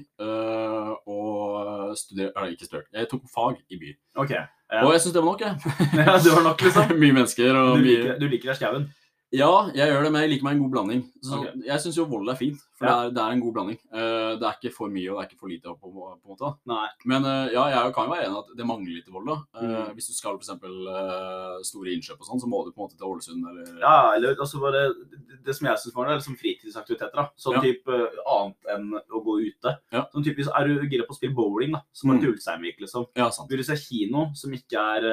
og 1.14 1.94
studert, 2.02 2.34
eller 2.34 2.58
ikke 2.58 2.68
studert, 2.68 2.90
jeg 2.98 3.12
tok 3.14 3.30
fag 3.32 3.62
i 3.70 3.80
by. 3.80 3.94
Ok. 4.26 4.34
Ja. 4.74 4.82
Og 4.88 4.96
jeg 4.96 5.04
synes 5.04 5.14
det 5.14 5.22
var 5.22 5.30
nok, 5.30 5.42
jeg. 5.42 5.56
Ja, 6.08 6.18
det 6.18 6.34
var 6.34 6.44
nok, 6.48 6.62
liksom. 6.66 6.94
mye 7.04 7.16
mennesker 7.20 7.58
og 7.60 7.78
Du 7.78 7.86
mye... 7.86 8.16
du 8.18 8.26
liker 8.28 8.52
deg 8.52 8.58
skauen? 8.58 8.88
Ja, 9.34 9.50
jeg 9.74 9.90
gjør 9.90 10.06
det, 10.06 10.12
men 10.14 10.26
jeg 10.26 10.32
liker 10.34 10.46
meg 10.46 10.56
en 10.56 10.64
god 10.66 10.74
blanding. 10.74 11.04
Så 11.26 11.40
okay. 11.40 11.54
Jeg 11.66 11.82
synes 11.82 11.98
jo 11.98 12.08
vold 12.10 12.30
er 12.30 12.38
fint, 12.38 12.60
for 12.84 12.90
Ja. 12.90 12.96
det, 13.00 13.08
er, 13.08 13.14
det 13.16 13.24
er 13.24 13.32
en 13.38 13.44
god 13.44 13.54
blanding. 13.56 13.80
Uh, 13.94 14.32
det 14.40 14.46
er 14.50 14.56
ikke 14.60 14.74
for 14.76 14.92
mye, 14.94 15.10
og 15.12 15.16
det 15.18 15.22
er 15.24 15.30
ikke 15.30 15.40
for 15.40 15.52
lite, 15.54 15.74
på, 15.80 15.92
på 15.94 16.10
en 16.14 16.34
måte. 16.36 16.52
Nei. 16.70 16.88
Men 17.10 17.26
uh, 17.26 17.48
ja, 17.54 17.64
jeg 17.74 17.94
kan 17.96 18.08
jo 18.08 18.14
være 18.14 18.26
enig 18.28 18.36
i 18.36 18.42
at 18.44 18.52
det 18.60 18.68
mangler 18.70 18.98
litt 19.00 19.10
vold. 19.14 19.28
da. 19.32 19.38
Uh, 19.60 19.72
Mm. 19.74 19.94
Hvis 19.96 20.08
du 20.10 20.14
skal 20.14 20.36
eksempel 20.38 20.74
uh, 20.92 21.58
store 21.66 21.94
innkjøp 21.96 22.20
og 22.20 22.28
sånn, 22.28 22.40
så 22.44 22.48
må 22.52 22.60
du 22.66 22.72
på 22.74 22.82
en 22.82 22.86
måte 22.86 22.98
til 23.00 23.08
Ålesund 23.08 23.46
eller 23.50 23.80
Ja, 23.82 24.14
eller 24.16 24.36
altså 24.36 24.60
bare 24.62 24.82
det, 24.94 25.40
det 25.46 25.56
som 25.56 25.68
jeg 25.68 25.78
syns 25.82 25.94
det, 25.96 26.04
er 26.04 26.20
liksom 26.20 26.38
fritidsaktiviteter. 26.38 27.16
da. 27.16 27.26
Sånn 27.40 27.56
Ja. 27.58 27.62
type 27.64 27.94
annet 28.28 28.70
enn 28.74 28.92
å 29.14 29.22
gå 29.24 29.38
ute. 29.48 29.74
Ja. 29.92 30.04
Sånn 30.14 30.24
typisk, 30.26 30.52
Er 30.54 30.68
du 30.68 30.86
gira 30.90 31.06
på 31.08 31.14
å 31.16 31.18
spille 31.18 31.34
bowling, 31.36 31.72
da, 31.74 31.82
som 31.94 32.12
Mm. 32.12 32.20
til 32.22 32.34
Ulsteinvik, 32.34 32.78
liksom. 32.82 33.08
Ja, 33.16 33.30
sant. 33.30 33.50
Vil 33.50 33.58
du 33.58 33.64
se 33.64 33.76
kino, 33.76 34.32
som 34.36 34.52
ikke 34.52 34.78
er 34.78 35.06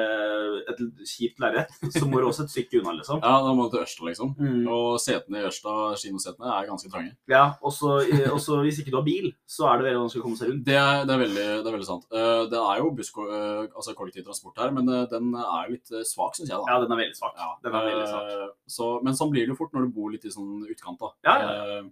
et 0.69 0.77
kjipt 1.07 1.39
lerret, 1.39 1.69
så 1.91 2.05
må 2.07 2.19
du 2.21 2.27
også 2.27 2.43
et 2.45 2.53
stykke 2.53 2.81
unna, 2.81 2.93
liksom. 2.99 3.21
Ja, 3.25 3.41
da 3.41 3.53
må 3.55 3.69
du 3.69 3.77
til 3.77 3.85
Ørsta, 3.85 4.05
liksom. 4.09 4.35
Mm. 4.37 4.67
Og 4.71 4.99
setene 4.99 5.41
i 5.41 5.47
Ørsta, 5.47 5.95
kinosetene, 5.97 6.51
er 6.61 6.67
ganske 6.69 6.91
trange. 6.91 7.15
Ja, 7.31 7.53
og 7.61 8.39
så 8.41 8.57
hvis 8.65 8.79
ikke 8.81 8.91
du 8.93 8.97
har 8.97 9.05
bil, 9.05 9.27
så 9.45 9.67
er 9.69 9.77
det 9.77 9.85
veldig 9.89 10.01
vanskelig 10.01 10.21
å 10.21 10.25
komme 10.25 10.39
seg 10.39 10.49
rundt. 10.49 10.63
Det 10.65 10.75
er, 10.79 11.03
det 11.05 11.13
er, 11.15 11.21
veldig, 11.21 11.45
det 11.61 11.69
er 11.69 11.75
veldig 11.77 11.87
sant. 11.87 12.05
Eh, 12.11 12.41
det 12.51 12.59
er 12.61 12.81
jo 12.81 12.91
buss, 12.97 13.11
eh, 13.21 13.61
altså 13.77 13.93
kollektivtransport 13.99 14.61
her, 14.63 14.71
men 14.75 14.89
eh, 14.89 15.05
den 15.13 15.31
er 15.37 15.69
litt 15.75 15.91
eh, 15.93 16.03
svak, 16.09 16.33
syns 16.39 16.49
jeg. 16.49 16.57
da. 16.57 16.65
Ja, 16.73 16.79
den 16.83 16.91
er 16.95 17.01
veldig 17.03 17.17
svak. 17.21 17.33
Ja, 17.37 17.49
Den 17.63 17.77
er 17.77 17.87
veldig 17.91 18.07
svak. 18.09 18.29
eh, 18.35 18.51
Så, 18.77 18.91
men 19.05 19.13
sånn 19.19 19.31
blir 19.33 19.45
det 19.45 19.53
jo 19.53 19.59
fort 19.61 19.73
når 19.77 19.87
du 19.87 19.95
bor 19.99 20.09
litt 20.13 20.25
i 20.25 20.33
sånn 20.33 20.61
utkant. 20.71 20.99
da. 21.01 21.11
Ja, 21.29 21.37
ja, 21.45 21.79
Eh, 21.79 21.89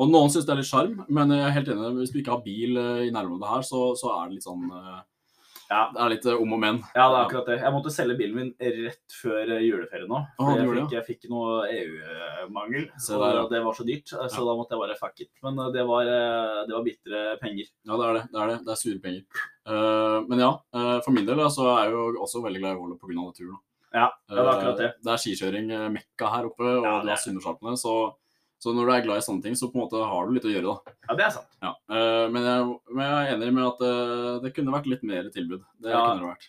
Og 0.00 0.08
noen 0.08 0.30
syns 0.32 0.46
det 0.48 0.54
er 0.54 0.56
litt 0.62 0.70
sjarm, 0.72 0.94
men 1.12 1.28
jeg 1.36 1.44
er 1.44 1.52
helt 1.58 1.68
enig. 1.68 1.88
Hvis 2.00 2.12
du 2.14 2.18
ikke 2.22 2.32
har 2.32 2.40
bil 2.46 2.78
eh, 2.80 3.02
i 3.06 3.10
nærområdet 3.12 3.50
her, 3.52 3.62
så, 3.68 3.82
så 4.00 4.08
er 4.16 4.30
det 4.30 4.38
litt 4.38 4.46
sånn 4.48 4.64
eh, 4.72 5.00
Ja. 5.72 5.82
Det 5.94 6.00
er 6.04 6.10
litt 6.12 6.26
eh, 6.28 6.40
om 6.44 6.52
og 6.56 6.60
men. 6.60 6.80
Ja, 6.92 7.06
det 7.08 7.16
er 7.16 7.22
akkurat 7.22 7.48
det. 7.48 7.56
Jeg 7.62 7.72
måtte 7.72 7.92
selge 7.94 8.16
bilen 8.18 8.36
min 8.36 8.50
rett 8.60 9.16
før 9.16 9.54
eh, 9.56 9.62
juleferien 9.64 10.10
nå. 10.10 10.20
Ah, 10.36 10.52
jeg, 10.58 10.68
fikk, 10.68 10.94
jeg 10.98 11.06
fikk 11.06 11.26
noe 11.32 11.62
EU-mangel, 11.72 12.86
og 12.92 13.24
der, 13.24 13.38
ja. 13.38 13.46
det 13.54 13.62
var 13.64 13.78
så 13.78 13.86
dyrt. 13.88 14.12
Så 14.12 14.28
Så 14.32 14.44
da 14.46 14.56
måtte 14.58 14.76
jeg 14.76 14.82
bare 14.84 14.98
fuck 15.00 15.24
it. 15.24 15.32
Men 15.46 15.58
eh, 15.64 15.72
det 15.78 15.86
var, 15.88 16.12
eh, 16.12 16.62
det 16.68 16.76
var 16.76 16.86
bitre 16.86 17.24
penger. 17.42 17.72
Ja, 17.88 17.96
det 17.96 18.08
er 18.10 18.20
det. 18.20 18.24
Det 18.32 18.44
er 18.44 18.52
det. 18.52 18.60
Det 18.68 18.76
er 18.76 18.80
sure 18.84 19.02
penger. 19.08 19.48
Uh, 19.62 20.24
men 20.26 20.40
ja, 20.42 20.48
uh, 20.74 20.96
for 21.04 21.14
min 21.14 21.26
del 21.26 21.38
da, 21.38 21.46
så 21.52 21.68
er 21.76 21.84
jeg 21.86 21.92
jo 21.94 22.22
også 22.24 22.40
veldig 22.42 22.62
glad 22.64 22.74
i 22.74 22.80
Volda 22.80 22.96
pga. 22.98 23.14
naturen. 23.20 23.60
Ja, 23.92 24.08
ja, 24.08 24.34
det 24.34 24.40
er 24.40 24.50
akkurat 24.50 24.80
det. 24.80 24.88
Uh, 24.88 25.02
Det 25.04 25.12
er 25.12 25.20
skikjøring 25.22 25.70
eh, 25.76 25.88
mekka 25.92 26.30
her 26.32 26.48
oppe, 26.48 26.64
og 26.64 26.84
Ja, 26.86 26.94
du 27.02 27.08
har 27.08 27.12
er- 27.12 27.76
Så, 27.76 27.94
så 28.62 28.72
når 28.76 28.86
du 28.88 28.92
er 28.94 29.04
glad 29.08 29.18
i 29.18 29.24
sånne 29.26 29.42
ting, 29.42 29.56
så 29.58 29.68
på 29.72 29.78
en 29.80 29.84
måte 29.84 29.98
har 30.06 30.28
du 30.28 30.34
litt 30.36 30.46
å 30.46 30.52
gjøre, 30.52 30.70
da. 30.76 30.94
Ja, 31.08 31.16
det 31.18 31.24
er 31.26 31.32
sant. 31.34 31.48
Ja. 31.64 31.72
eh, 31.90 32.26
men, 32.30 32.44
jeg, 32.46 32.68
men 32.94 33.08
jeg 33.08 33.24
er 33.26 33.32
enig 33.36 33.48
med 33.56 33.64
at 33.66 33.82
eh, 33.88 34.36
det 34.44 34.52
kunne 34.54 34.74
vært 34.76 34.86
litt 34.92 35.02
mer 35.08 35.26
tilbud. 35.34 35.64
Det 35.82 35.90
Ja. 35.90 36.04
kunne 36.06 36.22
det 36.22 36.30
vært. 36.30 36.46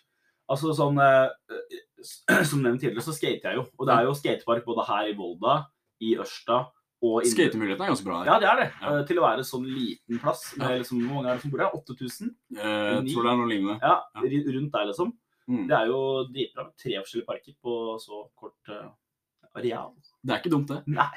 Altså 0.54 0.74
sånn 0.76 0.98
eh, 1.00 2.44
Som 2.50 2.62
nevnt 2.62 2.82
tidligere, 2.84 3.02
så 3.06 3.14
skater 3.16 3.50
jeg 3.50 3.58
jo. 3.58 3.66
Og 3.80 3.88
det 3.88 3.94
er 3.96 4.06
jo 4.06 4.14
skatepark 4.18 4.64
både 4.68 4.86
her 4.90 5.10
i 5.10 5.16
Volda, 5.18 5.58
i 6.04 6.14
Ørsta 6.20 6.66
og 7.04 7.26
Skatemulighetene 7.28 7.84
er 7.84 7.90
ganske 7.92 8.06
bra 8.06 8.18
her. 8.22 8.28
Ja, 8.30 8.36
det 8.40 8.48
er 8.48 8.60
det. 8.62 8.66
Ja. 8.80 8.92
Til 9.08 9.18
å 9.20 9.24
være 9.26 9.42
sånn 9.44 9.64
liten 9.68 10.20
plass. 10.22 10.44
Med 10.60 10.78
liksom, 10.80 11.02
hvor 11.04 11.18
mange 11.18 11.32
er 11.32 11.36
det 11.36 11.42
som 11.44 11.52
bor 11.52 11.60
der? 11.60 11.74
8000? 11.76 12.30
Eh, 12.56 12.86
jeg 12.94 13.12
tror 13.12 13.26
det 13.26 13.32
er 13.32 13.40
noe 13.40 13.50
lignende. 13.50 13.76
Ja, 13.82 13.96
rundt 14.22 14.72
der, 14.76 14.86
liksom. 14.88 15.10
Mm. 15.44 15.66
Det 15.68 15.76
er 15.76 15.90
jo 15.90 15.98
dritbra 16.32 16.64
tre 16.80 16.94
forskjellige 17.02 17.28
parker 17.28 17.56
på 17.60 17.74
så 18.00 18.22
kort 18.40 18.72
eh, 18.72 18.86
areal. 19.58 19.92
Det 20.24 20.34
er 20.34 20.42
ikke 20.42 20.54
dumt, 20.54 20.72
det. 20.72 20.82
Nei. 20.88 21.10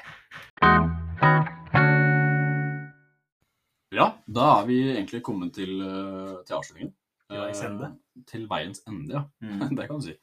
Ja, 3.94 4.12
da 4.28 4.50
er 4.58 4.68
vi 4.68 4.76
egentlig 4.92 5.22
kommet 5.24 5.54
til, 5.56 5.80
eh, 5.80 6.36
til 6.46 6.58
avslutningen. 6.58 6.92
Til 7.28 7.40
veiens 7.40 7.64
ende. 7.64 7.88
Eh, 7.88 8.22
til 8.28 8.46
veiens 8.50 8.84
ende, 8.86 9.16
ja. 9.16 9.24
Mm. 9.40 9.64
det 9.78 9.88
kan 9.88 9.98
du 9.98 10.06
si. 10.06 10.14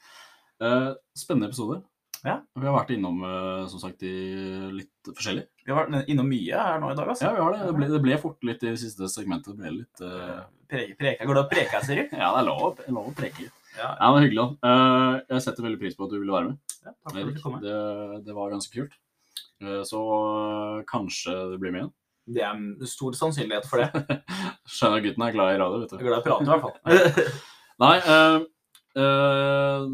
Eh, 0.62 0.92
spennende 1.18 1.50
episode. 1.50 1.82
Ja. 2.26 2.40
Vi 2.58 2.66
har 2.66 2.74
vært 2.74 2.94
innom 2.96 3.20
som 3.70 3.82
sagt, 3.84 4.02
i 4.02 4.14
litt 4.74 5.10
forskjellig. 5.12 5.44
Vi 5.62 5.70
har 5.70 5.84
vært 5.84 6.08
innom 6.10 6.26
mye 6.26 6.58
her 6.58 6.80
nå 6.82 6.90
i 6.90 6.96
dag, 6.98 7.12
altså. 7.12 7.28
Ja, 7.28 7.36
vi 7.36 7.44
har 7.44 7.54
det. 7.54 7.68
Det 7.68 7.76
ble, 7.78 7.90
det 7.92 8.02
ble 8.02 8.18
fort 8.22 8.48
litt 8.48 8.64
i 8.64 8.72
det 8.72 8.80
siste 8.82 9.10
segmentet. 9.14 9.54
Det 9.54 9.62
ble 9.62 9.74
litt 9.82 10.02
Uh... 10.02 10.42
Preke, 10.66 10.96
preke. 10.98 11.26
Går 11.30 11.38
det 11.38 11.44
å 11.44 11.50
preke, 11.52 11.82
sier 11.86 12.00
du? 12.02 12.16
Ja, 12.22 12.32
det 12.34 12.40
er 12.42 12.48
lov, 12.48 12.80
lov 12.90 13.12
å 13.12 13.14
preke. 13.14 13.52
Ja, 13.78 13.90
det 14.00 14.12
var 14.16 14.24
hyggelig. 14.24 14.46
Eh, 14.66 15.16
jeg 15.36 15.44
setter 15.46 15.66
veldig 15.66 15.80
pris 15.82 15.96
på 15.98 16.06
at 16.08 16.14
du 16.14 16.20
ville 16.22 16.34
være 16.36 16.52
med. 16.52 16.58
ja, 16.86 16.92
takk 16.94 17.12
for 17.12 17.20
at 17.20 17.28
du 17.28 17.34
kom 17.36 17.44
komme. 17.44 17.62
Det, 17.66 18.24
det 18.28 18.36
var 18.38 18.54
ganske 18.54 18.74
kult. 18.80 18.98
Eh, 19.64 19.82
så 19.88 20.02
eh, 20.16 20.84
kanskje 20.90 21.36
det 21.54 21.60
blir 21.62 21.74
med 21.76 21.82
igjen. 21.84 21.94
Det 22.36 22.42
er 22.42 22.56
en 22.56 22.88
stor 22.90 23.14
sannsynlighet 23.18 23.68
for 23.70 23.84
det. 23.84 23.90
Skjønner 24.76 25.04
gutten 25.06 25.26
er 25.28 25.36
glad 25.36 25.54
i 25.54 25.60
radio, 25.62 25.82
vet 25.84 25.92
Jeg 25.94 26.00
du. 26.00 26.06
er 26.06 26.10
glad 26.10 26.18
i 26.18 26.22
å 26.22 26.28
prate, 26.30 26.46
i 26.46 26.52
hvert 26.52 26.66
fall. 26.66 26.76
Nei, 27.86 27.98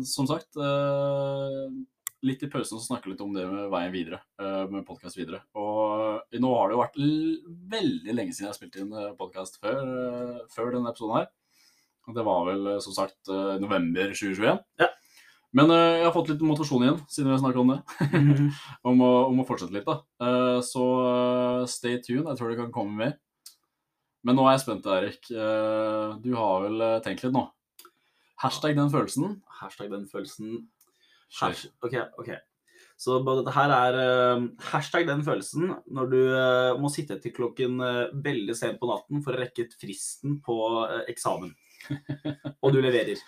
som 0.05 0.27
sagt 0.29 0.55
eh, 0.61 1.65
Litt 2.21 2.43
i 2.45 2.49
pausen 2.53 2.77
så 2.77 2.85
snakke 2.85 3.09
litt 3.09 3.21
om 3.25 3.31
det 3.33 3.47
med 3.49 3.71
veien 3.73 3.89
videre, 3.95 4.19
eh, 4.37 4.63
med 4.69 4.85
podkast 4.85 5.17
videre. 5.17 5.39
Og 5.57 6.21
nå 6.37 6.51
har 6.53 6.69
det 6.69 6.75
jo 6.75 6.81
vært 6.83 6.99
veldig 7.73 8.13
lenge 8.13 8.35
siden 8.37 8.45
jeg 8.45 8.51
har 8.51 8.59
spilt 8.59 8.77
inn 8.77 8.91
podkast 9.17 9.57
før, 9.63 9.79
før 10.53 10.69
denne 10.75 10.91
episoden 10.93 11.17
her. 11.17 11.31
Det 12.15 12.25
var 12.25 12.45
vel 12.49 12.67
eh, 12.73 12.81
som 12.83 12.95
sagt 12.95 13.31
eh, 13.31 13.55
november 13.61 14.11
2021. 14.11 14.59
Ja. 14.81 14.89
Men 15.57 15.71
eh, 15.73 15.97
jeg 15.99 16.05
har 16.07 16.13
fått 16.15 16.31
litt 16.31 16.43
motivasjon 16.45 16.85
igjen, 16.85 16.99
siden 17.11 17.31
vi 17.33 17.39
har 17.43 17.61
om 17.63 17.73
det. 17.73 17.79
om, 18.89 19.01
å, 19.03 19.11
om 19.31 19.41
å 19.41 19.47
fortsette 19.47 19.75
litt, 19.75 19.87
da. 19.87 19.97
Så 20.65 20.85
stay 21.71 21.99
tuned. 22.03 22.29
Jeg 22.29 22.39
tror 22.39 22.51
det 22.51 22.59
kan 22.59 22.75
komme 22.75 22.97
mer. 22.99 23.17
Men 24.27 24.37
nå 24.37 24.45
er 24.45 24.55
jeg 24.55 24.63
spent, 24.63 24.85
Erik. 24.85 25.25
Du 25.31 26.29
har 26.37 26.67
vel 26.67 26.83
tenkt 27.03 27.25
litt 27.25 27.33
nå? 27.33 27.47
Hashtag 28.41 28.77
den 28.77 28.91
følelsen. 28.93 29.39
Hashtag 29.59 29.89
den 29.91 30.05
følelsen. 30.09 30.61
Hash, 31.39 31.67
ok, 31.83 31.97
ok. 32.21 32.31
Så 33.01 33.17
dette 33.25 33.53
her 33.55 33.73
er 33.73 33.97
hashtag 34.69 35.07
den 35.09 35.23
følelsen 35.25 35.71
når 35.89 36.09
du 36.11 36.19
må 36.81 36.91
sitte 36.93 37.17
til 37.23 37.33
klokken 37.33 37.81
veldig 38.21 38.55
sent 38.57 38.77
på 38.81 38.89
natten 38.91 39.23
for 39.25 39.33
å 39.33 39.41
rekke 39.41 39.67
fristen 39.81 40.37
på 40.45 40.57
eksamen. 41.09 41.55
Og 42.63 42.73
du 42.73 42.81
leverer. 42.83 43.21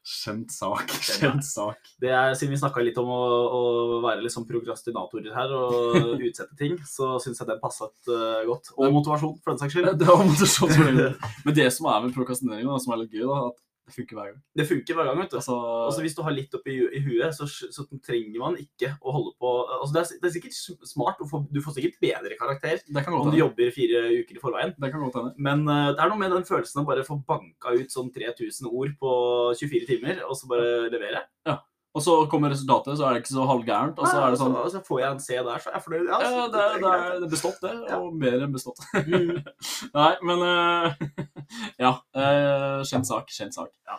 Kjent 0.00 0.48
sak. 0.48 0.92
Skjønt 1.04 1.44
sak. 1.44 1.90
Det 2.00 2.08
er, 2.08 2.32
Siden 2.38 2.54
vi 2.54 2.60
snakka 2.60 2.82
litt 2.82 2.98
om 3.00 3.10
å, 3.12 3.20
å 3.52 3.62
være 4.00 4.24
liksom 4.24 4.46
sånn 4.46 4.48
prokrastinatorer 4.48 5.34
her 5.36 5.52
og 5.52 5.98
utsette 6.28 6.56
ting, 6.58 6.78
så 6.88 7.18
syns 7.20 7.42
jeg 7.42 7.50
den 7.50 7.60
passet 7.60 7.92
uh, 8.08 8.40
godt. 8.48 8.72
Og 8.80 8.94
motivasjon, 8.96 9.36
for 9.44 9.52
den 9.52 9.60
saks 9.60 9.76
skyld. 9.76 9.90
Det 10.00 10.08
var 10.08 10.24
motivasjon. 10.24 11.02
Men 11.44 11.58
det 11.58 11.68
som 11.76 11.90
er 11.92 12.06
med 12.06 12.16
prokrastinering, 12.16 12.70
som 12.80 12.96
er 12.96 13.02
litt 13.02 13.18
gøy, 13.18 13.26
da, 13.28 13.42
at 13.50 13.60
det 13.90 13.96
funker 13.98 14.16
hver 14.20 14.28
gang. 14.30 14.38
Det 14.56 14.66
funker 14.70 14.96
hver 14.98 15.08
gang, 15.10 15.18
vet 15.20 15.32
du. 15.34 15.36
Altså, 15.40 15.56
Altså 15.90 16.04
Hvis 16.06 16.14
du 16.16 16.22
har 16.26 16.34
litt 16.36 16.54
oppi 16.56 16.76
i 16.78 17.00
huet, 17.04 17.34
så, 17.36 17.48
så 17.50 17.84
trenger 18.06 18.38
man 18.40 18.56
ikke 18.62 18.92
å 19.02 19.14
holde 19.16 19.32
på 19.42 19.50
altså 19.80 19.92
det, 19.96 20.02
er, 20.04 20.20
det 20.22 20.28
er 20.30 20.34
sikkert 20.38 20.86
smart, 20.88 21.18
du 21.20 21.26
får, 21.30 21.44
du 21.50 21.60
får 21.64 21.76
sikkert 21.76 21.98
bedre 22.02 22.38
karakter 22.40 22.78
det 22.86 23.02
kan 23.04 23.16
om 23.16 23.24
godt 23.26 23.34
du 23.34 23.40
jobber 23.42 23.72
fire 23.74 24.04
uker 24.22 24.38
i 24.38 24.42
forveien. 24.42 24.74
Det 24.78 24.92
kan 24.94 25.02
godt 25.04 25.18
hende. 25.20 25.34
Men 25.42 25.66
uh, 25.68 25.90
det 25.92 26.04
er 26.04 26.12
noe 26.14 26.20
med 26.22 26.32
den 26.38 26.46
følelsen 26.48 26.80
av 26.84 26.88
bare 26.88 27.04
få 27.06 27.18
banka 27.26 27.74
ut 27.76 27.90
sånn 27.92 28.12
3000 28.14 28.70
ord 28.70 28.94
på 29.00 29.10
24 29.58 29.90
timer, 29.90 30.22
og 30.28 30.38
så 30.38 30.48
bare 30.50 30.86
levere. 30.92 31.26
Ja. 31.48 31.58
Og 31.90 32.02
så 32.06 32.12
kommer 32.30 32.52
resultatet, 32.52 32.94
så 33.00 33.02
er 33.08 33.16
det 33.16 33.24
ikke 33.24 33.32
så 33.34 33.44
halvgærent. 33.48 33.96
Og 33.98 34.06
så 34.06 34.20
er 34.22 34.30
det 34.30 34.38
sånn 34.38 34.52
og 34.54 34.68
så 34.70 34.78
får 34.86 35.00
jeg 35.00 35.10
en 35.10 35.22
C 35.24 35.38
der, 35.40 35.58
så 35.58 35.72
er 35.72 35.74
jeg 35.74 35.82
fornøyd. 35.88 36.04
Ja, 36.06 36.18
Ja, 36.22 36.44
det, 36.52 36.60
er- 36.62 36.76
det 36.78 36.90
er 36.92 37.08
det 37.16 37.26
er 37.26 37.32
bestått, 37.32 37.56
det. 37.64 37.72
Ja. 37.88 37.96
Og 37.98 38.14
mer 38.20 38.36
enn 38.46 38.52
bestått. 38.54 38.78
Mm. 38.94 39.40
Nei, 39.98 40.12
men 40.28 40.44
eh, 40.46 41.00
Ja. 41.84 41.92
eh, 42.14 42.80
kjent 42.86 43.06
sak. 43.08 43.30
Kjent 43.34 43.54
sak. 43.56 43.72
Ja. 43.88 43.96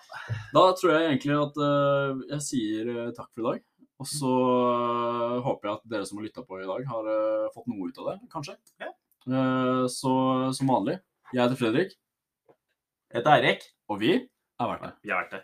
Da 0.54 0.64
tror 0.78 0.94
jeg 0.96 1.10
egentlig 1.10 1.36
at 1.40 1.56
eh, 1.68 2.12
jeg 2.36 2.42
sier 2.48 2.84
eh, 2.96 3.12
takk 3.18 3.30
for 3.34 3.42
i 3.44 3.48
dag. 3.52 3.60
Og 4.02 4.08
så 4.10 4.32
eh, 4.34 5.38
håper 5.46 5.68
jeg 5.70 5.76
at 5.78 5.84
dere 5.94 6.06
som 6.10 6.18
har 6.18 6.26
lytta 6.26 6.42
på 6.48 6.58
i 6.62 6.66
dag, 6.70 6.82
har 6.90 7.10
eh, 7.14 7.50
fått 7.54 7.68
noe 7.70 7.90
ut 7.92 8.00
av 8.02 8.12
det, 8.12 8.18
kanskje. 8.34 8.56
Ja. 8.82 8.90
Eh, 9.30 9.84
så 9.94 10.14
som 10.58 10.72
vanlig, 10.74 10.98
jeg 11.32 11.44
heter 11.44 11.60
Fredrik, 11.60 11.92
Jeg 13.12 13.20
heter 13.22 13.36
Eirik. 13.38 13.62
og 13.92 14.00
vi 14.02 14.14
er 14.18 14.68
verdt 14.72 14.88
det. 14.88 14.94
Vi 15.04 15.10
er 15.12 15.18
verdt 15.22 15.34
det. 15.38 15.44